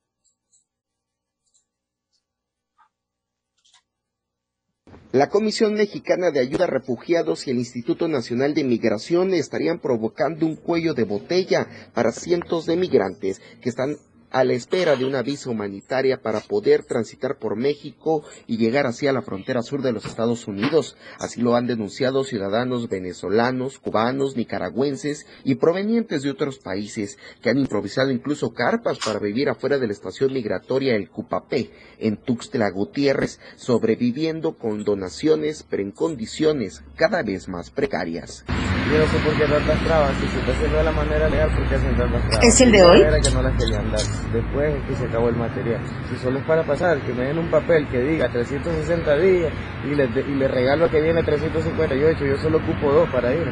La 5.13 5.29
Comisión 5.29 5.75
Mexicana 5.75 6.31
de 6.31 6.41
Ayuda 6.41 6.65
a 6.65 6.69
Refugiados 6.69 7.47
y 7.47 7.51
el 7.51 7.59
Instituto 7.59 8.09
Nacional 8.09 8.55
de 8.55 8.65
Migración 8.65 9.35
estarían 9.35 9.79
provocando 9.79 10.47
un 10.47 10.57
cuello 10.57 10.95
de 10.95 11.05
botella 11.05 11.67
para 11.93 12.13
cientos 12.13 12.65
de 12.65 12.79
migrantes 12.79 13.43
que 13.61 13.69
están 13.69 13.99
a 14.33 14.45
la 14.45 14.55
espera 14.55 14.97
de 14.97 15.05
una 15.05 15.23
visa 15.23 15.51
humanitaria 15.51 16.21
para 16.21 16.41
poder 16.41 16.85
transitar 16.85 17.37
por 17.39 17.57
México 17.57 18.25
y 18.47 18.57
llegar 18.57 18.87
hacia 18.87 19.13
la 19.13 19.23
frontera 19.23 19.63
sur 19.63 19.83
de 19.83 19.93
los 19.93 20.07
Estados 20.07 20.49
Unidos. 20.49 20.97
Así 21.19 21.43
lo 21.43 21.55
han 21.55 21.67
denunciado 21.67 22.25
ciudadanos 22.25 22.89
venezolanos, 22.89 23.79
cubanos, 23.79 24.37
nicaragüenses 24.37 25.27
y 25.45 25.57
provenientes 25.57 26.23
de 26.23 26.31
otros 26.31 26.59
países 26.59 27.19
que 27.43 27.51
han 27.51 27.59
improvisado 27.59 28.11
incluso 28.11 28.55
carpas 28.55 28.99
para 28.99 29.19
vivir 29.19 29.51
afuera 29.51 29.79
de 29.79 29.87
la 29.87 29.93
estación 29.93 30.33
migratoria 30.33 30.97
El 30.97 31.11
Cupapé 31.11 31.71
en 31.99 32.17
Tuxtla 32.17 32.71
Gutiérrez, 32.71 33.39
sobreviviendo 33.57 34.57
con 34.57 34.85
donaciones 34.85 35.65
pero 35.69 35.83
en 35.83 35.93
condiciones 35.93 36.83
cada 36.97 37.23
vez 37.23 37.49
más 37.49 37.71
precarias. 37.71 38.45
Yo 38.93 38.99
no 38.99 39.07
sé 39.07 39.17
por 39.25 39.33
qué 39.39 39.47
tantas 39.47 39.81
trabas, 39.85 40.13
si 40.21 40.29
se 40.29 40.39
está 40.41 40.53
haciendo 40.53 40.77
de 40.77 40.85
la 40.85 40.93
manera 40.93 41.27
legal, 41.27 41.49
¿por 41.57 41.65
qué 41.65 41.77
hacen 41.77 41.97
tantas 41.97 42.29
trabas? 42.29 42.45
¿Es 42.45 42.61
el 42.61 42.73
de 42.73 42.83
hoy? 42.83 43.01
Era 43.01 43.21
que 43.21 43.31
no 43.31 43.41
las 43.41 43.57
querían 43.57 43.91
dar. 43.91 44.05
Después 44.35 44.75
es 44.75 44.83
que 44.85 44.95
se 44.97 45.05
acabó 45.07 45.29
el 45.31 45.37
material. 45.37 45.81
Si 46.11 46.17
solo 46.19 46.39
es 46.39 46.45
para 46.45 46.63
pasar, 46.63 47.01
que 47.01 47.15
me 47.15 47.25
den 47.25 47.39
un 47.39 47.49
papel 47.49 47.89
que 47.89 48.01
diga 48.01 48.29
360 48.29 49.17
días 49.17 49.51
y 49.91 49.95
le, 49.95 50.05
y 50.05 50.35
le 50.37 50.47
regalo 50.47 50.91
que 50.91 51.01
viene 51.01 51.23
358, 51.23 52.23
yo 52.23 52.37
solo 52.37 52.59
ocupo 52.59 52.93
dos 52.93 53.09
para 53.09 53.33
ir. 53.33 53.49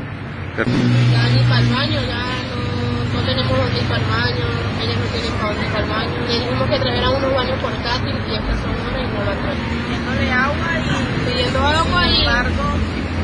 Ya 0.61 1.25
ni 1.33 1.43
para 1.49 1.61
el 1.61 1.69
baño, 1.73 2.01
ya 2.05 2.21
no, 2.53 3.17
no 3.17 3.25
tenemos 3.25 3.51
ir 3.81 3.89
para 3.89 3.97
el 3.97 4.11
baño, 4.13 4.47
ellos 4.77 4.97
no 5.01 5.07
tienen 5.09 5.33
para 5.41 5.57
ir 5.57 5.73
para 5.73 5.85
el 5.85 5.89
baño. 5.89 6.21
Le 6.29 6.35
dijimos 6.37 6.69
que 6.69 6.79
trajeran 6.85 7.17
unos 7.17 7.35
baños 7.35 7.59
portátiles 7.65 8.23
y 8.29 8.35
estas 8.37 8.61
son 8.61 8.77
horas 8.77 9.09
y 9.09 9.17
no 9.17 9.25
la 9.25 9.33
traen. 9.41 9.59
Pidiéndole 9.89 10.33
agua 10.37 10.69
y 10.77 11.31
pidiendo 11.33 11.59
agua 11.65 12.07
y 12.13 12.21
embargo, 12.21 12.65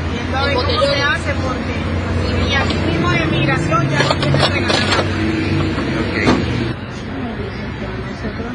viendo 0.09 0.37
a 0.37 0.45
ver 0.45 0.55
cómo 0.55 0.81
se 0.81 1.01
hace 1.03 1.33
porque 1.45 1.96
y 2.49 2.53
aquí 2.53 2.75
mismo 2.89 3.09
de 3.11 3.25
migración 3.27 3.89
ya 3.89 3.99
no 4.03 4.15
quieren 4.19 4.41
regalar. 4.51 4.77
Nosotros 8.07 8.51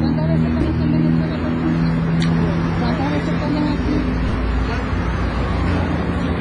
¿Cuántas 0.00 0.26
veces 0.28 0.48
conocen 0.54 0.82
en 0.82 0.90
Venezuela? 0.92 1.36
¿Cuántas 2.80 3.08
veces 3.12 3.34
ponen 3.40 3.64
aquí? 3.68 3.94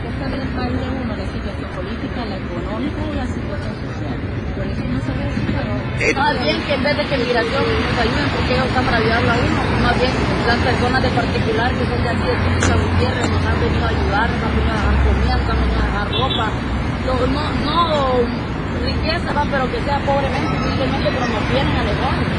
Esta 0.07 0.25
es 0.27 0.33
el 0.33 0.47
país 0.55 0.75
de 0.79 0.87
uno, 0.89 1.11
la 1.15 1.25
situación 1.25 1.69
política, 1.75 2.19
la 2.25 2.37
económica 2.37 3.01
y 3.11 3.15
la 3.15 3.27
situación 3.27 3.73
social. 3.83 4.17
Por 4.55 4.65
eso 4.67 4.83
no 4.85 4.99
se 5.01 5.11
ve 5.11 5.23
eso, 5.27 5.41
pero... 5.51 5.75
Más 6.15 6.35
bien 6.43 6.57
que 6.61 6.73
en 6.73 6.83
vez 6.83 6.97
de 6.97 7.05
que 7.05 7.17
migración 7.17 7.63
porque 8.45 8.59
ellos 8.59 8.67
están 8.67 8.85
para 8.85 8.97
ayudarlo 8.97 9.31
a 9.31 9.35
uno, 9.35 9.81
más 9.81 9.97
bien 9.97 10.11
las 10.45 10.57
personas 10.57 11.01
de 11.01 11.09
particular 11.09 11.71
que 11.73 11.85
son 11.85 12.03
de 12.03 12.09
aquí 12.09 12.21
de 12.21 12.61
Chicha 12.61 12.75
Gutiérrez 12.75 13.29
nos 13.31 13.43
han 13.43 13.59
venido 13.59 13.85
a 13.85 13.89
ayudar, 13.89 14.29
nos 14.29 14.43
han 14.43 14.55
venido 14.55 14.73
a 14.73 14.85
dar 14.85 15.03
comida, 15.03 15.37
nos 15.37 15.49
han 15.49 15.61
venido 15.61 15.79
a 15.79 15.85
dejar 15.85 16.11
ropa. 16.11 16.51
No, 17.05 17.13
no, 17.25 17.43
no 17.65 18.54
riqueza, 18.85 19.33
va, 19.33 19.47
pero 19.49 19.71
que 19.71 19.81
sea 19.83 19.99
pobremente, 20.05 20.57
humildemente, 20.57 21.09
pero 21.11 21.27
nos 21.27 21.49
vienen 21.51 21.77
a 21.77 21.85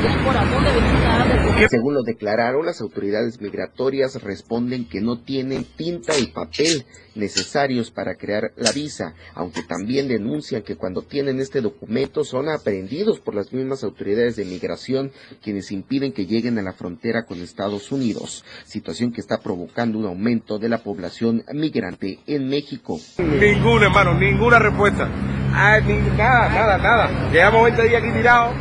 tienen 0.00 0.24
corazón 0.24 0.64
de 0.64 0.70
venir 0.72 1.06
a. 1.06 1.68
Según 1.68 1.94
lo 1.94 2.02
declararon, 2.02 2.66
las 2.66 2.80
autoridades 2.80 3.40
migratorias 3.40 4.22
responden 4.22 4.88
que 4.88 5.00
no 5.00 5.20
tienen 5.20 5.64
tinta 5.64 6.18
y 6.18 6.26
papel 6.26 6.85
necesarios 7.14 7.90
para 7.90 8.14
crear 8.16 8.52
la 8.56 8.72
visa, 8.72 9.14
aunque 9.35 9.62
también 9.62 10.06
denuncian 10.06 10.62
que 10.62 10.76
cuando 10.76 11.02
tienen 11.02 11.40
este 11.40 11.61
documento 11.61 12.24
son 12.24 12.48
aprehendidos 12.48 13.20
por 13.20 13.35
las 13.35 13.52
mismas 13.52 13.85
autoridades 13.85 14.37
de 14.37 14.44
migración 14.44 15.12
quienes 15.42 15.72
impiden 15.72 16.12
que 16.12 16.26
lleguen 16.26 16.59
a 16.59 16.62
la 16.62 16.72
frontera 16.72 17.24
con 17.24 17.40
Estados 17.40 17.90
Unidos, 17.90 18.44
situación 18.64 19.12
que 19.12 19.20
está 19.20 19.38
provocando 19.38 19.98
un 19.98 20.06
aumento 20.06 20.59
de 20.59 20.68
la 20.68 20.78
población 20.78 21.44
migrante 21.54 22.18
en 22.26 22.48
México. 22.48 23.00
Ninguna, 23.18 23.87
hermano, 23.87 24.18
ninguna 24.18 24.59
respuesta. 24.59 25.11
Ah, 25.57 25.79
ni- 25.85 25.99
nada, 26.16 26.49
nada, 26.51 26.79
nada. 26.79 27.09
Llevamos 27.33 27.62
20 27.64 27.83
días 27.85 28.03
aquí 28.03 28.12
tirados, 28.12 28.55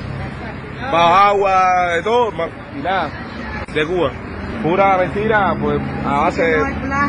bajo 0.92 1.14
agua, 1.16 1.90
de 1.96 2.04
todo, 2.04 2.32
y 2.78 2.82
nada, 2.82 3.10
de 3.74 3.86
Cuba. 3.86 4.12
Pura 4.64 4.98
mentira, 4.98 5.54
pues 5.62 5.80
a 6.08 6.20
base 6.22 6.42
de 6.44 6.58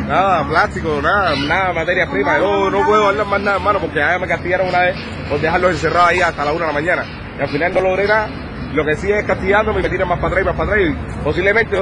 nada, 0.07 0.43
plástico, 0.47 0.99
nada, 1.01 1.31
nada, 1.47 1.73
materia 1.73 2.05
prima. 2.07 2.37
Yo 2.37 2.69
no 2.69 2.85
puedo 2.85 3.07
hablar 3.07 3.25
más 3.25 3.41
nada, 3.41 3.57
hermano, 3.57 3.79
porque 3.79 3.97
ya 3.99 4.19
me 4.19 4.27
castigaron 4.27 4.67
una 4.67 4.79
vez 4.81 4.95
por 5.29 5.39
dejarlos 5.39 5.71
encerrados 5.71 6.09
ahí 6.09 6.21
hasta 6.21 6.45
la 6.45 6.51
una 6.51 6.65
de 6.67 6.67
la 6.67 6.73
mañana. 6.73 7.03
Y 7.37 7.41
al 7.41 7.47
final 7.47 7.73
no 7.73 7.81
logré 7.81 8.07
nada. 8.07 8.27
Lo 8.73 8.85
que 8.85 8.95
sí 8.97 9.09
es 9.11 9.25
castigándome 9.25 9.79
y 9.79 9.83
me 9.83 9.89
tiran 9.89 10.07
más 10.09 10.19
para 10.19 10.27
atrás 10.27 10.43
y 10.43 10.45
más 10.47 10.55
para 10.55 10.71
atrás. 10.73 10.87
Y 10.89 11.23
posiblemente 11.23 11.77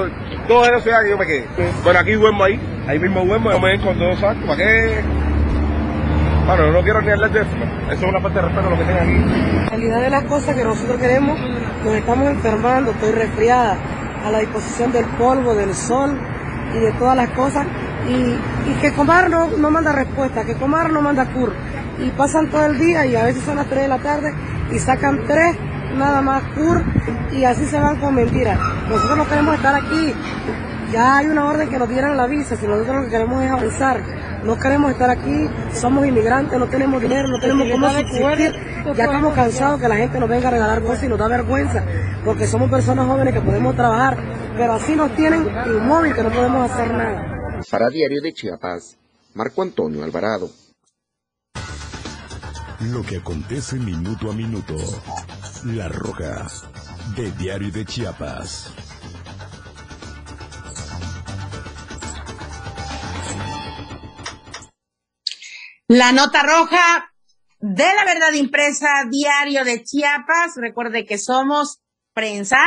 todo 0.48 0.66
eso 0.66 0.80
sea 0.82 1.02
que 1.04 1.10
yo 1.10 1.18
me 1.18 1.26
quede. 1.26 1.48
Bueno, 1.84 2.00
aquí 2.00 2.12
duermo 2.14 2.44
ahí, 2.44 2.60
ahí 2.88 3.00
mismo 3.00 3.26
duermo, 3.26 3.52
yo 3.52 3.60
me 3.60 3.70
ven 3.70 3.82
con 3.82 3.98
dos 4.00 4.18
sacos, 4.20 4.44
¿para 4.46 4.58
qué? 4.58 5.02
Bueno, 6.46 6.72
no 6.72 6.84
quiero 6.84 7.02
ni 7.02 7.10
hablar 7.10 7.32
de 7.32 7.42
eso. 7.42 7.50
Eso 7.90 7.94
es 7.94 8.04
una 8.04 8.20
parte 8.20 8.40
de 8.40 8.46
respeto 8.46 8.68
a 8.68 8.70
lo 8.70 8.78
que 8.78 8.84
tengan 8.84 9.10
aquí. 9.10 9.64
La 9.64 9.70
realidad 9.70 10.02
de 10.02 10.10
las 10.12 10.24
cosas 10.26 10.56
que 10.56 10.64
nosotros 10.64 10.98
queremos, 11.00 11.40
nos 11.84 11.96
estamos 11.96 12.28
enfermando, 12.28 12.92
estoy 12.92 13.12
resfriada, 13.14 13.78
a 14.24 14.32
la 14.32 14.40
disposición 14.40 14.92
del 14.92 15.06
polvo, 15.06 15.56
del 15.56 15.74
sol 15.74 16.16
y 16.76 16.80
de 16.80 16.92
todas 16.94 17.16
las 17.16 17.30
cosas. 17.32 17.66
Y, 18.08 18.74
que 18.80 18.94
Comar 18.94 19.30
no, 19.32 19.48
no 19.58 19.72
manda 19.72 19.92
respuesta, 19.92 20.44
que 20.44 20.54
Comar 20.54 20.92
no 20.92 21.02
manda 21.02 21.26
CUR. 21.26 21.52
Y 21.98 22.10
pasan 22.12 22.50
todo 22.52 22.66
el 22.68 22.78
día 22.78 23.08
y 23.08 23.16
a 23.16 23.24
veces 23.24 23.44
son 23.44 23.56
las 23.56 23.66
3 23.66 23.82
de 23.82 23.88
la 23.88 23.98
tarde 23.98 24.32
y 24.72 24.78
sacan 24.78 25.24
tres 25.26 25.56
nada 25.98 26.22
más 26.22 26.44
CUR 26.54 26.84
y 27.32 27.44
así 27.46 27.66
se 27.66 27.80
van 27.80 27.96
con 27.96 28.14
mentiras. 28.14 28.60
Nosotros 28.88 29.18
no 29.18 29.28
queremos 29.28 29.56
estar 29.56 29.74
aquí. 29.74 30.14
Ya 30.96 31.18
hay 31.18 31.26
una 31.26 31.50
orden 31.50 31.70
que 31.70 31.78
nos 31.78 31.90
dieran 31.90 32.16
la 32.16 32.26
visa, 32.26 32.56
si 32.56 32.66
nosotros 32.66 32.96
lo 32.96 33.04
que 33.04 33.10
queremos 33.10 33.44
es 33.44 33.52
avanzar. 33.52 34.02
No 34.46 34.58
queremos 34.58 34.94
estar 34.94 35.10
aquí, 35.10 35.50
somos 35.74 36.08
inmigrantes, 36.08 36.58
no 36.58 36.70
tenemos 36.70 37.02
dinero, 37.02 37.28
no 37.28 37.38
tenemos 37.38 37.68
cómo 37.70 37.90
subsistir. 37.90 38.54
Ya 38.96 39.04
estamos 39.04 39.34
cansados 39.34 39.82
que 39.82 39.90
la 39.90 39.98
gente 39.98 40.18
nos 40.22 40.30
venga 40.30 40.48
a 40.48 40.52
regalar 40.52 40.82
cosas 40.82 41.04
y 41.04 41.10
nos 41.10 41.20
da 41.20 41.28
vergüenza, 41.28 41.84
porque 42.24 42.48
somos 42.48 42.70
personas 42.70 43.08
jóvenes 43.08 43.34
que 43.34 43.42
podemos 43.42 43.76
trabajar, 43.76 44.18
pero 44.56 44.72
así 44.72 44.96
nos 44.96 45.14
tienen 45.18 45.46
inmóvil 45.66 46.16
que 46.16 46.24
no 46.24 46.30
podemos 46.30 46.72
hacer 46.72 46.94
nada. 46.94 47.60
Para 47.70 47.90
Diario 47.90 48.22
de 48.22 48.32
Chiapas, 48.32 48.98
Marco 49.34 49.64
Antonio 49.64 50.02
Alvarado. 50.02 50.50
Lo 52.80 53.04
que 53.04 53.18
acontece 53.18 53.76
minuto 53.76 54.32
a 54.32 54.34
minuto. 54.34 54.78
La 55.66 55.90
Roja, 55.90 56.48
de 57.18 57.32
Diario 57.32 57.70
de 57.70 57.84
Chiapas. 57.84 58.85
La 65.88 66.12
nota 66.12 66.42
roja 66.42 67.14
de 67.60 67.84
la 67.84 68.06
verdad 68.06 68.34
impresa, 68.34 68.88
diario 69.08 69.64
de 69.64 69.84
Chiapas. 69.84 70.54
Recuerde 70.56 71.06
que 71.06 71.20
somos 71.20 71.80
prensa, 72.12 72.58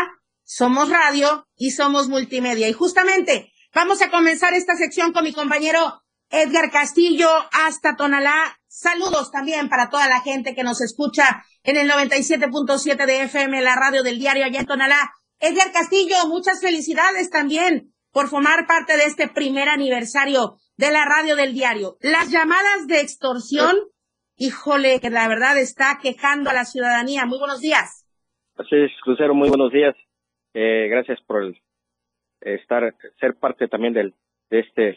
somos 0.44 0.88
radio 0.88 1.48
y 1.56 1.72
somos 1.72 2.06
multimedia. 2.08 2.68
Y 2.68 2.72
justamente 2.72 3.52
vamos 3.74 4.02
a 4.02 4.10
comenzar 4.12 4.54
esta 4.54 4.76
sección 4.76 5.12
con 5.12 5.24
mi 5.24 5.32
compañero 5.32 6.00
Edgar 6.30 6.70
Castillo 6.70 7.28
hasta 7.50 7.96
Tonalá. 7.96 8.56
Saludos 8.68 9.32
también 9.32 9.68
para 9.68 9.90
toda 9.90 10.06
la 10.06 10.20
gente 10.20 10.54
que 10.54 10.62
nos 10.62 10.80
escucha 10.80 11.44
en 11.64 11.76
el 11.76 11.90
97.7 11.90 13.04
de 13.04 13.22
FM, 13.22 13.62
la 13.62 13.74
radio 13.74 14.04
del 14.04 14.20
diario 14.20 14.44
allá 14.44 14.60
en 14.60 14.66
Tonalá. 14.66 15.10
Edgar 15.40 15.72
Castillo, 15.72 16.28
muchas 16.28 16.60
felicidades 16.60 17.30
también 17.30 17.92
por 18.12 18.28
formar 18.28 18.68
parte 18.68 18.96
de 18.96 19.06
este 19.06 19.26
primer 19.26 19.68
aniversario 19.68 20.60
de 20.78 20.90
la 20.90 21.04
radio 21.04 21.36
del 21.36 21.52
diario. 21.52 21.96
Las 22.00 22.30
llamadas 22.30 22.86
de 22.86 23.00
extorsión, 23.00 23.76
híjole, 24.36 25.00
que 25.00 25.10
la 25.10 25.28
verdad 25.28 25.58
está 25.58 25.98
quejando 26.00 26.50
a 26.50 26.54
la 26.54 26.64
ciudadanía. 26.64 27.26
Muy 27.26 27.38
buenos 27.38 27.60
días. 27.60 28.06
Así 28.56 28.76
es, 28.76 28.90
Lucero, 29.04 29.34
muy 29.34 29.48
buenos 29.48 29.72
días. 29.72 29.94
Eh, 30.54 30.88
gracias 30.88 31.20
por 31.26 31.42
el, 31.44 31.60
estar, 32.40 32.94
ser 33.20 33.34
parte 33.34 33.68
también 33.68 33.92
del, 33.92 34.14
de 34.50 34.60
este 34.60 34.96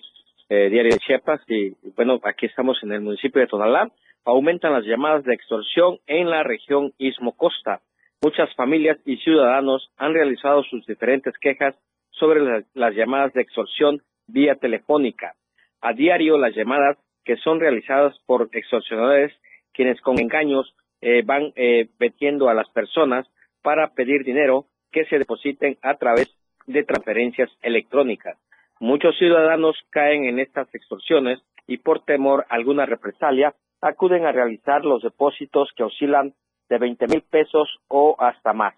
eh, 0.49 0.69
diario 0.69 0.91
de 0.93 0.99
Chiapas. 0.99 1.41
Y 1.47 1.71
bueno, 1.95 2.19
aquí 2.23 2.45
estamos 2.45 2.77
en 2.83 2.91
el 2.93 3.01
municipio 3.01 3.41
de 3.41 3.47
Tonalá. 3.47 3.91
Aumentan 4.23 4.73
las 4.73 4.85
llamadas 4.85 5.23
de 5.23 5.33
extorsión 5.33 5.99
en 6.05 6.29
la 6.29 6.43
región 6.43 6.93
Istmo 6.99 7.35
Costa. 7.35 7.81
Muchas 8.21 8.53
familias 8.55 8.99
y 9.03 9.17
ciudadanos 9.17 9.89
han 9.97 10.13
realizado 10.13 10.63
sus 10.63 10.85
diferentes 10.85 11.33
quejas 11.41 11.75
sobre 12.11 12.39
la- 12.39 12.63
las 12.75 12.93
llamadas 12.93 13.33
de 13.33 13.41
extorsión 13.41 14.03
vía 14.27 14.55
telefónica. 14.55 15.33
A 15.81 15.93
diario, 15.93 16.37
las 16.37 16.55
llamadas 16.55 16.97
que 17.23 17.37
son 17.37 17.59
realizadas 17.59 18.17
por 18.25 18.49
extorsionadores, 18.51 19.33
quienes 19.73 19.99
con 20.01 20.19
engaños 20.19 20.75
eh, 21.01 21.23
van 21.25 21.53
eh, 21.55 21.89
metiendo 21.99 22.49
a 22.49 22.53
las 22.53 22.69
personas 22.69 23.27
para 23.61 23.93
pedir 23.93 24.23
dinero 24.23 24.65
que 24.91 25.05
se 25.05 25.17
depositen 25.17 25.77
a 25.81 25.95
través 25.95 26.29
de 26.67 26.83
transferencias 26.83 27.49
electrónicas. 27.61 28.37
Muchos 28.79 29.17
ciudadanos 29.17 29.75
caen 29.89 30.25
en 30.25 30.39
estas 30.39 30.73
extorsiones 30.73 31.39
y 31.67 31.77
por 31.77 32.03
temor 32.03 32.45
a 32.49 32.55
alguna 32.55 32.85
represalia 32.85 33.53
acuden 33.81 34.25
a 34.25 34.31
realizar 34.31 34.85
los 34.85 35.01
depósitos 35.01 35.69
que 35.75 35.83
oscilan 35.83 36.33
de 36.69 36.77
20 36.77 37.07
mil 37.07 37.21
pesos 37.21 37.67
o 37.87 38.15
hasta 38.19 38.53
más. 38.53 38.75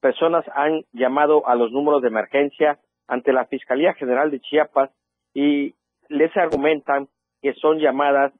Personas 0.00 0.44
han 0.54 0.84
llamado 0.92 1.46
a 1.46 1.54
los 1.56 1.72
números 1.72 2.02
de 2.02 2.08
emergencia 2.08 2.78
ante 3.08 3.32
la 3.32 3.46
Fiscalía 3.46 3.94
General 3.94 4.30
de 4.30 4.40
Chiapas 4.40 4.90
y 5.34 5.74
les 6.08 6.34
argumentan 6.36 7.08
que 7.42 7.54
son 7.54 7.78
llamadas 7.78 8.32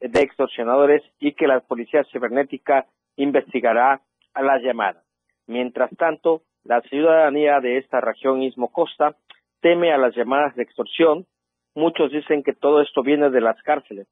de 0.00 0.20
extorsionadores 0.20 1.02
y 1.18 1.32
que 1.32 1.46
la 1.46 1.60
Policía 1.60 2.04
Cibernética 2.12 2.86
investigará 3.16 4.02
a 4.34 4.42
las 4.42 4.62
llamadas. 4.62 5.04
Mientras 5.46 5.90
tanto, 5.96 6.42
la 6.64 6.80
ciudadanía 6.82 7.60
de 7.60 7.78
esta 7.78 8.00
región 8.00 8.42
Istmo 8.42 8.72
Costa 8.72 9.16
teme 9.60 9.92
a 9.92 9.98
las 9.98 10.14
llamadas 10.14 10.54
de 10.56 10.62
extorsión. 10.62 11.26
Muchos 11.74 12.10
dicen 12.10 12.42
que 12.42 12.52
todo 12.52 12.80
esto 12.80 13.02
viene 13.02 13.30
de 13.30 13.40
las 13.40 13.60
cárceles, 13.62 14.08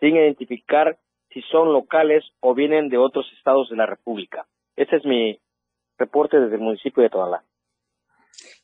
sin 0.00 0.16
identificar 0.16 0.96
si 1.30 1.42
son 1.42 1.72
locales 1.72 2.24
o 2.40 2.54
vienen 2.54 2.88
de 2.88 2.98
otros 2.98 3.30
estados 3.36 3.68
de 3.68 3.76
la 3.76 3.86
República. 3.86 4.46
Esa 4.76 4.96
es 4.96 5.04
mi 5.04 5.38
reporte 5.98 6.38
desde 6.38 6.56
el 6.56 6.62
municipio 6.62 7.02
de 7.02 7.10
Tonalá. 7.10 7.42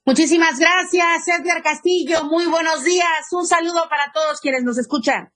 Muchísimas 0.05 0.59
gracias, 0.59 1.29
Edgar 1.29 1.63
Castillo. 1.63 2.25
Muy 2.25 2.47
buenos 2.47 2.83
días. 2.83 3.29
Un 3.31 3.47
saludo 3.47 3.89
para 3.89 4.11
todos 4.13 4.41
quienes 4.41 4.65
nos 4.65 4.77
escuchan. 4.77 5.33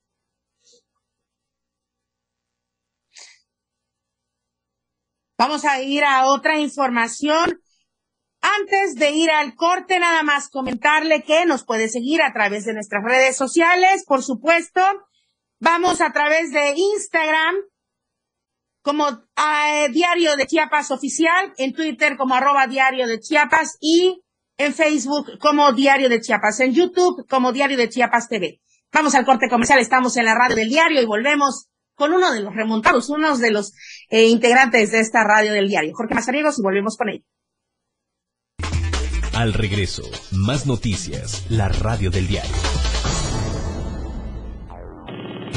Vamos 5.38 5.64
a 5.64 5.80
ir 5.82 6.02
a 6.02 6.26
otra 6.26 6.58
información. 6.58 7.62
Antes 8.40 8.96
de 8.96 9.10
ir 9.10 9.30
al 9.30 9.54
corte, 9.54 10.00
nada 10.00 10.24
más 10.24 10.48
comentarle 10.48 11.22
que 11.22 11.46
nos 11.46 11.64
puede 11.64 11.88
seguir 11.88 12.20
a 12.20 12.32
través 12.32 12.64
de 12.64 12.74
nuestras 12.74 13.04
redes 13.04 13.36
sociales, 13.36 14.04
por 14.04 14.24
supuesto. 14.24 14.80
Vamos 15.60 16.00
a 16.00 16.12
través 16.12 16.50
de 16.50 16.74
Instagram 16.76 17.54
como 18.82 19.08
eh, 19.10 19.88
Diario 19.90 20.34
de 20.36 20.46
Chiapas 20.46 20.90
Oficial, 20.90 21.52
en 21.56 21.72
Twitter 21.72 22.16
como 22.16 22.34
arroba 22.34 22.66
Diario 22.66 23.06
de 23.06 23.20
Chiapas 23.20 23.78
y 23.80 24.24
en 24.58 24.74
Facebook 24.74 25.38
como 25.38 25.72
Diario 25.72 26.08
de 26.08 26.20
Chiapas, 26.20 26.60
en 26.60 26.74
YouTube 26.74 27.26
como 27.28 27.52
Diario 27.52 27.76
de 27.76 27.88
Chiapas 27.88 28.28
TV. 28.28 28.60
Vamos 28.92 29.14
al 29.14 29.24
corte 29.24 29.48
comercial, 29.48 29.78
estamos 29.78 30.16
en 30.16 30.24
la 30.24 30.34
radio 30.34 30.56
del 30.56 30.68
diario 30.68 31.02
y 31.02 31.06
volvemos 31.06 31.68
con 31.94 32.12
uno 32.12 32.32
de 32.32 32.40
los 32.40 32.54
remontados, 32.54 33.08
uno 33.08 33.36
de 33.36 33.50
los 33.50 33.72
eh, 34.08 34.26
integrantes 34.26 34.92
de 34.92 35.00
esta 35.00 35.24
radio 35.24 35.52
del 35.52 35.68
diario, 35.68 35.94
Jorge 35.94 36.14
Mazariegos, 36.14 36.58
y 36.58 36.62
volvemos 36.62 36.96
con 36.96 37.08
él. 37.08 37.24
Al 39.34 39.52
regreso, 39.52 40.02
más 40.32 40.66
noticias, 40.66 41.44
la 41.50 41.68
radio 41.68 42.10
del 42.10 42.26
diario. 42.26 42.54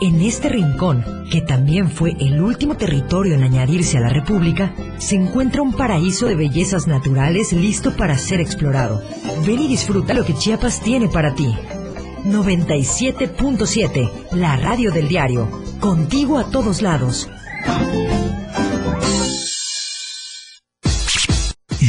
en 0.00 0.20
este 0.20 0.48
rincón, 0.48 1.04
que 1.30 1.40
también 1.40 1.90
fue 1.90 2.14
el 2.18 2.40
último 2.40 2.76
territorio 2.76 3.34
en 3.34 3.42
añadirse 3.42 3.98
a 3.98 4.00
la 4.00 4.10
República, 4.10 4.74
se 4.98 5.16
encuentra 5.16 5.62
un 5.62 5.72
paraíso 5.72 6.26
de 6.26 6.36
bellezas 6.36 6.86
naturales 6.86 7.52
listo 7.52 7.96
para 7.96 8.18
ser 8.18 8.40
explorado. 8.40 9.02
Ven 9.46 9.60
y 9.60 9.68
disfruta 9.68 10.14
lo 10.14 10.24
que 10.24 10.34
Chiapas 10.34 10.80
tiene 10.80 11.08
para 11.08 11.34
ti. 11.34 11.54
97.7, 12.24 14.10
la 14.32 14.56
radio 14.56 14.90
del 14.90 15.08
diario, 15.08 15.48
contigo 15.80 16.38
a 16.38 16.44
todos 16.50 16.80
lados. 16.80 17.28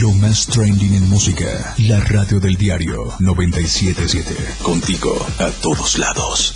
Lo 0.02 0.12
más 0.12 0.48
trending 0.48 0.96
en 0.96 1.10
música. 1.10 1.46
La 1.88 2.02
radio 2.02 2.41
del 2.41 2.58
diario 2.58 3.13
977. 3.20 4.36
Contigo 4.62 5.15
a 5.39 5.50
todos 5.62 5.98
lados. 5.98 6.56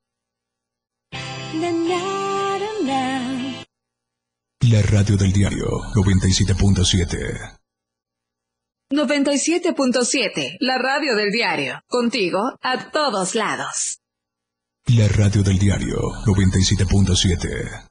La 4.69 4.81
radio 4.83 5.17
del 5.17 5.31
diario 5.33 5.65
97.7. 5.95 7.57
97.7, 8.91 10.57
la 10.59 10.77
radio 10.77 11.15
del 11.15 11.31
diario. 11.31 11.81
Contigo 11.87 12.59
a 12.61 12.91
todos 12.91 13.33
lados. 13.33 13.97
La 14.87 15.07
radio 15.07 15.41
del 15.41 15.57
diario 15.57 15.97
97.7. 16.27 17.89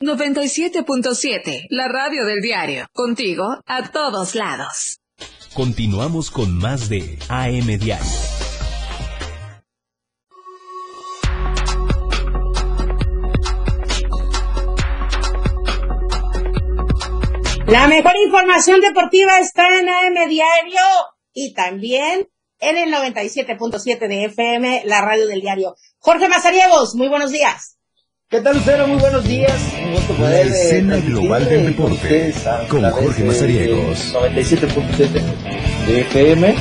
97.7, 0.00 1.66
la 1.70 1.88
radio 1.88 2.24
del 2.24 2.40
diario. 2.40 2.86
Contigo 2.92 3.60
a 3.66 3.90
todos 3.90 4.36
lados. 4.36 5.00
Continuamos 5.54 6.30
con 6.30 6.56
más 6.56 6.88
de 6.88 7.18
AM 7.28 7.66
Diario. 7.78 8.45
La 17.68 17.88
mejor 17.88 18.12
información 18.24 18.80
deportiva 18.80 19.40
está 19.40 19.80
en 19.80 19.88
AM 19.88 20.28
Diario 20.28 20.80
y 21.32 21.52
también 21.52 22.28
en 22.60 22.76
el 22.76 22.94
97.7 22.94 24.06
de 24.06 24.24
FM, 24.26 24.82
la 24.86 25.00
radio 25.00 25.26
del 25.26 25.40
diario. 25.40 25.74
Jorge 25.98 26.28
Mazariegos, 26.28 26.94
muy 26.94 27.08
buenos 27.08 27.32
días. 27.32 27.76
¿Qué 28.28 28.40
tal, 28.40 28.56
Lucero? 28.56 28.86
Muy 28.86 29.00
buenos 29.00 29.24
días. 29.24 29.52
Un 29.84 29.94
gusto 29.94 30.12
La 30.12 30.18
poder, 30.18 30.46
eh, 30.46 30.50
escena 30.50 30.94
transmitir, 30.94 31.20
global 31.20 31.42
eh, 31.42 31.46
del 31.46 31.76
con 31.76 31.90
deporte, 31.90 32.34
con 32.68 32.90
Jorge 32.90 33.24
Mazariegos. 33.24 34.12
de 34.12 34.18
97.7 34.20 35.86
de 35.86 36.00
FM. 36.02 36.54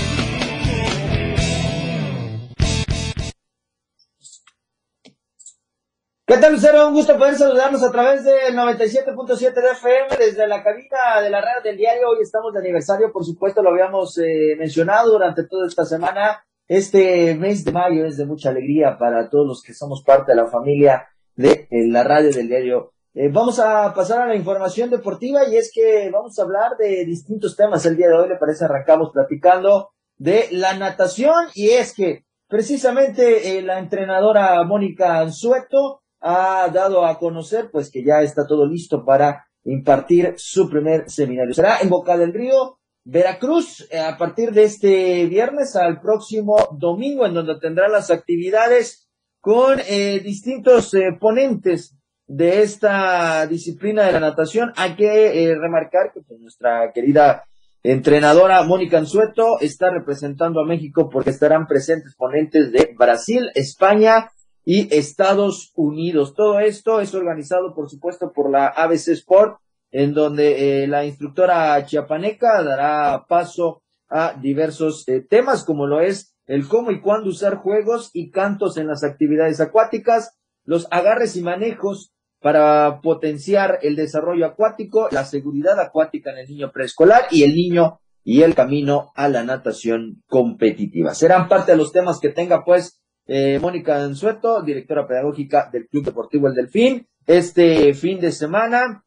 ¿Qué 6.27 6.37
tal, 6.37 6.53
Lucero? 6.53 6.87
Un 6.87 6.95
gusto 6.95 7.15
poder 7.19 7.35
saludarnos 7.35 7.83
a 7.83 7.91
través 7.91 8.23
del 8.23 8.55
97.7 8.55 9.53
de 9.53 9.71
FM 9.73 10.17
desde 10.17 10.47
la 10.47 10.63
cabina 10.63 11.21
de 11.21 11.29
la 11.29 11.39
radio 11.39 11.61
del 11.63 11.77
diario. 11.77 12.09
Hoy 12.09 12.23
estamos 12.23 12.51
de 12.51 12.61
aniversario, 12.61 13.11
por 13.11 13.23
supuesto, 13.23 13.61
lo 13.61 13.69
habíamos 13.69 14.17
eh, 14.17 14.55
mencionado 14.57 15.11
durante 15.11 15.45
toda 15.45 15.67
esta 15.67 15.85
semana. 15.85 16.43
Este 16.67 17.35
mes 17.35 17.63
de 17.63 17.71
mayo 17.71 18.07
es 18.07 18.17
de 18.17 18.25
mucha 18.25 18.49
alegría 18.49 18.97
para 18.97 19.29
todos 19.29 19.45
los 19.47 19.61
que 19.61 19.75
somos 19.75 20.01
parte 20.01 20.31
de 20.31 20.37
la 20.37 20.47
familia 20.47 21.07
de 21.35 21.67
la 21.69 22.03
radio 22.03 22.31
del 22.31 22.47
diario. 22.47 22.93
Eh, 23.13 23.29
vamos 23.31 23.59
a 23.59 23.93
pasar 23.93 24.23
a 24.23 24.25
la 24.25 24.35
información 24.35 24.89
deportiva 24.89 25.47
y 25.47 25.57
es 25.57 25.71
que 25.71 26.09
vamos 26.11 26.39
a 26.39 26.41
hablar 26.41 26.75
de 26.79 27.05
distintos 27.05 27.55
temas 27.55 27.85
el 27.85 27.97
día 27.97 28.07
de 28.07 28.15
hoy. 28.15 28.29
Le 28.29 28.37
parece 28.37 28.65
arrancamos 28.65 29.11
platicando 29.13 29.91
de 30.17 30.47
la 30.49 30.73
natación 30.73 31.49
y 31.53 31.69
es 31.69 31.93
que 31.93 32.25
precisamente 32.47 33.59
eh, 33.59 33.61
la 33.61 33.77
entrenadora 33.77 34.63
Mónica 34.63 35.19
Anzueto 35.19 36.01
ha 36.27 36.67
dado 36.69 37.05
a 37.05 37.19
conocer 37.19 37.69
pues 37.71 37.91
que 37.91 38.03
ya 38.03 38.21
está 38.23 38.47
todo 38.47 38.65
listo 38.65 39.05
para 39.05 39.45
impartir 39.63 40.33
su 40.37 40.67
primer 40.67 41.07
seminario. 41.07 41.53
Será 41.53 41.79
en 41.81 41.89
Boca 41.89 42.17
del 42.17 42.33
Río, 42.33 42.79
Veracruz, 43.03 43.87
eh, 43.91 43.99
a 43.99 44.17
partir 44.17 44.51
de 44.51 44.63
este 44.63 45.27
viernes 45.27 45.75
al 45.75 46.01
próximo 46.01 46.55
domingo, 46.79 47.27
en 47.27 47.35
donde 47.35 47.59
tendrá 47.59 47.87
las 47.87 48.09
actividades 48.09 49.07
con 49.39 49.79
eh, 49.87 50.19
distintos 50.21 50.91
eh, 50.95 51.15
ponentes 51.19 51.95
de 52.25 52.63
esta 52.63 53.45
disciplina 53.45 54.03
de 54.03 54.13
la 54.13 54.19
natación. 54.19 54.73
Hay 54.77 54.95
que 54.95 55.43
eh, 55.43 55.55
remarcar 55.55 56.11
que 56.11 56.21
pues, 56.21 56.39
nuestra 56.39 56.91
querida 56.91 57.43
entrenadora 57.83 58.63
Mónica 58.63 58.97
Anzueto 58.97 59.59
está 59.61 59.91
representando 59.91 60.59
a 60.59 60.65
México 60.65 61.07
porque 61.07 61.29
estarán 61.29 61.67
presentes 61.67 62.15
ponentes 62.15 62.71
de 62.71 62.95
Brasil, 62.97 63.51
España 63.53 64.31
y 64.65 64.93
Estados 64.93 65.71
Unidos. 65.75 66.33
Todo 66.33 66.59
esto 66.59 66.99
es 66.99 67.13
organizado, 67.13 67.73
por 67.75 67.89
supuesto, 67.89 68.33
por 68.33 68.51
la 68.51 68.67
ABC 68.67 69.09
Sport, 69.09 69.59
en 69.91 70.13
donde 70.13 70.83
eh, 70.83 70.87
la 70.87 71.05
instructora 71.05 71.85
chiapaneca 71.85 72.61
dará 72.63 73.25
paso 73.29 73.83
a 74.09 74.33
diversos 74.33 75.07
eh, 75.07 75.21
temas, 75.21 75.63
como 75.63 75.87
lo 75.87 76.01
es 76.01 76.35
el 76.47 76.67
cómo 76.67 76.91
y 76.91 76.99
cuándo 76.99 77.29
usar 77.29 77.55
juegos 77.55 78.09
y 78.13 78.31
cantos 78.31 78.77
en 78.77 78.87
las 78.87 79.03
actividades 79.03 79.61
acuáticas, 79.61 80.37
los 80.63 80.87
agarres 80.91 81.35
y 81.35 81.41
manejos 81.41 82.11
para 82.41 83.01
potenciar 83.01 83.79
el 83.81 83.95
desarrollo 83.95 84.45
acuático, 84.45 85.07
la 85.11 85.25
seguridad 85.25 85.79
acuática 85.79 86.31
en 86.31 86.39
el 86.39 86.47
niño 86.47 86.71
preescolar 86.71 87.23
y 87.31 87.43
el 87.43 87.55
niño 87.55 87.99
y 88.23 88.41
el 88.41 88.55
camino 88.55 89.11
a 89.15 89.29
la 89.29 89.43
natación 89.43 90.23
competitiva. 90.27 91.13
Serán 91.13 91.47
parte 91.47 91.71
de 91.71 91.77
los 91.77 91.91
temas 91.91 92.19
que 92.19 92.29
tenga 92.29 92.63
pues 92.63 93.01
eh, 93.27 93.59
Mónica 93.59 94.03
Anzueto, 94.03 94.61
directora 94.61 95.07
pedagógica 95.07 95.69
del 95.71 95.87
Club 95.87 96.05
Deportivo 96.05 96.47
El 96.47 96.53
Delfín, 96.53 97.07
este 97.25 97.93
fin 97.93 98.19
de 98.19 98.31
semana 98.31 99.03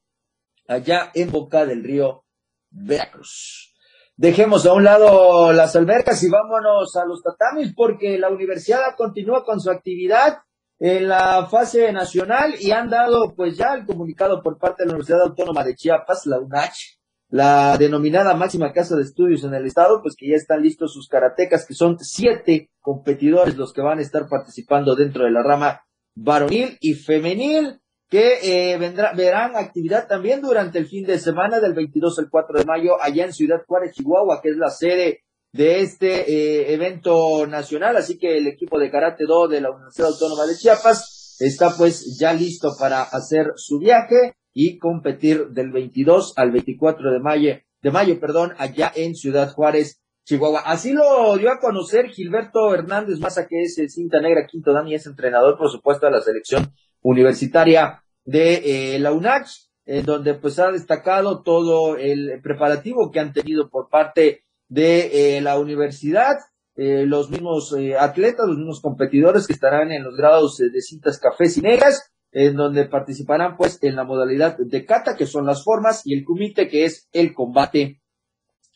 allá 0.66 1.10
en 1.14 1.30
Boca 1.30 1.64
del 1.64 1.84
Río 1.84 2.24
Veracruz. 2.70 3.74
Dejemos 4.16 4.66
a 4.66 4.72
un 4.72 4.82
lado 4.82 5.52
las 5.52 5.76
albercas 5.76 6.20
y 6.24 6.28
vámonos 6.28 6.96
a 6.96 7.04
los 7.04 7.22
tatamis 7.22 7.72
porque 7.74 8.18
la 8.18 8.28
universidad 8.28 8.96
continúa 8.96 9.44
con 9.44 9.60
su 9.60 9.70
actividad 9.70 10.38
en 10.80 11.08
la 11.08 11.46
fase 11.46 11.92
nacional 11.92 12.54
y 12.58 12.72
han 12.72 12.90
dado 12.90 13.34
pues 13.36 13.56
ya 13.56 13.74
el 13.74 13.86
comunicado 13.86 14.42
por 14.42 14.58
parte 14.58 14.82
de 14.82 14.86
la 14.86 14.94
Universidad 14.94 15.22
Autónoma 15.22 15.62
de 15.62 15.76
Chiapas, 15.76 16.26
la 16.26 16.40
UNACH, 16.40 16.97
la 17.30 17.76
denominada 17.76 18.34
máxima 18.34 18.72
casa 18.72 18.96
de 18.96 19.02
estudios 19.02 19.44
en 19.44 19.54
el 19.54 19.66
estado, 19.66 20.00
pues 20.02 20.14
que 20.16 20.28
ya 20.28 20.36
están 20.36 20.62
listos 20.62 20.94
sus 20.94 21.08
karatecas, 21.08 21.66
que 21.66 21.74
son 21.74 21.98
siete 21.98 22.70
competidores 22.80 23.56
los 23.56 23.72
que 23.72 23.82
van 23.82 23.98
a 23.98 24.02
estar 24.02 24.28
participando 24.28 24.94
dentro 24.94 25.24
de 25.24 25.30
la 25.30 25.42
rama 25.42 25.82
varonil 26.14 26.78
y 26.80 26.94
femenil, 26.94 27.80
que 28.08 28.72
eh, 28.72 28.78
vendrá, 28.78 29.12
verán 29.12 29.56
actividad 29.56 30.08
también 30.08 30.40
durante 30.40 30.78
el 30.78 30.86
fin 30.86 31.04
de 31.04 31.18
semana 31.18 31.60
del 31.60 31.74
22 31.74 32.18
al 32.18 32.30
4 32.30 32.60
de 32.60 32.64
mayo 32.64 32.92
allá 33.00 33.26
en 33.26 33.34
Ciudad 33.34 33.62
Juárez, 33.66 33.92
Chihuahua, 33.92 34.40
que 34.42 34.50
es 34.50 34.56
la 34.56 34.70
sede 34.70 35.24
de 35.52 35.80
este 35.80 36.30
eh, 36.30 36.72
evento 36.72 37.46
nacional. 37.46 37.96
Así 37.96 38.18
que 38.18 38.38
el 38.38 38.46
equipo 38.46 38.78
de 38.78 38.90
Karate 38.90 39.24
Do 39.26 39.48
de 39.48 39.60
la 39.60 39.70
Universidad 39.70 40.08
Autónoma 40.08 40.46
de 40.46 40.56
Chiapas 40.56 41.36
está 41.40 41.76
pues 41.76 42.16
ya 42.18 42.32
listo 42.32 42.74
para 42.78 43.02
hacer 43.02 43.52
su 43.56 43.78
viaje 43.78 44.34
y 44.60 44.76
competir 44.78 45.50
del 45.50 45.70
22 45.70 46.32
al 46.36 46.50
24 46.50 47.12
de 47.12 47.20
mayo, 47.20 47.54
de 47.80 47.90
mayo, 47.92 48.18
perdón, 48.18 48.54
allá 48.58 48.90
en 48.92 49.14
Ciudad 49.14 49.52
Juárez, 49.52 50.02
Chihuahua. 50.24 50.62
Así 50.66 50.92
lo 50.92 51.36
dio 51.36 51.52
a 51.52 51.60
conocer 51.60 52.08
Gilberto 52.08 52.74
Hernández 52.74 53.20
Maza, 53.20 53.46
que 53.46 53.62
es 53.62 53.78
el 53.78 53.88
cinta 53.88 54.20
negra 54.20 54.48
quinto 54.50 54.72
dan 54.72 54.88
y 54.88 54.96
es 54.96 55.06
entrenador, 55.06 55.56
por 55.56 55.70
supuesto, 55.70 56.06
de 56.06 56.12
la 56.12 56.20
selección 56.20 56.72
universitaria 57.02 58.02
de 58.24 58.94
eh, 58.94 58.98
la 58.98 59.12
UNACH, 59.12 59.48
en 59.86 60.04
donde 60.04 60.34
pues 60.34 60.58
ha 60.58 60.72
destacado 60.72 61.44
todo 61.44 61.96
el 61.96 62.40
preparativo 62.42 63.12
que 63.12 63.20
han 63.20 63.32
tenido 63.32 63.70
por 63.70 63.88
parte 63.88 64.42
de 64.66 65.36
eh, 65.36 65.40
la 65.40 65.56
universidad, 65.56 66.34
eh, 66.74 67.06
los 67.06 67.30
mismos 67.30 67.72
eh, 67.78 67.96
atletas, 67.96 68.48
los 68.48 68.56
mismos 68.56 68.80
competidores 68.80 69.46
que 69.46 69.52
estarán 69.52 69.92
en 69.92 70.02
los 70.02 70.16
grados 70.16 70.58
de 70.58 70.80
cintas 70.80 71.20
cafés 71.20 71.56
y 71.58 71.60
negras, 71.60 72.10
en 72.32 72.56
donde 72.56 72.86
participarán 72.86 73.56
pues 73.56 73.78
en 73.82 73.96
la 73.96 74.04
modalidad 74.04 74.56
de 74.58 74.84
kata, 74.84 75.16
que 75.16 75.26
son 75.26 75.46
las 75.46 75.64
formas, 75.64 76.02
y 76.04 76.14
el 76.14 76.24
kumite, 76.24 76.68
que 76.68 76.84
es 76.84 77.08
el 77.12 77.34
combate 77.34 78.00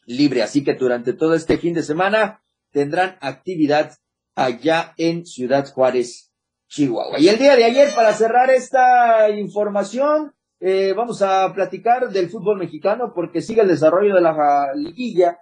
libre. 0.06 0.42
Así 0.42 0.64
que 0.64 0.74
durante 0.74 1.12
todo 1.12 1.34
este 1.34 1.58
fin 1.58 1.74
de 1.74 1.82
semana 1.82 2.42
tendrán 2.70 3.16
actividad 3.20 3.92
allá 4.34 4.94
en 4.96 5.26
Ciudad 5.26 5.66
Juárez, 5.72 6.32
Chihuahua. 6.68 7.20
Y 7.20 7.28
el 7.28 7.38
día 7.38 7.56
de 7.56 7.64
ayer, 7.64 7.88
para 7.94 8.12
cerrar 8.12 8.50
esta 8.50 9.28
información, 9.30 10.32
vamos 10.96 11.20
a 11.22 11.52
platicar 11.52 12.08
del 12.10 12.30
fútbol 12.30 12.58
mexicano 12.58 13.12
porque 13.14 13.42
sigue 13.42 13.60
el 13.60 13.68
desarrollo 13.68 14.14
de 14.14 14.20
la 14.22 14.72
liguilla 14.74 15.38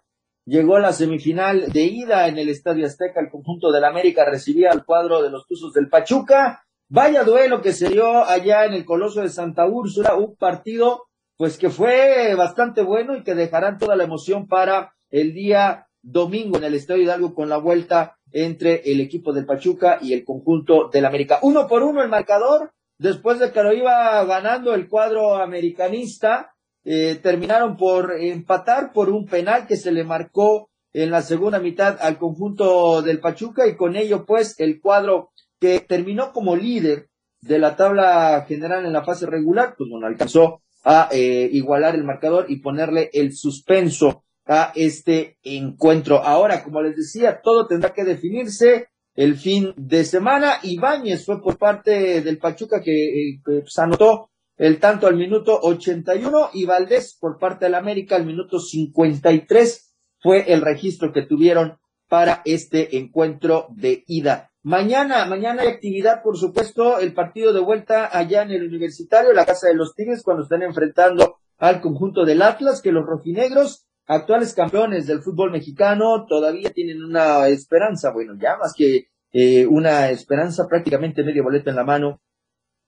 llegó 0.50 0.78
la 0.78 0.92
semifinal 0.92 1.70
de 1.70 1.82
ida 1.82 2.26
en 2.26 2.36
el 2.38 2.48
Estadio 2.48 2.86
Azteca, 2.86 3.20
el 3.20 3.30
conjunto 3.30 3.70
del 3.70 3.84
América 3.84 4.24
recibía 4.24 4.70
al 4.72 4.84
cuadro 4.84 5.22
de 5.22 5.30
los 5.30 5.46
Tuzos 5.46 5.72
del 5.72 5.88
Pachuca. 5.88 6.64
Vaya 6.92 7.22
duelo 7.22 7.62
que 7.62 7.72
se 7.72 7.88
dio 7.88 8.24
allá 8.24 8.64
en 8.64 8.72
el 8.72 8.84
Coloso 8.84 9.20
de 9.20 9.28
Santa 9.28 9.64
Úrsula, 9.64 10.16
un 10.16 10.34
partido 10.34 11.04
pues 11.36 11.56
que 11.56 11.70
fue 11.70 12.34
bastante 12.34 12.82
bueno 12.82 13.16
y 13.16 13.22
que 13.22 13.36
dejarán 13.36 13.78
toda 13.78 13.94
la 13.94 14.02
emoción 14.02 14.48
para 14.48 14.92
el 15.08 15.32
día 15.32 15.86
domingo 16.02 16.58
en 16.58 16.64
el 16.64 16.74
Estadio 16.74 17.04
Hidalgo 17.04 17.32
con 17.32 17.48
la 17.48 17.58
vuelta 17.58 18.18
entre 18.32 18.82
el 18.90 19.00
equipo 19.00 19.32
del 19.32 19.46
Pachuca 19.46 19.98
y 20.02 20.14
el 20.14 20.24
conjunto 20.24 20.90
del 20.92 21.06
América. 21.06 21.38
Uno 21.42 21.68
por 21.68 21.84
uno 21.84 22.02
el 22.02 22.08
marcador, 22.08 22.72
después 22.98 23.38
de 23.38 23.52
que 23.52 23.62
lo 23.62 23.72
iba 23.72 24.24
ganando 24.24 24.74
el 24.74 24.88
cuadro 24.88 25.36
americanista, 25.36 26.56
eh, 26.82 27.20
terminaron 27.22 27.76
por 27.76 28.20
empatar 28.20 28.92
por 28.92 29.10
un 29.10 29.26
penal 29.26 29.68
que 29.68 29.76
se 29.76 29.92
le 29.92 30.02
marcó 30.02 30.70
en 30.92 31.12
la 31.12 31.22
segunda 31.22 31.60
mitad 31.60 31.98
al 32.00 32.18
conjunto 32.18 33.00
del 33.00 33.20
Pachuca 33.20 33.68
y 33.68 33.76
con 33.76 33.94
ello 33.94 34.26
pues 34.26 34.58
el 34.58 34.80
cuadro 34.80 35.30
que 35.60 35.80
terminó 35.80 36.32
como 36.32 36.56
líder 36.56 37.08
de 37.42 37.58
la 37.58 37.76
tabla 37.76 38.44
general 38.48 38.84
en 38.84 38.92
la 38.92 39.04
fase 39.04 39.26
regular, 39.26 39.74
pues 39.76 39.88
bueno, 39.90 40.06
alcanzó 40.06 40.62
a 40.84 41.08
eh, 41.12 41.48
igualar 41.52 41.94
el 41.94 42.04
marcador 42.04 42.46
y 42.48 42.60
ponerle 42.60 43.10
el 43.12 43.34
suspenso 43.34 44.24
a 44.46 44.72
este 44.74 45.38
encuentro. 45.42 46.24
Ahora, 46.24 46.64
como 46.64 46.82
les 46.82 46.96
decía, 46.96 47.40
todo 47.42 47.66
tendrá 47.66 47.92
que 47.92 48.04
definirse 48.04 48.88
el 49.14 49.36
fin 49.36 49.72
de 49.76 50.04
semana. 50.04 50.54
Ibáñez 50.62 51.24
fue 51.24 51.42
por 51.42 51.58
parte 51.58 52.22
del 52.22 52.38
Pachuca 52.38 52.80
que, 52.82 52.92
eh, 52.92 53.40
que 53.44 53.60
pues, 53.60 53.78
anotó 53.78 54.30
el 54.56 54.78
tanto 54.78 55.06
al 55.06 55.16
minuto 55.16 55.58
81 55.62 56.50
y 56.54 56.64
Valdés 56.64 57.16
por 57.18 57.38
parte 57.38 57.66
del 57.66 57.74
América 57.74 58.16
al 58.16 58.26
minuto 58.26 58.58
53 58.58 59.94
fue 60.18 60.52
el 60.52 60.60
registro 60.60 61.12
que 61.12 61.22
tuvieron 61.22 61.78
para 62.08 62.42
este 62.44 62.98
encuentro 62.98 63.68
de 63.70 64.04
ida. 64.06 64.49
Mañana, 64.62 65.24
mañana 65.24 65.62
hay 65.62 65.68
actividad, 65.68 66.22
por 66.22 66.36
supuesto, 66.36 66.98
el 66.98 67.14
partido 67.14 67.54
de 67.54 67.60
vuelta 67.60 68.10
allá 68.12 68.42
en 68.42 68.50
el 68.50 68.66
Universitario, 68.66 69.32
la 69.32 69.46
Casa 69.46 69.68
de 69.68 69.74
los 69.74 69.94
Tigres, 69.94 70.22
cuando 70.22 70.42
están 70.42 70.62
enfrentando 70.62 71.36
al 71.58 71.80
conjunto 71.80 72.26
del 72.26 72.42
Atlas, 72.42 72.82
que 72.82 72.92
los 72.92 73.06
rojinegros, 73.06 73.86
actuales 74.06 74.52
campeones 74.52 75.06
del 75.06 75.22
fútbol 75.22 75.50
mexicano, 75.50 76.26
todavía 76.28 76.70
tienen 76.70 77.02
una 77.02 77.48
esperanza, 77.48 78.12
bueno, 78.12 78.34
ya 78.38 78.58
más 78.58 78.74
que 78.76 79.06
eh, 79.32 79.66
una 79.66 80.10
esperanza, 80.10 80.66
prácticamente 80.68 81.22
medio 81.22 81.44
boleto 81.44 81.70
en 81.70 81.76
la 81.76 81.84
mano 81.84 82.20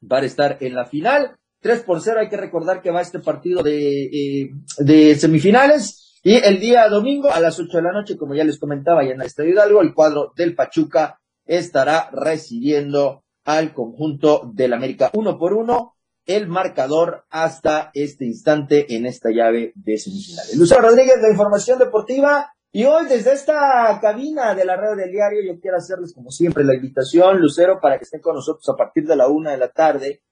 para 0.07 0.27
estar 0.27 0.59
en 0.61 0.75
la 0.75 0.85
final. 0.85 1.37
3 1.61 1.83
por 1.85 2.03
0. 2.03 2.21
Hay 2.21 2.29
que 2.29 2.37
recordar 2.37 2.83
que 2.83 2.91
va 2.91 3.01
este 3.01 3.21
partido 3.21 3.63
de, 3.63 4.05
eh, 4.07 4.51
de 4.79 5.15
semifinales. 5.15 6.21
Y 6.25 6.35
el 6.35 6.61
día 6.61 6.89
domingo 6.89 7.31
a 7.31 7.41
las 7.41 7.59
8 7.59 7.77
de 7.77 7.83
la 7.83 7.93
noche, 7.93 8.17
como 8.17 8.35
ya 8.35 8.45
les 8.45 8.59
comentaba, 8.59 9.05
ya 9.05 9.13
en 9.13 9.21
el 9.21 9.27
Estadio 9.27 9.51
Hidalgo, 9.51 9.81
el 9.81 9.95
cuadro 9.95 10.33
del 10.37 10.55
Pachuca 10.55 11.21
estará 11.59 12.09
recibiendo 12.13 13.25
al 13.45 13.75
conjunto 13.75 14.51
del 14.55 14.73
América 14.73 15.11
uno 15.15 15.39
por 15.39 15.53
uno 15.53 15.97
el 16.25 16.47
marcador 16.47 17.25
hasta 17.31 17.91
este 17.95 18.25
instante 18.25 18.95
en 18.95 19.07
esta 19.07 19.31
llave 19.31 19.73
de 19.75 19.99
semifinales. 19.99 20.57
Lucero 20.57 20.83
Rodríguez, 20.83 21.21
la 21.21 21.31
información 21.31 21.79
deportiva. 21.79 22.55
Y 22.75 22.85
hoy 22.85 23.07
desde 23.07 23.33
esta 23.33 23.99
cabina 24.01 24.55
de 24.55 24.65
la 24.65 24.77
red 24.77 24.97
del 24.97 25.11
diario 25.11 25.41
yo 25.45 25.61
quiero 25.61 25.77
hacerles 25.77 26.15
como 26.15 26.31
siempre 26.31 26.65
la 26.65 26.75
invitación, 26.75 27.39
Lucero, 27.39 27.81
para 27.83 27.99
que 27.99 28.05
estén 28.05 28.23
con 28.23 28.37
nosotros 28.37 28.67
a 28.69 28.77
partir 28.77 29.05
de 29.05 29.17
la 29.17 29.29
una 29.29 29.51
de 29.51 29.59
la 29.59 29.69
tarde 29.69 30.23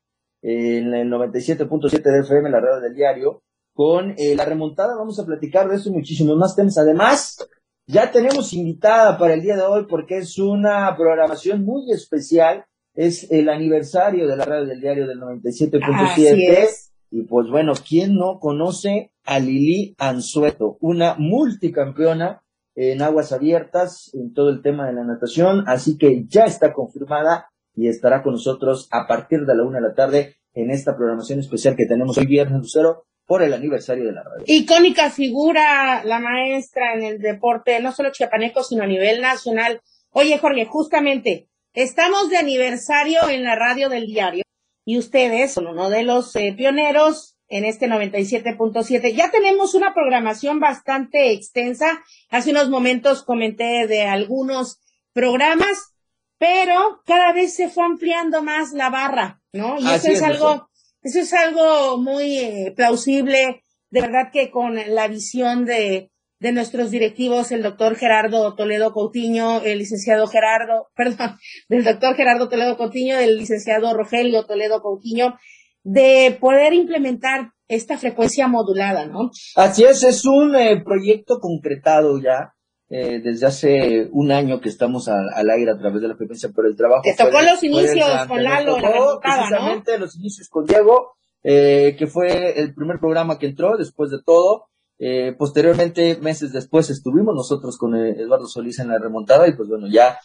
en 0.41 0.95
el 0.95 1.11
97.7 1.11 2.03
de 2.03 2.21
FM, 2.21 2.49
la 2.49 2.61
radio 2.61 2.81
del 2.81 2.95
diario, 2.95 3.43
con 3.75 4.15
eh, 4.17 4.35
la 4.37 4.47
remontada. 4.47 4.97
Vamos 4.97 5.19
a 5.19 5.27
platicar 5.27 5.69
de 5.69 5.77
eso 5.77 5.91
y 5.91 5.93
muchísimos 5.93 6.37
más 6.39 6.57
temas. 6.57 6.79
Además, 6.79 7.47
ya 7.91 8.11
tenemos 8.11 8.53
invitada 8.53 9.19
para 9.19 9.35
el 9.35 9.43
día 9.43 9.57
de 9.57 9.63
hoy 9.63 9.87
porque 9.89 10.19
es 10.19 10.39
una 10.39 10.95
programación 10.97 11.65
muy 11.65 11.91
especial. 11.93 12.65
Es 12.95 13.31
el 13.31 13.49
aniversario 13.49 14.29
de 14.29 14.37
la 14.37 14.45
radio 14.45 14.67
del 14.67 14.81
diario 14.81 15.07
del 15.07 15.21
97.7. 15.21 16.69
Y 17.13 17.23
pues 17.23 17.49
bueno, 17.51 17.73
¿quién 17.89 18.15
no 18.15 18.39
conoce 18.39 19.13
a 19.25 19.39
Lili 19.41 19.95
Anzueto? 19.99 20.77
Una 20.81 21.17
multicampeona 21.19 22.43
en 22.77 23.03
aguas 23.03 23.33
abiertas 23.33 24.11
en 24.15 24.33
todo 24.33 24.51
el 24.51 24.63
tema 24.63 24.87
de 24.87 24.93
la 24.93 25.05
natación. 25.05 25.65
Así 25.67 25.99
que 25.99 26.25
ya 26.29 26.45
está 26.45 26.73
confirmada 26.73 27.49
y 27.75 27.89
estará 27.89 28.23
con 28.23 28.35
nosotros 28.35 28.89
a 28.93 29.07
partir 29.07 29.41
de 29.41 29.57
la 29.57 29.65
una 29.65 29.81
de 29.81 29.89
la 29.89 29.95
tarde 29.95 30.37
en 30.55 30.71
esta 30.71 30.97
programación 30.97 31.41
especial 31.41 31.77
que 31.77 31.87
tenemos 31.87 32.19
hoy 32.19 32.27
viernes 32.27 32.61
Lucero 32.61 33.07
por 33.31 33.45
el 33.45 33.55
aniversario 33.55 34.07
de 34.07 34.13
la 34.13 34.25
radio. 34.25 34.43
Icónica 34.45 35.09
figura, 35.09 36.03
la 36.03 36.19
maestra 36.19 36.95
en 36.95 37.05
el 37.05 37.21
deporte, 37.21 37.79
no 37.79 37.93
solo 37.93 38.11
chiapaneco, 38.11 38.65
sino 38.65 38.83
a 38.83 38.89
nivel 38.89 39.21
nacional. 39.21 39.81
Oye, 40.11 40.37
Jorge, 40.39 40.65
justamente, 40.65 41.47
estamos 41.73 42.29
de 42.29 42.39
aniversario 42.39 43.29
en 43.29 43.45
la 43.45 43.55
radio 43.55 43.89
del 43.89 44.07
diario 44.07 44.43
y 44.85 44.99
ustedes 44.99 45.53
son 45.53 45.69
uno 45.69 45.91
de 45.91 46.03
los 46.03 46.35
eh, 46.35 46.53
pioneros 46.57 47.37
en 47.47 47.65
este 47.65 47.87
97.7. 47.87 49.15
Ya 49.15 49.31
tenemos 49.31 49.75
una 49.75 49.95
programación 49.95 50.59
bastante 50.59 51.31
extensa. 51.31 52.03
Hace 52.31 52.51
unos 52.51 52.69
momentos 52.69 53.23
comenté 53.23 53.87
de 53.87 54.09
algunos 54.09 54.81
programas, 55.13 55.95
pero 56.37 57.01
cada 57.07 57.33
vez 57.33 57.55
se 57.55 57.69
fue 57.69 57.85
ampliando 57.85 58.43
más 58.43 58.73
la 58.73 58.91
barra, 58.91 59.41
¿no? 59.53 59.79
Y 59.79 59.89
eso 59.89 60.11
es, 60.11 60.21
algo, 60.21 60.70
eso 61.03 61.21
es 61.21 61.33
algo 61.33 61.99
muy 61.99 62.39
eh, 62.39 62.73
plausible. 62.77 63.63
De 63.91 64.01
verdad 64.01 64.31
que 64.33 64.51
con 64.51 64.77
la 64.77 65.09
visión 65.09 65.65
de, 65.65 66.11
de 66.41 66.53
nuestros 66.53 66.91
directivos, 66.91 67.53
el 67.53 67.63
doctor 67.63 67.97
Gerardo 67.97 68.55
Toledo 68.55 68.93
Coutinho, 68.93 69.63
el 69.63 69.79
licenciado 69.79 70.27
Gerardo, 70.27 70.89
perdón, 70.97 71.37
del 71.69 71.85
doctor 71.85 72.17
Gerardo 72.17 72.49
Toledo 72.49 72.77
Coutinho, 72.77 73.17
del 73.17 73.37
licenciado 73.37 73.95
Rogelio 73.95 74.47
Toledo 74.47 74.81
Coutinho, 74.81 75.35
de 75.83 76.37
poder 76.41 76.73
implementar 76.73 77.53
esta 77.69 77.97
frecuencia 77.97 78.49
modulada, 78.49 79.07
¿no? 79.07 79.31
Así 79.55 79.85
es, 79.85 80.03
es 80.03 80.25
un 80.25 80.57
eh, 80.57 80.83
proyecto 80.85 81.39
concretado 81.41 82.21
ya. 82.21 82.53
Eh, 82.93 83.21
desde 83.23 83.47
hace 83.47 84.09
un 84.11 84.33
año 84.33 84.61
que 84.61 84.69
estamos 84.69 85.07
al 85.09 85.49
aire 85.51 85.71
a 85.71 85.79
través 85.79 86.03
de 86.03 86.09
la 86.09 86.17
frecuencia, 86.17 86.51
pero 86.55 86.67
el 86.67 86.77
trabajo. 86.77 87.03
Te 87.05 87.15
tocó 87.15 87.41
los 87.41 87.63
inicios 87.63 88.27
con 88.27 88.43
Lalo, 88.43 88.75
tocó, 88.77 89.21
precisamente 89.23 89.97
los 89.97 90.17
inicios 90.17 90.49
con 90.49 90.67
Diego, 90.67 91.13
eh, 91.45 91.95
que 91.97 92.09
fue 92.09 92.61
el 92.61 92.75
primer 92.75 92.99
programa 92.99 93.39
que 93.39 93.47
entró 93.47 93.77
después 93.77 94.11
de 94.11 94.19
todo. 94.25 94.67
Eh, 94.99 95.35
posteriormente, 95.39 96.19
meses 96.21 96.53
después, 96.53 96.91
estuvimos 96.91 97.35
nosotros 97.35 97.79
con 97.79 97.95
Eduardo 97.95 98.47
Solís 98.47 98.81
en 98.81 98.89
la 98.89 98.99
remontada 98.99 99.47
y 99.47 99.53
pues 99.53 99.69
bueno, 99.69 99.87
ya 99.89 100.19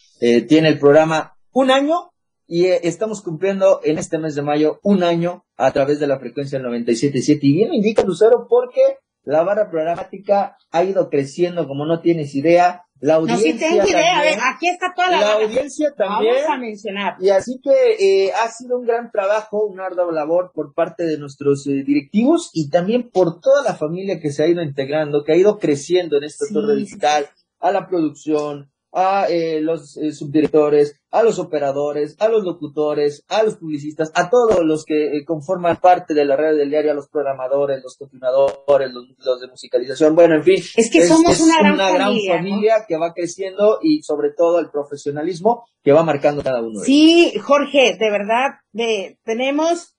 tiene 0.48 0.70
el 0.70 0.80
programa 0.80 1.38
un 1.52 1.70
año 1.70 2.12
y 2.48 2.66
eh, 2.66 2.82
estamos 2.84 3.22
cumpliendo 3.22 3.82
en 3.84 3.98
este 3.98 4.18
mes 4.18 4.36
de 4.36 4.42
mayo 4.42 4.80
un 4.84 5.04
año 5.04 5.46
a 5.58 5.72
través 5.72 6.00
de 6.00 6.08
la 6.08 6.20
frecuencia 6.20 6.60
del 6.60 6.68
97.7 6.68 7.40
y 7.42 7.54
bien 7.54 7.74
indica 7.74 8.04
Lucero 8.04 8.48
porque 8.50 9.00
la 9.26 9.44
barra 9.44 9.70
programática 9.70 10.58
ha 10.72 10.84
ido 10.84 11.10
creciendo 11.10 11.68
como 11.68 11.86
no 11.86 12.00
tienes 12.00 12.34
idea. 12.36 12.84
La 13.02 13.16
audiencia 13.16 13.54
no, 13.54 13.60
sí 13.60 13.60
tengo 13.60 13.88
idea. 13.88 14.20
a 14.20 14.22
ver, 14.22 14.38
aquí 14.42 14.70
está 14.70 14.94
toda 14.96 15.12
la, 15.12 15.20
la 15.20 15.34
audiencia 15.34 15.94
también. 15.98 16.36
Vamos 16.36 16.50
a 16.50 16.58
mencionar. 16.58 17.16
Y 17.20 17.30
así 17.30 17.60
que 17.62 18.28
eh, 18.28 18.32
ha 18.32 18.50
sido 18.50 18.80
un 18.80 18.86
gran 18.86 19.12
trabajo, 19.12 19.66
una 19.66 19.86
ardua 19.88 20.12
labor 20.14 20.52
por 20.54 20.74
parte 20.74 21.04
de 21.04 21.18
nuestros 21.18 21.68
eh, 21.68 21.84
directivos 21.86 22.52
y 22.54 22.70
también 22.70 23.10
por 23.10 23.42
toda 23.42 23.64
la 23.64 23.76
familia 23.76 24.20
que 24.22 24.32
se 24.32 24.44
ha 24.44 24.48
ido 24.48 24.64
integrando, 24.64 25.24
que 25.24 25.34
ha 25.34 25.38
ido 25.38 25.60
creciendo 25.60 26.18
en 26.18 26.24
esta 26.24 26.46
torre 26.54 26.76
digital, 26.76 27.28
a 27.60 27.72
la 27.72 27.88
producción, 27.88 28.72
a 28.96 29.28
eh, 29.30 29.60
los 29.60 29.98
eh, 29.98 30.14
subdirectores, 30.14 31.02
a 31.12 31.22
los 31.22 31.38
operadores, 31.38 32.16
a 32.18 32.30
los 32.30 32.46
locutores, 32.46 33.26
a 33.28 33.44
los 33.44 33.58
publicistas, 33.58 34.10
a 34.16 34.30
todos 34.30 34.64
los 34.64 34.86
que 34.86 35.18
eh, 35.18 35.26
conforman 35.26 35.82
parte 35.82 36.14
de 36.14 36.24
la 36.24 36.38
red 36.38 36.56
del 36.56 36.70
diario, 36.70 36.92
a 36.92 36.96
los 36.96 37.10
programadores, 37.10 37.84
los 37.84 37.98
continuadores, 37.98 38.92
los, 38.94 39.42
de 39.42 39.48
musicalización, 39.50 40.16
bueno, 40.16 40.36
en 40.36 40.44
fin. 40.44 40.64
Es 40.78 40.90
que 40.90 41.06
somos 41.06 41.38
una, 41.42 41.60
gran, 41.62 42.16
familia, 42.26 42.86
que 42.88 42.96
va 42.98 43.14
creciendo 43.14 43.80
y 43.82 44.02
sobre 44.02 44.30
todo 44.32 44.60
el 44.60 44.70
profesionalismo 44.70 45.66
que 45.84 45.92
va 45.92 46.04
marcando 46.04 46.42
cada 46.42 46.62
uno. 46.62 46.80
De 46.80 46.86
sí, 46.86 47.34
Jorge, 47.44 47.98
de 48.00 48.10
verdad, 48.10 48.60
de, 48.72 49.20
tenemos 49.26 49.94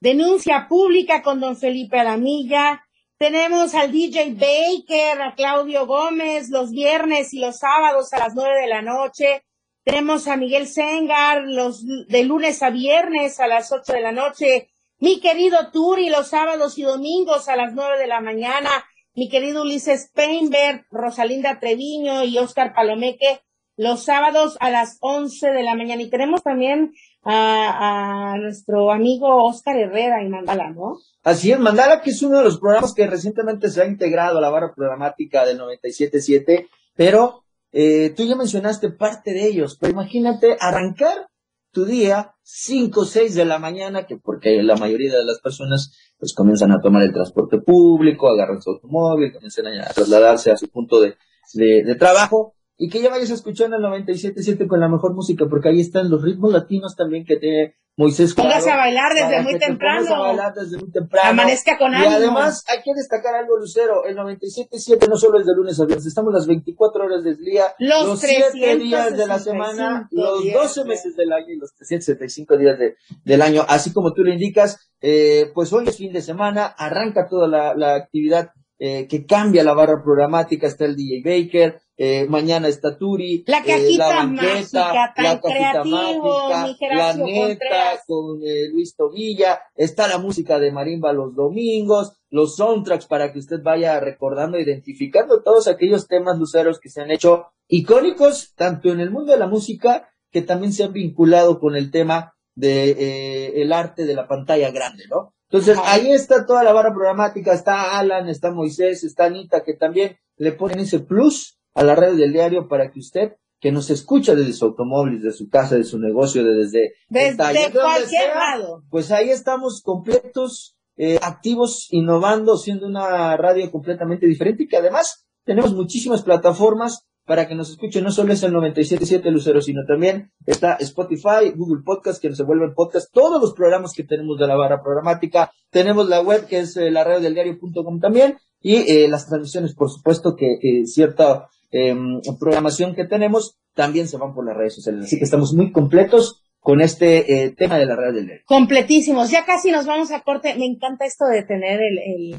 denuncia 0.00 0.66
pública 0.68 1.22
con 1.22 1.40
don 1.40 1.56
Felipe 1.56 1.98
Alamilla, 1.98 2.83
tenemos 3.24 3.74
al 3.74 3.90
DJ 3.90 4.34
Baker, 4.34 5.22
a 5.22 5.34
Claudio 5.34 5.86
Gómez 5.86 6.50
los 6.50 6.72
viernes 6.72 7.32
y 7.32 7.38
los 7.38 7.56
sábados 7.56 8.12
a 8.12 8.18
las 8.18 8.34
nueve 8.34 8.60
de 8.60 8.66
la 8.66 8.82
noche. 8.82 9.46
Tenemos 9.82 10.28
a 10.28 10.36
Miguel 10.36 10.66
Sengar 10.66 11.44
los 11.46 11.86
de 11.86 12.24
lunes 12.24 12.62
a 12.62 12.68
viernes 12.68 13.40
a 13.40 13.46
las 13.46 13.72
ocho 13.72 13.94
de 13.94 14.02
la 14.02 14.12
noche. 14.12 14.68
Mi 14.98 15.20
querido 15.20 15.70
Turi 15.72 16.10
los 16.10 16.28
sábados 16.28 16.76
y 16.76 16.82
domingos 16.82 17.48
a 17.48 17.56
las 17.56 17.72
nueve 17.72 17.98
de 17.98 18.08
la 18.08 18.20
mañana. 18.20 18.68
Mi 19.14 19.30
querido 19.30 19.62
Ulises 19.62 20.10
Peinberg, 20.12 20.84
Rosalinda 20.90 21.58
Treviño 21.58 22.24
y 22.24 22.36
Oscar 22.36 22.74
Palomeque 22.74 23.40
los 23.78 24.04
sábados 24.04 24.58
a 24.60 24.68
las 24.68 24.98
once 25.00 25.50
de 25.50 25.62
la 25.62 25.74
mañana. 25.74 26.02
Y 26.02 26.10
tenemos 26.10 26.42
también 26.42 26.92
a, 27.24 28.32
a 28.32 28.38
nuestro 28.38 28.92
amigo 28.92 29.44
Oscar 29.44 29.76
Herrera 29.76 30.22
y 30.22 30.28
Mandala, 30.28 30.70
¿no? 30.70 30.98
Así 31.22 31.50
es, 31.50 31.58
Mandala, 31.58 32.02
que 32.02 32.10
es 32.10 32.22
uno 32.22 32.38
de 32.38 32.44
los 32.44 32.58
programas 32.58 32.94
que 32.94 33.06
recientemente 33.06 33.70
se 33.70 33.82
ha 33.82 33.86
integrado 33.86 34.38
a 34.38 34.40
la 34.40 34.50
barra 34.50 34.74
programática 34.74 35.44
del 35.44 35.58
97.7, 35.58 36.68
pero 36.94 37.44
eh, 37.72 38.12
tú 38.16 38.24
ya 38.24 38.36
mencionaste 38.36 38.90
parte 38.90 39.32
de 39.32 39.46
ellos, 39.46 39.76
pero 39.80 39.92
imagínate 39.92 40.56
arrancar 40.60 41.28
tu 41.72 41.84
día 41.84 42.34
5 42.42 43.00
o 43.00 43.04
6 43.04 43.34
de 43.34 43.44
la 43.44 43.58
mañana, 43.58 44.06
que 44.06 44.16
porque 44.16 44.62
la 44.62 44.76
mayoría 44.76 45.12
de 45.12 45.24
las 45.24 45.40
personas 45.40 45.92
pues 46.18 46.34
comienzan 46.34 46.70
a 46.70 46.80
tomar 46.80 47.02
el 47.02 47.12
transporte 47.12 47.58
público, 47.58 48.28
agarran 48.28 48.62
su 48.62 48.70
automóvil, 48.70 49.32
comienzan 49.32 49.66
a 49.66 49.88
trasladarse 49.92 50.52
a 50.52 50.56
su 50.56 50.68
punto 50.68 51.00
de, 51.00 51.16
de 51.54 51.94
trabajo, 51.96 52.54
y 52.76 52.88
que 52.88 53.00
ya 53.00 53.10
vayas 53.10 53.30
escuchando 53.30 53.76
el 53.76 53.82
97.7 53.82 54.66
con 54.66 54.80
la 54.80 54.88
mejor 54.88 55.14
música, 55.14 55.46
porque 55.48 55.68
ahí 55.68 55.80
están 55.80 56.10
los 56.10 56.22
ritmos 56.22 56.52
latinos 56.52 56.96
también 56.96 57.24
que 57.24 57.36
tiene 57.36 57.76
Moisés 57.96 58.34
Póngase 58.34 58.72
a 58.72 58.76
bailar 58.76 59.14
desde 59.14 59.40
muy 59.42 59.56
temprano. 59.56 60.14
a 60.14 60.18
bailar 60.18 60.52
desde 60.52 60.78
muy 60.78 60.90
temprano. 60.90 61.30
Amanezca 61.30 61.78
con 61.78 61.94
ánimo. 61.94 62.10
Y 62.10 62.14
además 62.14 62.64
hay 62.68 62.82
que 62.82 62.92
destacar 62.92 63.36
algo, 63.36 63.56
Lucero, 63.56 64.04
el 64.04 64.16
97.7 64.16 65.08
no 65.08 65.16
solo 65.16 65.38
es 65.38 65.46
de 65.46 65.54
lunes 65.54 65.78
a 65.78 65.84
viernes, 65.84 66.06
estamos 66.06 66.32
las 66.34 66.48
24 66.48 67.04
horas 67.04 67.22
del 67.22 67.36
día, 67.38 67.66
los, 67.78 68.06
los 68.06 68.20
7 68.20 68.76
días 68.78 69.16
de 69.16 69.26
la 69.28 69.38
semana, 69.38 70.08
los 70.10 70.42
12 70.52 70.84
meses 70.84 71.14
del 71.14 71.32
año 71.32 71.50
y 71.50 71.56
los 71.56 71.72
375 71.76 72.56
días 72.56 72.78
de, 72.78 72.96
del 73.24 73.42
año, 73.42 73.64
así 73.68 73.92
como 73.92 74.12
tú 74.12 74.24
lo 74.24 74.32
indicas, 74.32 74.90
eh, 75.00 75.52
pues 75.54 75.72
hoy 75.72 75.86
es 75.86 75.96
fin 75.96 76.12
de 76.12 76.22
semana, 76.22 76.66
arranca 76.66 77.28
toda 77.28 77.46
la, 77.46 77.74
la 77.74 77.94
actividad 77.94 78.50
eh, 78.80 79.06
que 79.06 79.24
cambia 79.24 79.62
la 79.62 79.72
barra 79.72 80.02
programática, 80.02 80.66
está 80.66 80.84
el 80.84 80.96
DJ 80.96 81.22
Baker, 81.24 81.80
eh, 81.96 82.26
mañana 82.28 82.66
está 82.66 82.98
Turi, 82.98 83.44
la 83.46 83.62
cajita 83.62 83.82
eh, 83.84 83.98
la 83.98 84.08
banqueta, 84.08 84.44
mágica, 84.44 85.14
la 85.16 85.40
cajita 85.40 85.84
mágica, 85.84 86.94
la 86.94 87.14
neta 87.14 88.02
con 88.06 88.40
eh, 88.42 88.68
Luis 88.72 88.96
Tobilla, 88.96 89.60
está 89.76 90.08
la 90.08 90.18
música 90.18 90.58
de 90.58 90.72
Marimba 90.72 91.12
los 91.12 91.34
domingos, 91.36 92.16
los 92.30 92.56
soundtracks 92.56 93.06
para 93.06 93.32
que 93.32 93.38
usted 93.38 93.62
vaya 93.62 94.00
recordando, 94.00 94.58
identificando 94.58 95.42
todos 95.42 95.68
aquellos 95.68 96.08
temas 96.08 96.36
luceros 96.36 96.80
que 96.80 96.88
se 96.88 97.00
han 97.00 97.12
hecho 97.12 97.46
icónicos, 97.68 98.54
tanto 98.56 98.90
en 98.90 98.98
el 98.98 99.12
mundo 99.12 99.32
de 99.32 99.38
la 99.38 99.46
música, 99.46 100.08
que 100.32 100.42
también 100.42 100.72
se 100.72 100.82
han 100.82 100.92
vinculado 100.92 101.60
con 101.60 101.76
el 101.76 101.92
tema 101.92 102.34
de 102.56 102.90
eh, 102.90 103.62
el 103.62 103.72
arte 103.72 104.04
de 104.04 104.14
la 104.14 104.26
pantalla 104.26 104.72
grande, 104.72 105.04
¿no? 105.08 105.32
Entonces, 105.48 105.78
ahí 105.84 106.10
está 106.10 106.44
toda 106.46 106.64
la 106.64 106.72
barra 106.72 106.92
programática, 106.92 107.52
está 107.52 107.96
Alan, 107.96 108.28
está 108.28 108.50
Moisés, 108.50 109.04
está 109.04 109.26
Anita, 109.26 109.62
que 109.62 109.74
también 109.74 110.18
le 110.36 110.50
ponen 110.50 110.80
ese 110.80 110.98
plus 110.98 111.60
a 111.74 111.84
la 111.84 111.94
red 111.94 112.16
del 112.16 112.32
diario 112.32 112.68
para 112.68 112.90
que 112.90 113.00
usted, 113.00 113.32
que 113.60 113.72
nos 113.72 113.90
escucha 113.90 114.34
desde 114.34 114.52
su 114.52 114.66
automóvil, 114.66 115.20
desde 115.20 115.36
su 115.38 115.48
casa, 115.48 115.76
de 115.76 115.84
su 115.84 115.98
negocio, 115.98 116.44
desde, 116.44 116.94
desde 117.08 117.36
cualquier 117.36 118.34
lado. 118.34 118.82
Pues 118.90 119.10
ahí 119.10 119.30
estamos 119.30 119.82
completos, 119.82 120.76
eh, 120.96 121.18
activos, 121.22 121.88
innovando, 121.90 122.56
siendo 122.56 122.86
una 122.86 123.36
radio 123.36 123.70
completamente 123.70 124.26
diferente 124.26 124.64
y 124.64 124.68
que 124.68 124.76
además 124.76 125.26
tenemos 125.44 125.74
muchísimas 125.74 126.22
plataformas 126.22 127.06
para 127.26 127.48
que 127.48 127.54
nos 127.54 127.70
escuchen. 127.70 128.04
No 128.04 128.10
solo 128.10 128.32
es 128.32 128.42
el 128.42 128.52
97.7 128.52 129.30
Lucero, 129.30 129.60
sino 129.60 129.82
también 129.86 130.32
está 130.46 130.74
Spotify, 130.74 131.52
Google 131.54 131.82
Podcast, 131.84 132.20
que 132.20 132.34
se 132.34 132.42
vuelven 132.42 132.74
podcast, 132.74 133.12
todos 133.12 133.40
los 133.40 133.54
programas 133.54 133.92
que 133.94 134.04
tenemos 134.04 134.38
de 134.38 134.46
la 134.46 134.56
barra 134.56 134.82
programática. 134.82 135.50
Tenemos 135.70 136.08
la 136.08 136.20
web 136.20 136.46
que 136.46 136.60
es 136.60 136.76
eh, 136.76 136.90
la 136.90 137.04
radio 137.04 137.20
del 137.20 137.34
diario.com 137.34 138.00
también 138.00 138.38
y 138.60 138.76
eh, 138.76 139.08
las 139.08 139.26
transmisiones, 139.26 139.74
por 139.74 139.90
supuesto, 139.90 140.36
que 140.36 140.54
eh, 140.54 140.86
cierta 140.86 141.48
em, 141.74 142.20
programación 142.38 142.94
que 142.94 143.04
tenemos 143.04 143.56
también 143.74 144.08
se 144.08 144.16
van 144.16 144.34
por 144.34 144.46
las 144.46 144.56
redes 144.56 144.74
sociales. 144.74 145.06
Así 145.06 145.18
que 145.18 145.24
estamos 145.24 145.52
muy 145.52 145.72
completos 145.72 146.42
con 146.60 146.80
este 146.80 147.44
eh, 147.44 147.50
tema 147.50 147.78
de 147.78 147.86
la 147.86 147.96
radio 147.96 148.14
del. 148.14 148.42
Completísimos. 148.46 149.30
Ya 149.30 149.44
casi 149.44 149.70
nos 149.70 149.86
vamos 149.86 150.10
a 150.12 150.20
corte. 150.20 150.54
Me 150.54 150.66
encanta 150.66 151.04
esto 151.04 151.26
de 151.26 151.42
tener 151.42 151.80
el, 151.80 151.98
el, 151.98 152.36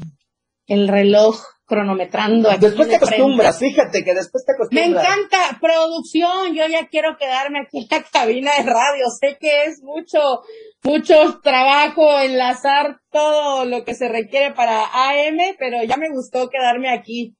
el 0.66 0.88
reloj 0.88 1.36
cronometrando. 1.66 2.50
Aquí 2.50 2.60
después 2.60 2.88
te 2.88 2.96
acostumbras, 2.96 3.58
fíjate 3.58 4.04
que 4.04 4.14
después 4.14 4.44
te 4.46 4.52
acostumbras. 4.52 4.88
Me 4.88 5.00
encanta 5.00 5.58
producción, 5.60 6.54
yo 6.54 6.66
ya 6.68 6.86
quiero 6.88 7.16
quedarme 7.18 7.60
aquí 7.60 7.78
en 7.78 7.86
la 7.90 8.02
cabina 8.04 8.52
de 8.56 8.62
radio, 8.62 9.04
sé 9.20 9.36
que 9.38 9.64
es 9.64 9.82
mucho, 9.82 10.42
mucho 10.84 11.40
trabajo 11.42 12.20
enlazar 12.20 13.00
todo 13.10 13.64
lo 13.64 13.84
que 13.84 13.94
se 13.94 14.08
requiere 14.08 14.54
para 14.54 14.84
AM, 14.84 15.38
pero 15.58 15.82
ya 15.82 15.96
me 15.96 16.10
gustó 16.10 16.48
quedarme 16.48 16.88
aquí. 16.88 17.36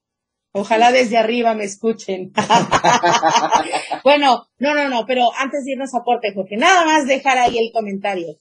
Ojalá 0.57 0.91
desde 0.91 1.17
arriba 1.17 1.53
me 1.53 1.63
escuchen. 1.63 2.31
bueno, 4.03 4.47
no, 4.57 4.73
no, 4.73 4.89
no, 4.89 5.05
pero 5.05 5.29
antes 5.37 5.65
de 5.65 5.73
irnos 5.73 5.93
a 5.95 6.03
corte, 6.03 6.31
porque 6.33 6.57
nada 6.57 6.85
más 6.85 7.05
dejar 7.05 7.37
ahí 7.37 7.57
el 7.57 7.71
comentario. 7.73 8.35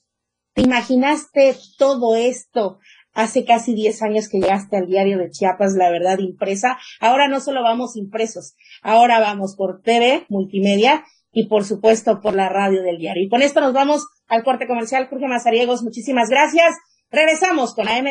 ¿Te 0.54 0.62
imaginaste 0.62 1.54
todo 1.78 2.16
esto 2.16 2.78
hace 3.12 3.44
casi 3.44 3.74
10 3.74 4.02
años 4.02 4.28
que 4.28 4.38
llegaste 4.38 4.76
al 4.76 4.86
diario 4.86 5.18
de 5.18 5.30
Chiapas, 5.30 5.74
la 5.74 5.90
verdad 5.90 6.18
impresa. 6.18 6.78
Ahora 7.00 7.28
no 7.28 7.40
solo 7.40 7.62
vamos 7.62 7.96
impresos, 7.96 8.54
ahora 8.82 9.20
vamos 9.20 9.56
por 9.56 9.80
TV, 9.82 10.26
multimedia, 10.28 11.04
y 11.32 11.48
por 11.48 11.64
supuesto 11.64 12.20
por 12.22 12.34
la 12.34 12.48
radio 12.48 12.82
del 12.82 12.96
diario. 12.96 13.22
Y 13.22 13.28
con 13.28 13.42
esto 13.42 13.60
nos 13.60 13.74
vamos 13.74 14.06
al 14.26 14.42
corte 14.42 14.66
comercial. 14.66 15.06
Jorge 15.08 15.28
Mazariegos, 15.28 15.82
muchísimas 15.82 16.30
gracias. 16.30 16.74
Regresamos 17.10 17.74
con 17.74 17.88
AM. 17.88 18.06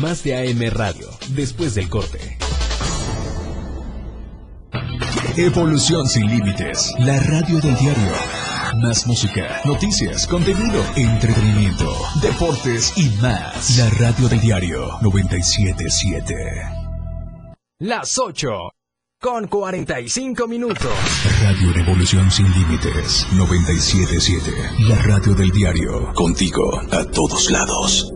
Más 0.00 0.22
de 0.24 0.36
AM 0.36 0.60
Radio, 0.72 1.08
después 1.30 1.74
del 1.74 1.88
corte. 1.88 2.36
Evolución 5.38 6.06
sin 6.06 6.26
límites, 6.26 6.92
la 6.98 7.18
radio 7.20 7.58
del 7.60 7.74
diario. 7.76 8.12
Más 8.82 9.06
música, 9.06 9.62
noticias, 9.64 10.26
contenido, 10.26 10.84
entretenimiento, 10.96 11.96
deportes 12.20 12.92
y 12.96 13.08
más. 13.22 13.78
La 13.78 13.88
radio 13.90 14.28
del 14.28 14.40
diario 14.40 14.86
977. 15.00 16.34
Las 17.78 18.18
8 18.18 18.50
con 19.18 19.46
45 19.46 20.46
minutos. 20.46 20.92
Radio 21.42 21.72
Revolución 21.72 22.30
sin 22.30 22.52
límites 22.52 23.26
977. 23.32 24.52
La 24.90 24.96
radio 24.96 25.34
del 25.34 25.50
diario. 25.50 26.12
Contigo 26.12 26.82
a 26.92 27.04
todos 27.06 27.50
lados. 27.50 28.15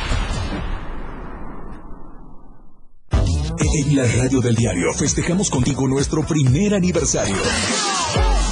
En 3.63 3.95
la 3.95 4.05
radio 4.05 4.41
del 4.41 4.55
diario 4.55 4.91
festejamos 4.93 5.51
contigo 5.51 5.87
nuestro 5.87 6.25
primer 6.25 6.73
aniversario. 6.73 7.35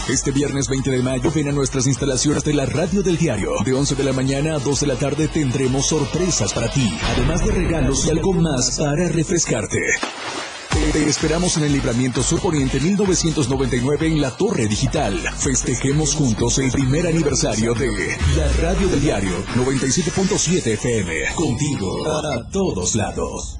Este 0.08 0.30
viernes 0.30 0.68
20 0.68 0.92
de 0.92 1.02
mayo 1.02 1.32
ven 1.34 1.48
a 1.48 1.52
nuestras 1.52 1.88
instalaciones 1.88 2.44
de 2.44 2.54
la 2.54 2.68
radio 2.68 3.02
del 3.02 3.18
diario. 3.18 3.54
De 3.66 3.74
11 3.74 3.96
de 3.96 4.04
la 4.04 4.14
mañana 4.14 4.56
a 4.56 4.60
2 4.60 4.80
de 4.82 4.88
la 4.88 4.96
tarde 4.96 5.28
tendremos 5.28 5.88
sorpresas 5.88 6.54
para 6.54 6.70
ti, 6.70 6.88
además 7.16 7.44
de 7.44 7.52
regalos 7.52 8.06
y 8.06 8.12
algo 8.12 8.34
más 8.34 8.78
para 8.78 9.10
refrescarte. 9.10 9.80
Te 10.94 11.10
esperamos 11.10 11.58
en 11.58 11.64
el 11.64 11.74
Libramiento 11.74 12.22
Sur 12.22 12.40
Poniente 12.42 12.80
1999 12.80 14.08
en 14.08 14.22
la 14.22 14.30
Torre 14.38 14.68
Digital. 14.68 15.18
Festejemos 15.38 16.14
juntos 16.14 16.60
el 16.60 16.72
primer 16.72 17.08
aniversario 17.08 17.74
de 17.74 18.16
la 18.38 18.52
Radio 18.62 18.88
del 18.88 19.02
Diario 19.02 19.32
97.7 19.56 20.68
FM. 20.68 21.34
Contigo 21.36 22.08
a 22.08 22.48
todos 22.50 22.96
lados. 22.96 23.60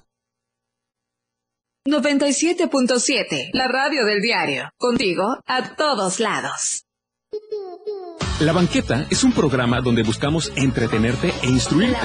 97.7, 1.87 3.49
la 3.53 3.67
radio 3.67 4.05
del 4.05 4.21
diario. 4.21 4.69
Contigo 4.77 5.23
a 5.47 5.75
todos 5.75 6.19
lados. 6.19 6.85
La 8.39 8.53
Banqueta 8.53 9.07
es 9.09 9.23
un 9.23 9.33
programa 9.33 9.81
donde 9.81 10.03
buscamos 10.03 10.51
entretenerte 10.55 11.33
e 11.41 11.47
instruirte. 11.47 11.97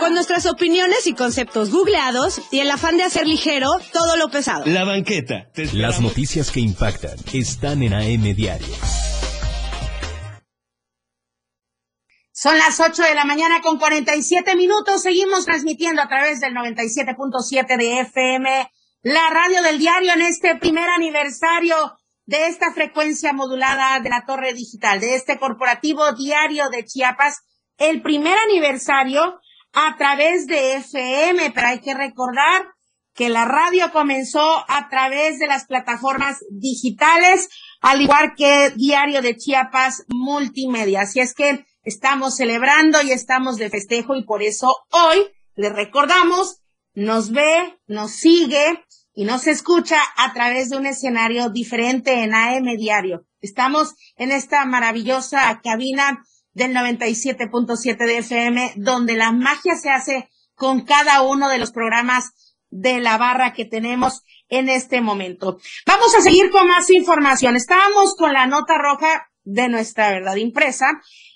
Con 0.00 0.14
nuestras 0.14 0.46
opiniones 0.46 1.06
y 1.06 1.12
conceptos 1.12 1.70
googleados 1.70 2.40
y 2.50 2.58
el 2.58 2.70
afán 2.72 2.96
de 2.96 3.04
hacer 3.04 3.28
ligero 3.28 3.70
todo 3.92 4.16
lo 4.16 4.28
pesado. 4.28 4.64
La 4.66 4.84
Banqueta. 4.84 5.50
Las 5.72 6.00
noticias 6.00 6.50
que 6.50 6.58
impactan 6.58 7.16
están 7.32 7.84
en 7.84 7.94
AM 7.94 8.34
Diario. 8.34 8.74
Son 12.32 12.58
las 12.58 12.80
8 12.80 13.04
de 13.04 13.14
la 13.14 13.24
mañana 13.24 13.60
con 13.60 13.78
47 13.78 14.56
minutos. 14.56 15.02
Seguimos 15.02 15.44
transmitiendo 15.44 16.02
a 16.02 16.08
través 16.08 16.40
del 16.40 16.54
97.7 16.54 17.78
de 17.78 18.00
FM 18.00 18.68
la 19.02 19.30
radio 19.30 19.62
del 19.62 19.78
diario 19.78 20.12
en 20.12 20.22
este 20.22 20.56
primer 20.56 20.88
aniversario 20.88 21.74
de 22.24 22.46
esta 22.46 22.72
frecuencia 22.72 23.32
modulada 23.32 23.98
de 23.98 24.08
la 24.08 24.24
torre 24.26 24.54
digital, 24.54 25.00
de 25.00 25.16
este 25.16 25.38
corporativo 25.38 26.12
diario 26.12 26.68
de 26.70 26.84
Chiapas, 26.84 27.42
el 27.78 28.00
primer 28.00 28.38
aniversario 28.38 29.40
a 29.72 29.96
través 29.98 30.46
de 30.46 30.74
FM, 30.74 31.50
pero 31.50 31.66
hay 31.66 31.80
que 31.80 31.94
recordar 31.94 32.68
que 33.12 33.28
la 33.28 33.44
radio 33.44 33.90
comenzó 33.90 34.64
a 34.68 34.88
través 34.88 35.40
de 35.40 35.48
las 35.48 35.66
plataformas 35.66 36.38
digitales, 36.50 37.48
al 37.80 38.00
igual 38.00 38.34
que 38.36 38.70
Diario 38.70 39.20
de 39.20 39.36
Chiapas 39.36 40.04
Multimedia. 40.08 41.02
Así 41.02 41.18
es 41.18 41.34
que 41.34 41.66
estamos 41.82 42.36
celebrando 42.36 43.02
y 43.02 43.10
estamos 43.10 43.56
de 43.56 43.68
festejo 43.68 44.14
y 44.14 44.24
por 44.24 44.42
eso 44.42 44.72
hoy 44.92 45.28
les 45.56 45.72
recordamos 45.72 46.62
nos 46.94 47.30
ve, 47.30 47.78
nos 47.86 48.12
sigue 48.12 48.84
y 49.14 49.24
nos 49.24 49.46
escucha 49.46 49.98
a 50.16 50.32
través 50.32 50.70
de 50.70 50.76
un 50.76 50.86
escenario 50.86 51.50
diferente 51.50 52.22
en 52.22 52.34
AM 52.34 52.76
Diario. 52.76 53.26
Estamos 53.40 53.94
en 54.16 54.30
esta 54.30 54.64
maravillosa 54.64 55.60
cabina 55.62 56.24
del 56.54 56.74
97.7 56.74 57.96
de 58.06 58.18
FM, 58.18 58.72
donde 58.76 59.16
la 59.16 59.32
magia 59.32 59.74
se 59.74 59.90
hace 59.90 60.30
con 60.54 60.82
cada 60.82 61.22
uno 61.22 61.48
de 61.48 61.58
los 61.58 61.72
programas 61.72 62.32
de 62.70 63.00
la 63.00 63.18
barra 63.18 63.52
que 63.52 63.64
tenemos 63.64 64.22
en 64.48 64.68
este 64.68 65.00
momento. 65.00 65.58
Vamos 65.86 66.14
a 66.14 66.22
seguir 66.22 66.50
con 66.50 66.66
más 66.66 66.88
información. 66.90 67.56
Estábamos 67.56 68.14
con 68.16 68.32
la 68.32 68.46
nota 68.46 68.78
roja 68.78 69.30
de 69.44 69.68
nuestra 69.68 70.10
verdad 70.10 70.36
impresa 70.36 70.86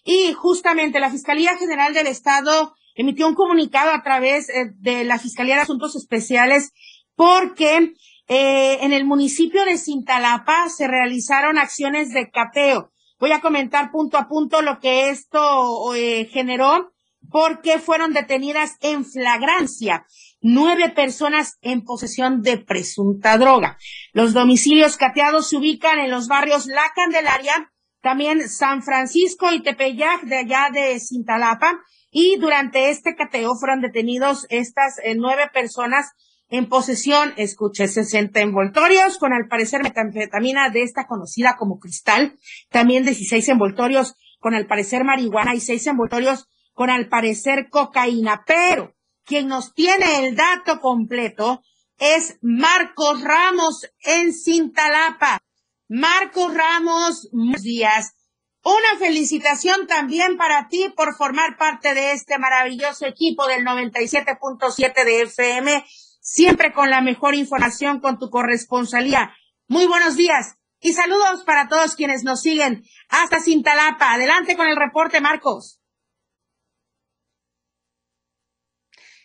y 0.05 0.33
justamente 0.33 1.01
la 1.01 1.11
Fiscalía 1.11 1.57
General 1.59 1.93
del 1.93 2.07
Estado 2.07 2.75
emitió 2.95 3.29
un 3.29 3.35
comunicado 3.35 3.91
a 3.91 4.03
través 4.03 4.49
eh, 4.49 4.71
de 4.77 5.05
la 5.05 5.19
Fiscalía 5.19 5.57
de 5.57 5.63
Asuntos 5.63 5.97
Especiales 5.97 6.73
porque 7.17 7.95
eh, 8.29 8.79
en 8.83 8.93
el 8.93 9.05
municipio 9.05 9.65
de 9.65 9.79
Cintalapa 9.79 10.69
se 10.69 10.87
realizaron 10.87 11.59
acciones 11.59 12.13
de 12.13 12.31
cateo. 12.31 12.93
Voy 13.19 13.33
a 13.33 13.41
comentar 13.41 13.91
punto 13.91 14.19
a 14.19 14.29
punto 14.29 14.63
lo 14.63 14.79
que 14.79 15.09
esto 15.09 15.95
eh, 15.95 16.29
generó 16.31 16.93
porque 17.31 17.79
fueron 17.79 18.13
detenidas 18.13 18.77
en 18.81 19.05
flagrancia 19.05 20.07
nueve 20.41 20.91
personas 20.91 21.59
en 21.63 21.83
posesión 21.83 22.43
de 22.43 22.59
presunta 22.59 23.37
droga. 23.37 23.79
Los 24.13 24.33
domicilios 24.33 24.97
cateados 24.97 25.49
se 25.49 25.57
ubican 25.57 25.99
en 25.99 26.11
los 26.11 26.29
barrios 26.29 26.67
La 26.67 26.93
Candelaria, 26.95 27.73
también 28.01 28.49
San 28.49 28.83
Francisco 28.83 29.53
y 29.53 29.63
Tepeyac 29.63 30.23
de 30.23 30.37
allá 30.37 30.69
de 30.73 31.01
Cintalapa, 31.01 31.81
y 32.11 32.37
durante 32.37 32.91
este 32.91 33.17
cateo 33.17 33.57
fueron 33.57 33.81
detenidos 33.81 34.47
estas 34.49 34.99
eh, 35.03 35.15
nueve 35.17 35.51
personas 35.53 36.13
en 36.49 36.69
posesión, 36.69 37.35
escuché, 37.37 37.89
60 37.89 38.41
envoltorios 38.41 39.19
con 39.19 39.33
al 39.33 39.49
parecer 39.49 39.83
metanfetamina 39.83 40.71
de 40.71 40.83
esta 40.83 41.07
conocida 41.07 41.57
como 41.57 41.79
cristal, 41.79 42.39
también 42.71 43.05
16 43.05 43.49
envoltorios 43.49 44.15
con 44.39 44.55
al 44.55 44.67
parecer 44.67 45.05
marihuana 45.05 45.55
y 45.55 45.61
6 45.61 45.89
envoltorios 45.89 46.49
con 46.73 46.91
al 46.91 47.09
parecer 47.09 47.69
cocaína, 47.71 48.45
pero 48.47 48.95
quien 49.25 49.49
nos 49.49 49.75
tiene 49.75 50.27
el 50.27 50.37
dato 50.37 50.81
completo 50.81 51.63
es 51.99 52.39
Marcos 52.43 53.23
Ramos 53.23 53.91
en 54.05 54.33
Cintalapa. 54.33 55.41
Marcos 55.89 56.55
Ramos, 56.55 57.29
buenos 57.33 57.63
días. 57.63 58.15
Una 58.63 58.99
felicitación 58.99 59.87
también 59.87 60.37
para 60.37 60.69
ti 60.69 60.93
por 60.97 61.15
formar 61.15 61.57
parte 61.57 61.95
de 61.95 62.13
este 62.13 62.39
maravilloso 62.39 63.07
equipo 63.07 63.47
del 63.47 63.65
97.7 63.65 65.05
de 65.05 65.23
FM, 65.23 65.85
siempre 66.27 66.73
con 66.73 66.91
la 66.91 67.01
mejor 67.01 67.37
información 67.37 68.01
con 68.01 68.19
tu 68.19 68.31
corresponsalía. 68.31 69.33
Muy 69.69 69.87
buenos 69.87 70.17
días 70.17 70.57
y 70.81 70.93
saludos 70.93 71.45
para 71.45 71.69
todos 71.69 71.95
quienes 71.95 72.25
nos 72.25 72.43
siguen 72.43 72.85
hasta 73.09 73.41
Cintalapa. 73.41 74.13
Adelante 74.13 74.57
con 74.57 74.67
el 74.67 74.77
reporte, 74.77 75.21
Marcos. 75.21 75.81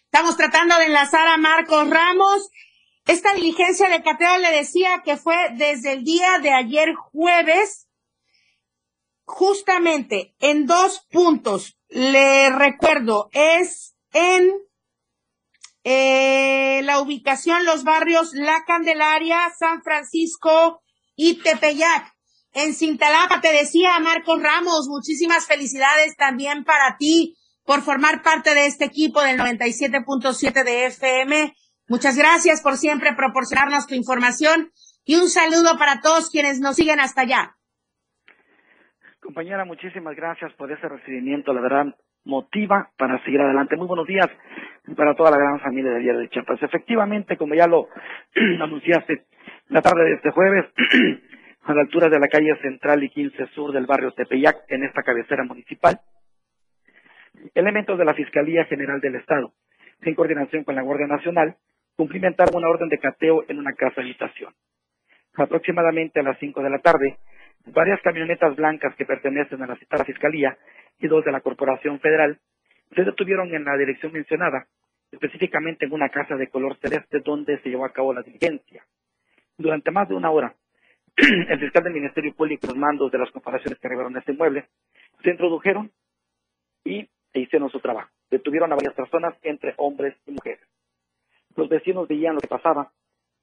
Estamos 0.05 0.37
tratando 0.37 0.77
de 0.77 0.85
enlazar 0.85 1.27
a 1.27 1.37
Marcos 1.37 1.89
Ramos. 1.89 2.51
Esta 3.07 3.33
diligencia 3.33 3.89
de 3.89 4.03
cateo 4.03 4.37
le 4.37 4.51
decía 4.51 5.01
que 5.03 5.17
fue 5.17 5.35
desde 5.53 5.93
el 5.93 6.03
día 6.03 6.37
de 6.37 6.51
ayer 6.51 6.93
jueves 6.93 7.87
justamente 9.25 10.35
en 10.39 10.67
dos 10.67 11.07
puntos, 11.09 11.79
le 11.87 12.49
recuerdo, 12.51 13.29
es 13.31 13.95
en 14.13 14.51
eh, 15.83 16.81
la 16.83 16.99
ubicación, 17.01 17.65
los 17.65 17.83
barrios 17.83 18.33
La 18.33 18.63
Candelaria, 18.65 19.49
San 19.57 19.81
Francisco 19.81 20.81
y 21.15 21.41
Tepeyac. 21.41 22.13
En 22.53 22.73
Cintalapa, 22.73 23.41
te 23.41 23.51
decía 23.53 23.97
Marcos 23.99 24.41
Ramos, 24.43 24.87
muchísimas 24.89 25.47
felicidades 25.47 26.15
también 26.17 26.63
para 26.63 26.97
ti 26.97 27.37
por 27.65 27.81
formar 27.81 28.21
parte 28.21 28.53
de 28.53 28.65
este 28.65 28.85
equipo 28.85 29.21
del 29.21 29.39
97.7 29.39 30.63
de 30.63 30.85
FM. 30.87 31.53
Muchas 31.87 32.17
gracias 32.17 32.61
por 32.61 32.75
siempre 32.75 33.13
proporcionarnos 33.15 33.87
tu 33.87 33.95
información 33.95 34.71
y 35.05 35.15
un 35.15 35.29
saludo 35.29 35.77
para 35.77 36.01
todos 36.01 36.29
quienes 36.29 36.59
nos 36.59 36.75
siguen 36.75 36.99
hasta 36.99 37.21
allá. 37.21 37.55
Compañera, 39.21 39.65
muchísimas 39.65 40.15
gracias 40.15 40.51
por 40.53 40.71
ese 40.71 40.87
recibimiento, 40.89 41.53
la 41.53 41.61
verdad 41.61 41.95
motiva 42.25 42.89
para 42.97 43.23
seguir 43.23 43.41
adelante. 43.41 43.75
Muy 43.75 43.87
buenos 43.87 44.07
días 44.07 44.27
para 44.95 45.15
toda 45.15 45.31
la 45.31 45.37
gran 45.37 45.59
familia 45.59 45.91
de 45.91 45.99
Diario 45.99 46.21
de 46.21 46.29
Chiapas. 46.29 46.61
Efectivamente, 46.61 47.37
como 47.37 47.55
ya 47.55 47.67
lo 47.67 47.87
anunciaste, 48.61 49.25
la 49.69 49.81
tarde 49.81 50.05
de 50.05 50.13
este 50.13 50.31
jueves, 50.31 50.65
a 51.63 51.73
la 51.73 51.81
altura 51.81 52.09
de 52.09 52.19
la 52.19 52.27
calle 52.27 52.55
Central 52.61 53.03
y 53.03 53.09
15 53.09 53.47
Sur 53.47 53.71
del 53.71 53.85
barrio 53.85 54.11
Tepeyac, 54.11 54.63
en 54.69 54.83
esta 54.83 55.03
cabecera 55.03 55.43
municipal, 55.43 55.99
elementos 57.55 57.97
de 57.97 58.05
la 58.05 58.13
Fiscalía 58.13 58.65
General 58.65 58.99
del 58.99 59.15
Estado, 59.15 59.53
en 60.01 60.15
coordinación 60.15 60.63
con 60.63 60.75
la 60.75 60.81
Guardia 60.81 61.07
Nacional, 61.07 61.55
cumplimentaron 61.95 62.55
una 62.55 62.69
orden 62.69 62.89
de 62.89 62.97
cateo 62.97 63.43
en 63.47 63.59
una 63.59 63.73
casa 63.73 64.01
habitación. 64.01 64.53
Aproximadamente 65.35 66.19
a 66.19 66.23
las 66.23 66.37
5 66.39 66.61
de 66.61 66.69
la 66.69 66.79
tarde, 66.79 67.17
varias 67.67 68.01
camionetas 68.01 68.55
blancas 68.55 68.95
que 68.95 69.05
pertenecen 69.05 69.61
a 69.61 69.67
la 69.67 69.75
citada 69.75 70.03
Fiscalía 70.03 70.57
y 71.01 71.07
dos 71.07 71.25
de 71.25 71.31
la 71.31 71.41
Corporación 71.41 71.99
Federal 71.99 72.39
se 72.95 73.03
detuvieron 73.03 73.53
en 73.53 73.65
la 73.65 73.77
dirección 73.77 74.11
mencionada, 74.11 74.67
específicamente 75.11 75.85
en 75.85 75.93
una 75.93 76.09
casa 76.09 76.35
de 76.35 76.47
color 76.47 76.77
celeste 76.77 77.19
donde 77.19 77.59
se 77.59 77.69
llevó 77.69 77.85
a 77.85 77.93
cabo 77.93 78.13
la 78.13 78.21
diligencia. 78.21 78.85
Durante 79.57 79.91
más 79.91 80.07
de 80.09 80.15
una 80.15 80.31
hora, 80.31 80.55
el 81.17 81.59
fiscal 81.59 81.83
del 81.83 81.93
Ministerio 81.93 82.33
Público 82.33 82.65
y 82.65 82.67
los 82.67 82.77
mandos 82.77 83.11
de 83.11 83.17
las 83.17 83.31
comparaciones 83.31 83.79
que 83.79 83.87
a 83.87 84.19
este 84.19 84.31
inmueble 84.31 84.65
se 85.23 85.31
introdujeron 85.31 85.91
y 86.83 87.07
hicieron 87.33 87.69
su 87.69 87.79
trabajo. 87.79 88.09
Detuvieron 88.29 88.71
a 88.71 88.75
varias 88.75 88.93
personas, 88.93 89.35
entre 89.41 89.73
hombres 89.77 90.15
y 90.25 90.31
mujeres. 90.31 90.65
Los 91.55 91.67
vecinos 91.69 92.07
veían 92.07 92.35
lo 92.35 92.41
que 92.41 92.47
pasaba 92.47 92.91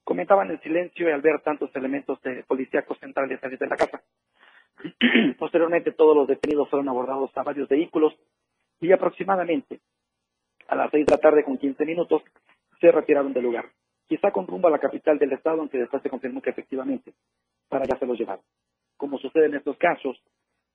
comentaban 0.09 0.49
en 0.49 0.59
silencio 0.61 1.07
y 1.07 1.11
al 1.11 1.21
ver 1.21 1.39
tantos 1.41 1.69
elementos 1.75 2.19
de 2.23 2.43
policíacos 2.43 2.97
centrales 2.97 3.39
salir 3.39 3.59
de 3.59 3.67
la 3.67 3.77
casa. 3.77 4.01
Posteriormente 5.37 5.91
todos 5.91 6.15
los 6.15 6.27
detenidos 6.27 6.69
fueron 6.69 6.89
abordados 6.89 7.31
a 7.35 7.43
varios 7.43 7.67
vehículos 7.67 8.13
y 8.79 8.91
aproximadamente 8.91 9.79
a 10.67 10.75
las 10.75 10.91
seis 10.91 11.05
de 11.05 11.11
la 11.11 11.19
tarde 11.19 11.43
con 11.43 11.57
15 11.57 11.85
minutos 11.85 12.21
se 12.79 12.91
retiraron 12.91 13.33
del 13.33 13.43
lugar, 13.43 13.65
quizá 14.07 14.31
con 14.31 14.47
rumbo 14.47 14.67
a 14.67 14.71
la 14.71 14.79
capital 14.79 15.17
del 15.17 15.33
estado, 15.33 15.59
aunque 15.59 15.79
después 15.79 16.01
se 16.01 16.09
confirmó 16.09 16.41
que 16.41 16.51
efectivamente 16.51 17.13
para 17.67 17.83
allá 17.83 17.97
se 17.97 18.05
los 18.05 18.17
llevaron. 18.17 18.43
Como 18.95 19.17
sucede 19.17 19.47
en 19.47 19.55
estos 19.55 19.77
casos, 19.77 20.21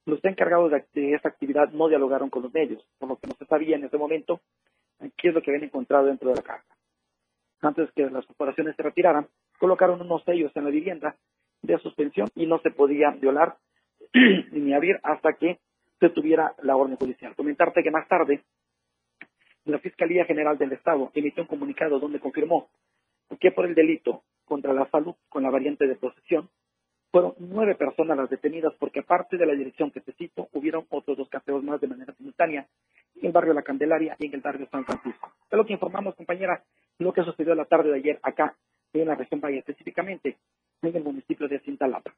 los 0.07 0.23
encargados 0.25 0.71
de, 0.71 1.15
esta 1.15 1.29
actividad 1.29 1.71
no 1.71 1.89
dialogaron 1.89 2.29
con 2.29 2.43
los 2.43 2.53
medios, 2.53 2.85
por 2.99 3.09
lo 3.09 3.17
que 3.17 3.27
no 3.27 3.35
se 3.35 3.47
sabía 3.47 3.77
en 3.77 3.85
ese 3.85 3.97
momento 3.97 4.41
qué 5.17 5.29
es 5.29 5.35
lo 5.35 5.41
que 5.41 5.51
habían 5.51 5.65
encontrado 5.65 6.07
dentro 6.07 6.29
de 6.29 6.37
la 6.37 6.43
casa 6.43 6.65
antes 7.67 7.91
que 7.93 8.09
las 8.11 8.27
corporaciones 8.27 8.77
se 8.77 8.83
retiraran, 8.83 9.27
colocaron 9.59 10.01
unos 10.01 10.23
sellos 10.25 10.53
en 10.55 10.65
la 10.65 10.71
vivienda 10.71 11.17
de 11.63 11.79
suspensión 11.79 12.29
y 12.35 12.47
no 12.47 12.59
se 12.61 12.71
podía 12.71 13.11
violar 13.11 13.57
ni 14.53 14.73
abrir 14.73 14.99
hasta 15.03 15.35
que 15.35 15.59
se 16.01 16.11
tuviera 16.11 16.55
la 16.62 16.77
orden 16.77 16.97
judicial. 16.97 17.35
Comentarte 17.35 17.83
que 17.83 17.91
más 17.91 18.07
tarde 18.09 18.43
la 19.65 19.79
Fiscalía 19.79 20.25
General 20.25 20.59
del 20.59 20.73
Estado 20.73 21.11
emitió 21.15 21.43
un 21.43 21.49
comunicado 21.49 21.99
donde 21.99 22.21
confirmó 22.21 22.69
que 23.41 23.51
por 23.51 23.67
el 23.67 23.75
delito 23.75 24.23
contra 24.45 24.73
la 24.73 24.89
salud 24.91 25.15
con 25.29 25.43
la 25.43 25.51
variante 25.51 25.87
de 25.87 25.97
posesión 25.97 26.49
fueron 27.11 27.35
nueve 27.39 27.75
personas 27.77 28.17
las 28.17 28.29
detenidas 28.29 28.75
porque 28.79 29.01
aparte 29.01 29.37
de 29.37 29.47
la 29.47 29.55
dirección 29.55 29.91
que 29.91 30.01
te 30.01 30.12
cito, 30.12 30.49
hubieron 30.53 30.85
otros 30.91 31.17
dos 31.17 31.29
cateos 31.29 31.62
más 31.62 31.81
de 31.81 31.87
manera 31.87 32.12
simultánea 32.15 32.67
en 33.17 33.27
el 33.27 33.33
barrio 33.33 33.55
La 33.55 33.62
Candelaria 33.62 34.17
y 34.19 34.27
en 34.27 34.35
el 34.35 34.41
barrio 34.41 34.69
San 34.71 34.85
Francisco. 34.85 35.33
Es 35.51 35.57
lo 35.57 35.65
que 35.65 35.73
informamos, 35.73 36.17
compañera, 36.17 36.62
lo 36.99 37.12
que 37.12 37.23
sucedió 37.23 37.55
la 37.55 37.65
tarde 37.67 37.91
de 37.91 37.97
ayer 37.97 38.19
acá 38.23 38.57
en 38.93 39.09
la 39.09 39.15
región 39.15 39.41
Valle, 39.41 39.59
específicamente 39.59 40.37
en 40.83 40.97
el 40.97 41.03
municipio 41.03 41.49
de 41.49 41.61
Cintalapa. 41.61 42.12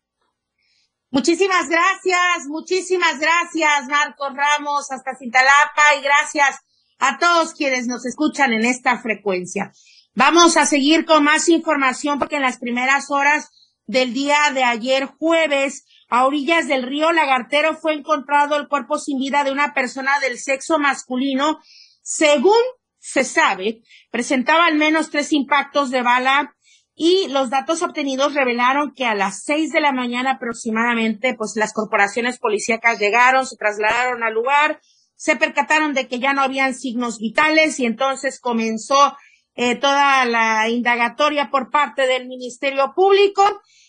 Muchísimas 1.11 1.69
gracias, 1.69 2.47
muchísimas 2.49 3.21
gracias, 3.21 3.87
Marcos 3.89 4.33
Ramos, 4.35 4.91
hasta 4.91 5.17
Cintalapa, 5.17 5.83
y 5.99 6.03
gracias 6.03 6.59
a 6.99 7.19
todos 7.19 7.55
quienes 7.55 7.87
nos 7.87 8.05
escuchan 8.05 8.53
en 8.53 8.65
esta 8.65 8.99
frecuencia. 8.99 9.73
Vamos 10.15 10.57
a 10.57 10.67
seguir 10.67 11.05
con 11.05 11.23
más 11.23 11.49
información 11.49 12.19
porque 12.19 12.37
en 12.37 12.43
las 12.43 12.59
primeras 12.59 13.11
horas 13.11 13.51
del 13.87 14.15
día 14.15 14.37
de 14.53 14.65
ayer 14.65 15.07
jueves, 15.07 15.87
a 16.09 16.27
orillas 16.27 16.67
del 16.67 16.83
río 16.83 17.13
Lagartero, 17.13 17.77
fue 17.77 17.95
encontrado 17.95 18.57
el 18.57 18.67
cuerpo 18.67 18.99
sin 18.99 19.19
vida 19.19 19.45
de 19.45 19.53
una 19.53 19.75
persona 19.75 20.19
del 20.19 20.39
sexo 20.39 20.81
masculino. 20.81 21.61
Según 22.03 22.59
se 22.99 23.23
sabe, 23.23 23.83
presentaba 24.11 24.67
al 24.67 24.75
menos 24.75 25.11
tres 25.11 25.33
impactos 25.33 25.91
de 25.91 26.03
bala 26.03 26.56
y 26.99 27.29
los 27.29 27.51
datos 27.51 27.83
obtenidos 27.83 28.33
revelaron 28.33 28.95
que 28.95 29.05
a 29.05 29.15
las 29.15 29.45
seis 29.45 29.71
de 29.71 29.83
la 29.83 29.93
mañana 29.93 30.33
aproximadamente, 30.33 31.35
pues 31.35 31.53
las 31.55 31.75
corporaciones 31.75 32.39
policíacas 32.39 32.99
llegaron, 32.99 33.47
se 33.47 33.57
trasladaron 33.57 34.23
al 34.23 34.33
lugar, 34.33 34.81
se 35.15 35.37
percataron 35.37 35.93
de 35.93 36.09
que 36.09 36.19
ya 36.19 36.33
no 36.33 36.41
habían 36.41 36.75
signos 36.75 37.19
vitales 37.19 37.79
y 37.81 37.85
entonces 37.85 38.41
comenzó 38.41 39.15
eh, 39.57 39.77
toda 39.77 40.25
la 40.25 40.71
indagatoria 40.71 41.51
por 41.51 41.71
parte 41.71 42.07
del 42.07 42.27
Ministerio 42.29 42.95
Público 42.95 43.43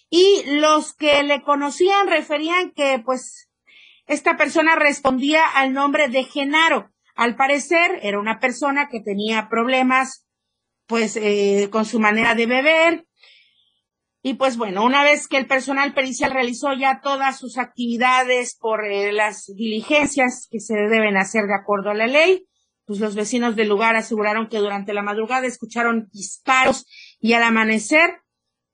y 0.10 0.44
los 0.60 0.94
que 0.94 1.24
le 1.24 1.42
conocían 1.44 2.08
referían 2.08 2.72
que 2.72 3.02
pues 3.04 3.50
esta 4.06 4.36
persona 4.36 4.76
respondía 4.76 5.48
al 5.48 5.72
nombre 5.72 6.10
de 6.10 6.26
Genaro. 6.26 6.92
Al 7.16 7.38
parecer 7.38 8.00
era 8.02 8.20
una 8.20 8.42
persona 8.42 8.90
que 8.90 9.00
tenía 9.00 9.48
problemas 9.50 10.27
pues 10.88 11.18
eh, 11.18 11.70
con 11.72 11.86
su 11.86 12.00
manera 12.00 12.34
de 12.34 12.46
beber. 12.48 13.06
Y 14.24 14.34
pues 14.34 14.58
bueno, 14.58 14.84
una 14.84 15.04
vez 15.04 15.28
que 15.28 15.38
el 15.38 15.48
personal 15.48 15.94
pericial 15.94 16.32
realizó 16.32 16.74
ya 16.74 17.00
todas 17.02 17.38
sus 17.38 17.58
actividades 17.58 18.58
por 18.60 18.86
eh, 18.86 19.14
las 19.14 19.46
diligencias 19.56 20.48
que 20.50 20.60
se 20.60 20.76
deben 20.76 21.18
hacer 21.18 21.44
de 21.46 21.56
acuerdo 21.56 21.92
a 21.92 21.94
la 21.94 22.08
ley, 22.08 22.48
pues 22.86 23.00
los 23.00 23.16
vecinos 23.16 23.56
del 23.56 23.70
lugar 23.70 23.96
aseguraron 23.96 24.48
que 24.50 24.58
durante 24.58 24.94
la 24.94 25.04
madrugada 25.04 25.46
escucharon 25.46 26.10
disparos 26.12 26.88
y 27.20 27.34
al 27.34 27.44
amanecer 27.44 28.22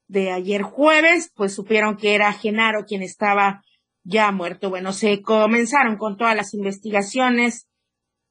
de 0.07 0.31
ayer 0.31 0.61
jueves, 0.61 1.31
pues 1.35 1.53
supieron 1.53 1.97
que 1.97 2.15
era 2.15 2.31
Genaro 2.33 2.85
quien 2.85 3.01
estaba 3.01 3.63
ya 4.03 4.31
muerto. 4.31 4.69
Bueno, 4.69 4.93
se 4.93 5.21
comenzaron 5.21 5.97
con 5.97 6.17
todas 6.17 6.35
las 6.35 6.53
investigaciones 6.53 7.67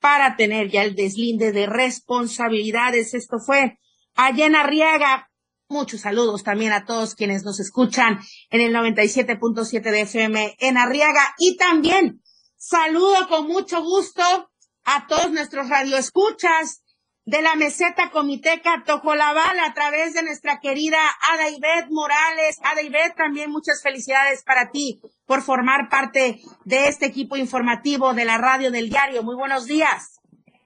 para 0.03 0.35
tener 0.35 0.69
ya 0.69 0.83
el 0.83 0.97
deslinde 0.97 1.53
de 1.53 1.67
responsabilidades. 1.67 3.15
Esto 3.15 3.39
fue 3.39 3.79
allá 4.17 4.47
en 4.47 4.57
Arriaga. 4.57 5.31
Muchos 5.69 6.01
saludos 6.01 6.43
también 6.43 6.73
a 6.73 6.85
todos 6.85 7.15
quienes 7.15 7.45
nos 7.45 7.61
escuchan 7.61 8.19
en 8.51 8.61
el 8.61 8.75
97.7 8.75 9.81
de 9.81 10.01
FM 10.01 10.57
en 10.59 10.77
Arriaga 10.77 11.35
y 11.39 11.57
también 11.57 12.21
saludo 12.57 13.29
con 13.29 13.47
mucho 13.47 13.81
gusto 13.81 14.23
a 14.85 15.07
todos 15.07 15.31
nuestros 15.31 15.69
radioescuchas 15.69 16.82
de 17.25 17.41
la 17.41 17.55
meseta 17.55 18.11
comiteca 18.11 18.83
Tojolabal 18.85 19.59
a 19.65 19.73
través 19.75 20.13
de 20.15 20.23
nuestra 20.23 20.59
querida 20.61 20.99
Ada 21.33 21.87
Morales. 21.91 22.61
Ada 22.65 22.83
Ivette, 22.83 23.15
también 23.17 23.51
muchas 23.51 23.83
felicidades 23.83 24.43
para 24.45 24.71
ti 24.71 25.01
por 25.27 25.43
formar 25.43 25.89
parte 25.89 26.39
de 26.65 26.89
este 26.89 27.07
equipo 27.07 27.37
informativo 27.37 28.13
de 28.13 28.25
la 28.25 28.39
radio 28.39 28.71
del 28.71 28.91
diario. 28.91 29.23
Muy 29.23 29.37
buenos 29.37 29.67
días. 29.67 30.19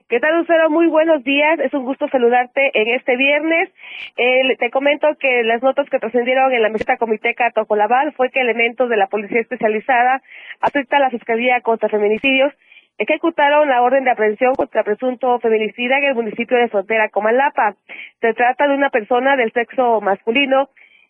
¿Qué 0.09 0.21
tal, 0.21 0.37
Lucero? 0.37 0.69
Muy 0.69 0.87
buenos 0.87 1.21
días. 1.23 1.59
Es 1.59 1.73
un 1.73 1.83
gusto 1.83 2.07
saludarte 2.07 2.71
en 2.73 2.95
este 2.95 3.17
viernes. 3.17 3.69
Eh, 4.15 4.55
te 4.57 4.71
comento 4.71 5.05
que 5.19 5.43
las 5.43 5.61
notas 5.61 5.89
que 5.89 5.99
trascendieron 5.99 6.53
en 6.53 6.63
la 6.63 6.69
meseta 6.69 6.95
comiteca 6.95 7.51
Tocolabal 7.51 8.13
fue 8.13 8.31
que 8.31 8.39
elementos 8.39 8.89
de 8.89 8.95
la 8.95 9.07
Policía 9.07 9.41
Especializada, 9.41 10.21
afecta 10.61 10.95
a 10.95 11.01
la 11.01 11.09
Fiscalía 11.09 11.59
contra 11.59 11.89
Feminicidios, 11.89 12.53
ejecutaron 12.97 13.69
la 13.69 13.81
orden 13.81 14.03
de 14.03 14.11
aprehensión 14.11 14.55
contra 14.55 14.83
presunto 14.83 15.39
feminicida 15.39 15.97
en 15.97 16.05
el 16.05 16.15
municipio 16.15 16.57
de 16.57 16.69
Frontera 16.69 17.09
Comalapa. 17.09 17.75
Se 18.21 18.33
trata 18.33 18.67
de 18.67 18.75
una 18.75 18.89
persona 18.89 19.35
del 19.35 19.51
sexo 19.53 20.01
masculino 20.01 20.69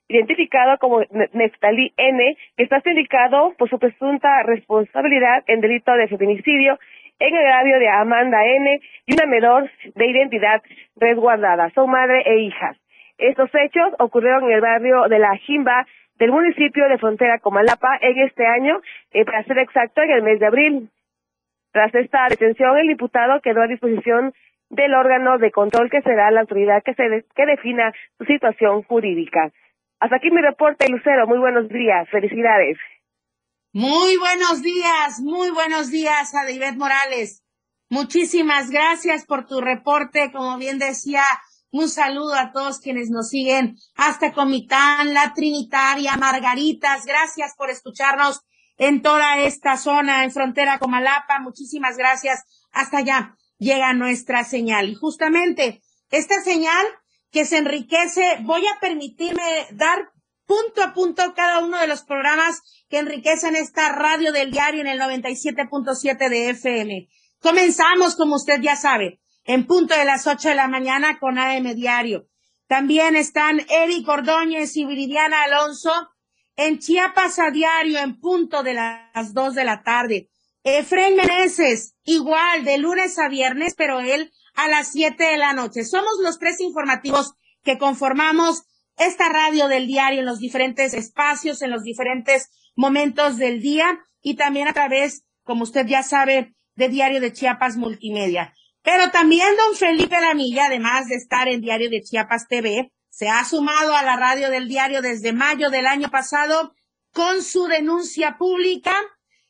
identificado 0.09 0.77
como 0.77 1.01
Neftalí 1.33 1.93
N, 1.97 2.37
que 2.55 2.63
está 2.63 2.79
sindicado 2.81 3.53
por 3.57 3.69
su 3.69 3.77
presunta 3.77 4.43
responsabilidad 4.43 5.43
en 5.47 5.61
delito 5.61 5.91
de 5.93 6.07
feminicidio 6.07 6.79
en 7.19 7.35
el 7.35 7.45
agravio 7.45 7.79
de 7.79 7.89
Amanda 7.89 8.45
N. 8.45 8.79
y 9.05 9.13
una 9.13 9.25
menor 9.25 9.69
de 9.95 10.07
identidad 10.07 10.61
resguardada. 10.95 11.69
Son 11.71 11.89
madre 11.89 12.21
e 12.25 12.39
hijas. 12.39 12.77
Estos 13.17 13.49
hechos 13.55 13.93
ocurrieron 13.99 14.45
en 14.45 14.51
el 14.51 14.61
barrio 14.61 15.07
de 15.09 15.19
La 15.19 15.35
Jimba 15.37 15.87
del 16.19 16.31
municipio 16.31 16.87
de 16.87 16.97
Frontera 16.97 17.39
Comalapa 17.39 17.97
en 18.01 18.19
este 18.19 18.45
año, 18.45 18.79
eh, 19.11 19.25
para 19.25 19.43
ser 19.43 19.57
exacto, 19.59 20.01
en 20.01 20.11
el 20.11 20.23
mes 20.23 20.39
de 20.39 20.45
abril. 20.45 20.89
Tras 21.71 21.93
esta 21.95 22.27
detención, 22.29 22.77
el 22.77 22.87
diputado 22.87 23.41
quedó 23.41 23.61
a 23.61 23.67
disposición 23.67 24.33
del 24.69 24.93
órgano 24.93 25.37
de 25.37 25.51
control 25.51 25.89
que 25.89 26.01
será 26.01 26.31
la 26.31 26.41
autoridad 26.41 26.83
que, 26.83 26.93
se 26.93 27.25
que 27.35 27.45
defina 27.45 27.93
su 28.17 28.25
situación 28.25 28.83
jurídica. 28.83 29.51
Hasta 29.99 30.17
aquí 30.17 30.29
mi 30.29 30.41
reporte, 30.41 30.87
Lucero. 30.89 31.27
Muy 31.27 31.39
buenos 31.39 31.69
días. 31.69 32.07
Felicidades. 32.09 32.77
Muy 33.73 34.17
buenos 34.17 34.63
días, 34.63 35.19
muy 35.19 35.51
buenos 35.51 35.91
días 35.91 36.33
a 36.33 36.45
David 36.45 36.77
Morales. 36.77 37.43
Muchísimas 37.89 38.71
gracias 38.71 39.25
por 39.25 39.45
tu 39.45 39.61
reporte. 39.61 40.31
Como 40.31 40.57
bien 40.57 40.79
decía, 40.79 41.21
un 41.69 41.87
saludo 41.87 42.33
a 42.33 42.51
todos 42.51 42.79
quienes 42.79 43.09
nos 43.09 43.29
siguen 43.29 43.75
hasta 43.95 44.33
Comitán, 44.33 45.13
La 45.13 45.33
Trinitaria, 45.33 46.15
Margaritas. 46.17 47.05
Gracias 47.05 47.55
por 47.55 47.69
escucharnos 47.69 48.41
en 48.77 49.01
toda 49.01 49.39
esta 49.39 49.77
zona, 49.77 50.23
en 50.23 50.31
frontera 50.31 50.79
con 50.79 50.91
Malapa. 50.91 51.39
Muchísimas 51.39 51.97
gracias. 51.97 52.43
Hasta 52.71 52.99
allá 52.99 53.35
llega 53.57 53.93
nuestra 53.93 54.43
señal. 54.43 54.89
Y 54.89 54.95
justamente 54.95 55.81
esta 56.09 56.41
señal 56.41 56.85
que 57.31 57.45
se 57.45 57.57
enriquece, 57.57 58.37
voy 58.41 58.65
a 58.67 58.79
permitirme 58.79 59.67
dar 59.71 60.11
punto 60.45 60.81
a 60.81 60.93
punto 60.93 61.33
cada 61.35 61.59
uno 61.59 61.77
de 61.77 61.87
los 61.87 62.03
programas 62.03 62.61
que 62.89 62.99
enriquecen 62.99 63.55
esta 63.55 63.91
radio 63.91 64.31
del 64.31 64.51
diario 64.51 64.81
en 64.81 64.87
el 64.87 64.99
97.7 64.99 66.29
de 66.29 66.49
FM. 66.51 67.09
Comenzamos, 67.39 68.15
como 68.15 68.35
usted 68.35 68.61
ya 68.61 68.75
sabe, 68.75 69.19
en 69.43 69.67
punto 69.67 69.95
de 69.95 70.05
las 70.05 70.25
8 70.25 70.49
de 70.49 70.55
la 70.55 70.67
mañana 70.67 71.19
con 71.19 71.37
AM 71.37 71.75
Diario. 71.75 72.27
También 72.67 73.15
están 73.15 73.61
Eric 73.69 74.07
Ordóñez 74.07 74.75
y 74.75 74.85
Viridiana 74.85 75.43
Alonso 75.43 75.91
en 76.57 76.79
Chiapas 76.79 77.39
a 77.39 77.51
diario 77.51 77.99
en 77.99 78.19
punto 78.19 78.63
de 78.63 78.73
las 78.73 79.33
2 79.33 79.55
de 79.55 79.63
la 79.63 79.83
tarde. 79.83 80.29
Efraín 80.63 81.15
Meneses, 81.15 81.95
igual 82.03 82.65
de 82.65 82.77
lunes 82.79 83.17
a 83.19 83.29
viernes, 83.29 83.75
pero 83.77 84.01
él 84.01 84.33
a 84.55 84.67
las 84.67 84.91
7 84.91 85.23
de 85.23 85.37
la 85.37 85.53
noche. 85.53 85.85
Somos 85.85 86.19
los 86.21 86.39
tres 86.39 86.59
informativos 86.59 87.35
que 87.63 87.77
conformamos 87.77 88.63
esta 88.97 89.29
radio 89.29 89.67
del 89.67 89.87
diario 89.87 90.19
en 90.19 90.25
los 90.25 90.39
diferentes 90.39 90.93
espacios, 90.93 91.61
en 91.61 91.69
los 91.69 91.83
diferentes 91.83 92.49
momentos 92.75 93.37
del 93.37 93.61
día 93.61 93.99
y 94.21 94.35
también 94.35 94.67
a 94.67 94.73
través, 94.73 95.23
como 95.43 95.63
usted 95.63 95.85
ya 95.85 96.03
sabe, 96.03 96.55
de 96.75 96.89
Diario 96.89 97.21
de 97.21 97.33
Chiapas 97.33 97.77
Multimedia. 97.77 98.53
Pero 98.81 99.11
también 99.11 99.55
don 99.57 99.75
Felipe 99.75 100.19
Lamilla, 100.19 100.65
además 100.65 101.07
de 101.07 101.15
estar 101.15 101.47
en 101.47 101.61
Diario 101.61 101.89
de 101.89 102.01
Chiapas 102.01 102.47
TV, 102.47 102.91
se 103.17 103.29
ha 103.29 103.43
sumado 103.45 103.95
a 103.95 104.03
la 104.03 104.15
radio 104.15 104.51
del 104.51 104.67
diario 104.67 105.01
desde 105.01 105.33
mayo 105.33 105.71
del 105.71 105.87
año 105.87 106.11
pasado 106.11 106.75
con 107.11 107.41
su 107.41 107.65
denuncia 107.65 108.37
pública 108.37 108.93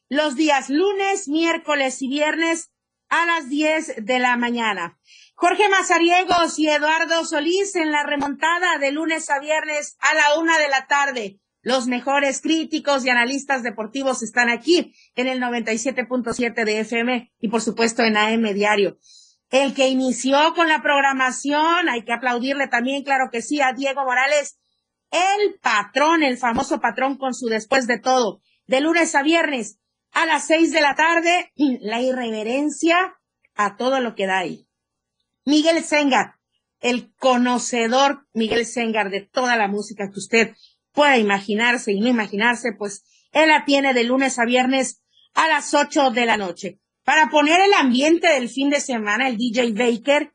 los 0.08 0.38
días 0.38 0.70
lunes, 0.70 1.28
miércoles 1.28 2.02
y 2.02 2.08
viernes 2.08 2.72
a 3.10 3.26
las 3.26 3.50
10 3.50 4.06
de 4.06 4.20
la 4.20 4.38
mañana. 4.38 4.98
Jorge 5.36 5.68
Mazariegos 5.68 6.58
y 6.60 6.70
Eduardo 6.70 7.26
Solís 7.26 7.76
en 7.76 7.92
la 7.92 8.04
remontada 8.04 8.78
de 8.78 8.94
lunes 8.94 9.30
a 9.30 9.40
viernes 9.40 9.98
a 10.00 10.14
la 10.14 10.40
una 10.40 10.58
de 10.60 10.70
la 10.70 10.88
tarde. 10.88 11.42
Los 11.62 11.88
mejores 11.88 12.40
críticos 12.40 13.04
y 13.04 13.10
analistas 13.10 13.64
deportivos 13.64 14.24
están 14.24 14.50
aquí 14.50 14.94
en 15.16 15.28
el 15.28 15.42
97.7 15.42 16.64
de 16.64 16.80
FM 16.80 17.34
y 17.42 17.50
por 17.50 17.62
supuesto 17.62 18.02
en 18.04 18.16
AM 18.16 18.54
Diario. 18.54 18.98
El 19.50 19.74
que 19.74 19.88
inició 19.88 20.54
con 20.54 20.68
la 20.68 20.82
programación, 20.82 21.88
hay 21.90 22.04
que 22.04 22.14
aplaudirle 22.14 22.68
también, 22.68 23.04
claro 23.04 23.30
que 23.32 23.42
sí, 23.42 23.62
a 23.62 23.74
Diego 23.74 24.04
Morales, 24.04 24.58
el 25.12 25.60
patrón, 25.62 26.24
el 26.24 26.38
famoso 26.38 26.82
patrón 26.82 27.18
con 27.18 27.34
su 27.34 27.48
después 27.48 27.88
de 27.88 28.00
todo, 28.00 28.42
de 28.66 28.82
lunes 28.82 29.16
a 29.16 29.24
viernes 29.24 29.80
a 30.12 30.26
las 30.26 30.48
seis 30.48 30.72
de 30.72 30.82
la 30.82 30.96
tarde, 30.96 31.52
la 31.56 32.02
irreverencia 32.02 33.16
a 33.56 33.78
todo 33.78 34.00
lo 34.00 34.16
que 34.16 34.28
da 34.28 34.40
ahí. 34.40 34.68
Miguel 35.46 35.84
Sengar, 35.84 36.36
el 36.82 37.14
conocedor 37.16 38.28
Miguel 38.34 38.66
Sengar 38.66 39.10
de 39.10 39.22
toda 39.22 39.56
la 39.56 39.68
música 39.68 40.10
que 40.12 40.20
usted 40.20 40.56
pueda 40.92 41.18
imaginarse 41.18 41.94
y 41.94 42.00
no 42.00 42.08
imaginarse, 42.08 42.74
pues 42.78 43.04
él 43.32 43.50
la 43.50 43.66
tiene 43.66 43.94
de 43.94 44.04
lunes 44.04 44.40
a 44.40 44.46
viernes 44.46 45.02
a 45.34 45.48
las 45.48 45.74
ocho 45.74 46.12
de 46.12 46.26
la 46.26 46.38
noche. 46.38 46.80
Para 47.08 47.30
poner 47.30 47.62
el 47.62 47.74
ambiente 47.74 48.28
del 48.28 48.50
fin 48.50 48.70
de 48.70 48.82
semana, 48.82 49.30
el 49.30 49.38
DJ 49.38 49.72
Baker, 49.72 50.34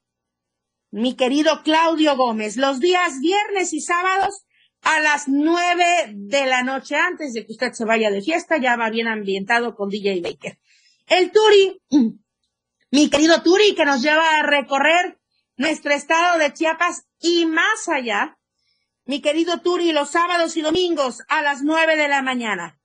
mi 0.91 1.17
querido 1.17 1.63
Claudio 1.63 2.17
Gómez, 2.17 2.57
los 2.57 2.81
días 2.81 3.21
viernes 3.21 3.75
y 3.75 3.83
sábados 3.83 4.47
a 4.81 4.99
las 5.01 5.29
nueve 5.29 5.85
de 6.15 6.47
la 6.47 6.63
noche 6.63 6.97
antes 6.97 7.35
de 7.35 7.45
que 7.45 7.53
usted 7.53 7.73
se 7.73 7.85
vaya 7.85 8.11
de 8.11 8.23
fiesta, 8.23 8.57
ya 8.57 8.77
va 8.77 8.89
bien 8.89 9.07
ambientado 9.07 9.75
con 9.75 9.91
DJ 9.91 10.23
Baker. 10.23 10.59
El 11.09 11.31
Turi 11.31 11.79
mi 12.91 13.11
querido 13.11 13.43
Turi, 13.43 13.75
que 13.75 13.85
nos 13.85 14.01
lleva 14.01 14.37
a 14.37 14.43
recorrer 14.43 15.19
nuestro 15.59 15.93
estado 15.93 16.39
de 16.39 16.55
Chiapas 16.55 17.05
y 17.21 17.45
más 17.45 17.87
allá. 17.91 18.39
Mi 19.05 19.21
querido 19.21 19.61
Turi, 19.61 19.93
los 19.93 20.11
sábados 20.11 20.57
y 20.57 20.63
domingos 20.63 21.21
a 21.29 21.43
las 21.43 21.61
nueve 21.61 21.99
de 21.99 22.09
la 22.09 22.23
mañana. 22.23 22.81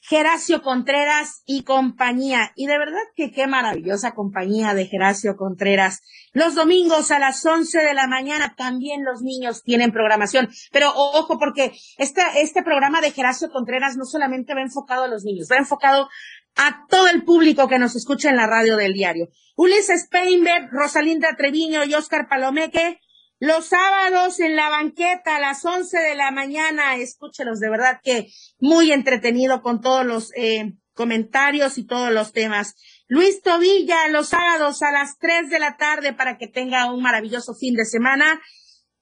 Geracio 0.00 0.62
Contreras 0.62 1.42
y 1.46 1.62
compañía. 1.64 2.52
Y 2.56 2.66
de 2.66 2.78
verdad 2.78 3.02
que 3.14 3.30
qué 3.30 3.46
maravillosa 3.46 4.12
compañía 4.14 4.74
de 4.74 4.86
Geracio 4.86 5.36
Contreras. 5.36 6.00
Los 6.32 6.54
domingos 6.54 7.10
a 7.10 7.18
las 7.18 7.44
once 7.44 7.78
de 7.78 7.94
la 7.94 8.06
mañana 8.06 8.54
también 8.56 9.04
los 9.04 9.22
niños 9.22 9.62
tienen 9.62 9.92
programación. 9.92 10.48
Pero 10.72 10.92
ojo, 10.94 11.38
porque 11.38 11.72
este, 11.98 12.22
este 12.36 12.62
programa 12.62 13.00
de 13.00 13.12
Geracio 13.12 13.50
Contreras 13.50 13.96
no 13.96 14.04
solamente 14.04 14.54
va 14.54 14.62
enfocado 14.62 15.04
a 15.04 15.08
los 15.08 15.24
niños, 15.24 15.48
va 15.50 15.56
enfocado 15.56 16.08
a 16.56 16.86
todo 16.88 17.08
el 17.08 17.24
público 17.24 17.68
que 17.68 17.78
nos 17.78 17.94
escucha 17.94 18.30
en 18.30 18.36
la 18.36 18.46
radio 18.46 18.76
del 18.76 18.92
diario. 18.92 19.28
Ulises 19.56 20.08
Peinberg, 20.10 20.70
Rosalinda 20.70 21.36
Treviño 21.36 21.84
y 21.84 21.94
Oscar 21.94 22.28
Palomeque, 22.28 23.00
los 23.40 23.66
sábados 23.66 24.38
en 24.38 24.54
la 24.54 24.68
banqueta 24.68 25.36
a 25.36 25.40
las 25.40 25.64
once 25.64 25.98
de 25.98 26.14
la 26.14 26.30
mañana, 26.30 26.96
escúchelos 26.96 27.58
de 27.58 27.70
verdad 27.70 28.00
que 28.04 28.30
muy 28.58 28.92
entretenido 28.92 29.62
con 29.62 29.80
todos 29.80 30.04
los 30.04 30.30
eh, 30.36 30.74
comentarios 30.92 31.78
y 31.78 31.86
todos 31.86 32.12
los 32.12 32.32
temas. 32.32 32.76
Luis 33.08 33.40
Tobilla, 33.40 34.08
los 34.08 34.28
sábados 34.28 34.82
a 34.82 34.92
las 34.92 35.16
tres 35.18 35.48
de 35.48 35.58
la 35.58 35.78
tarde 35.78 36.12
para 36.12 36.36
que 36.36 36.48
tenga 36.48 36.92
un 36.92 37.02
maravilloso 37.02 37.54
fin 37.54 37.74
de 37.74 37.86
semana. 37.86 38.42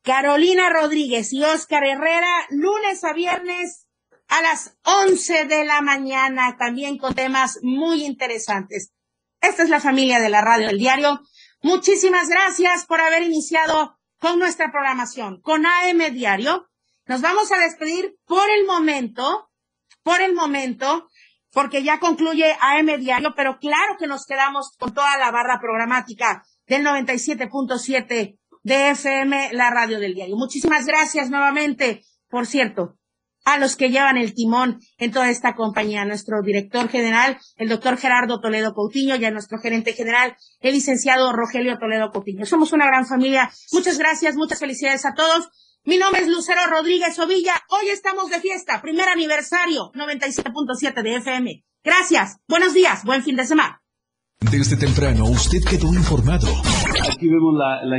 Carolina 0.03 0.71
Rodríguez 0.71 1.33
y 1.33 1.43
Oscar 1.43 1.85
Herrera, 1.85 2.47
lunes 2.51 3.03
a 3.03 3.13
viernes 3.13 3.89
a 4.29 4.41
las 4.41 4.79
11 4.85 5.47
de 5.47 5.65
la 5.65 5.81
mañana, 5.81 6.57
también 6.57 6.97
con 6.97 7.17
temas 7.17 7.59
muy 7.63 8.05
interesantes. 8.05 8.93
Esta 9.41 9.65
es 9.65 9.69
la 9.69 9.81
familia 9.81 10.21
de 10.21 10.29
la 10.29 10.43
radio 10.43 10.69
del 10.69 10.79
diario. 10.79 11.23
Muchísimas 11.61 12.29
gracias 12.29 12.87
por 12.87 13.01
haber 13.01 13.25
iniciado 13.25 13.98
con 14.19 14.39
nuestra 14.39 14.71
programación, 14.71 15.41
con 15.41 15.67
AM 15.67 16.13
Diario. 16.13 16.69
Nos 17.07 17.21
vamos 17.21 17.51
a 17.53 17.59
despedir 17.59 18.17
por 18.27 18.51
el 18.51 18.67
momento, 18.67 19.51
por 20.03 20.21
el 20.21 20.35
momento, 20.35 21.09
porque 21.53 21.83
ya 21.83 21.99
concluye 21.99 22.57
AM 22.61 22.99
Diario, 22.99 23.33
pero 23.35 23.59
claro 23.59 23.97
que 23.99 24.07
nos 24.07 24.27
quedamos 24.27 24.77
con 24.79 24.93
toda 24.93 25.17
la 25.19 25.31
barra 25.31 25.59
programática 25.61 26.45
del 26.67 26.85
97.7 26.85 28.39
de 28.63 28.91
FM, 28.91 29.53
la 29.53 29.71
radio 29.71 29.99
del 29.99 30.15
diario. 30.15 30.37
Muchísimas 30.37 30.85
gracias 30.87 31.31
nuevamente. 31.31 32.05
Por 32.29 32.47
cierto, 32.47 32.98
a 33.49 33.59
los 33.59 33.77
que 33.77 33.89
llevan 33.89 34.19
el 34.19 34.35
timón 34.35 34.79
en 34.99 35.11
toda 35.11 35.31
esta 35.31 35.55
compañía, 35.55 36.05
nuestro 36.05 36.43
director 36.43 36.89
general, 36.91 37.39
el 37.57 37.71
doctor 37.71 37.97
Gerardo 37.97 38.41
Toledo 38.41 38.75
Coutinho, 38.75 39.17
y 39.17 39.25
a 39.25 39.31
nuestro 39.31 39.59
gerente 39.59 39.95
general, 39.95 40.37
el 40.61 40.75
licenciado 40.75 41.33
Rogelio 41.33 41.79
Toledo 41.79 42.11
Coutinho. 42.11 42.45
Somos 42.45 42.75
una 42.75 42.87
gran 42.87 43.07
familia. 43.07 43.51
Muchas 43.73 43.97
gracias, 43.97 44.37
muchas 44.37 44.59
felicidades 44.59 45.07
a 45.07 45.15
todos. 45.15 45.49
Mi 45.85 45.97
nombre 45.97 46.21
es 46.21 46.29
Lucero 46.29 46.61
Rodríguez 46.69 47.19
Ovilla. 47.19 47.55
Hoy 47.71 47.89
estamos 47.89 48.29
de 48.29 48.41
fiesta, 48.41 48.83
primer 48.83 49.09
aniversario, 49.09 49.93
97.7 49.95 51.03
de 51.03 51.17
FM. 51.17 51.65
Gracias, 51.83 52.37
buenos 52.49 52.75
días, 52.75 53.03
buen 53.05 53.23
fin 53.23 53.37
de 53.37 53.47
semana. 53.47 53.81
Desde 54.41 54.77
temprano 54.77 55.25
usted 55.25 55.59
quedó 55.69 55.93
informado. 55.95 56.47
Aquí 57.11 57.29
vemos 57.29 57.55
la, 57.59 57.83
la 57.85 57.99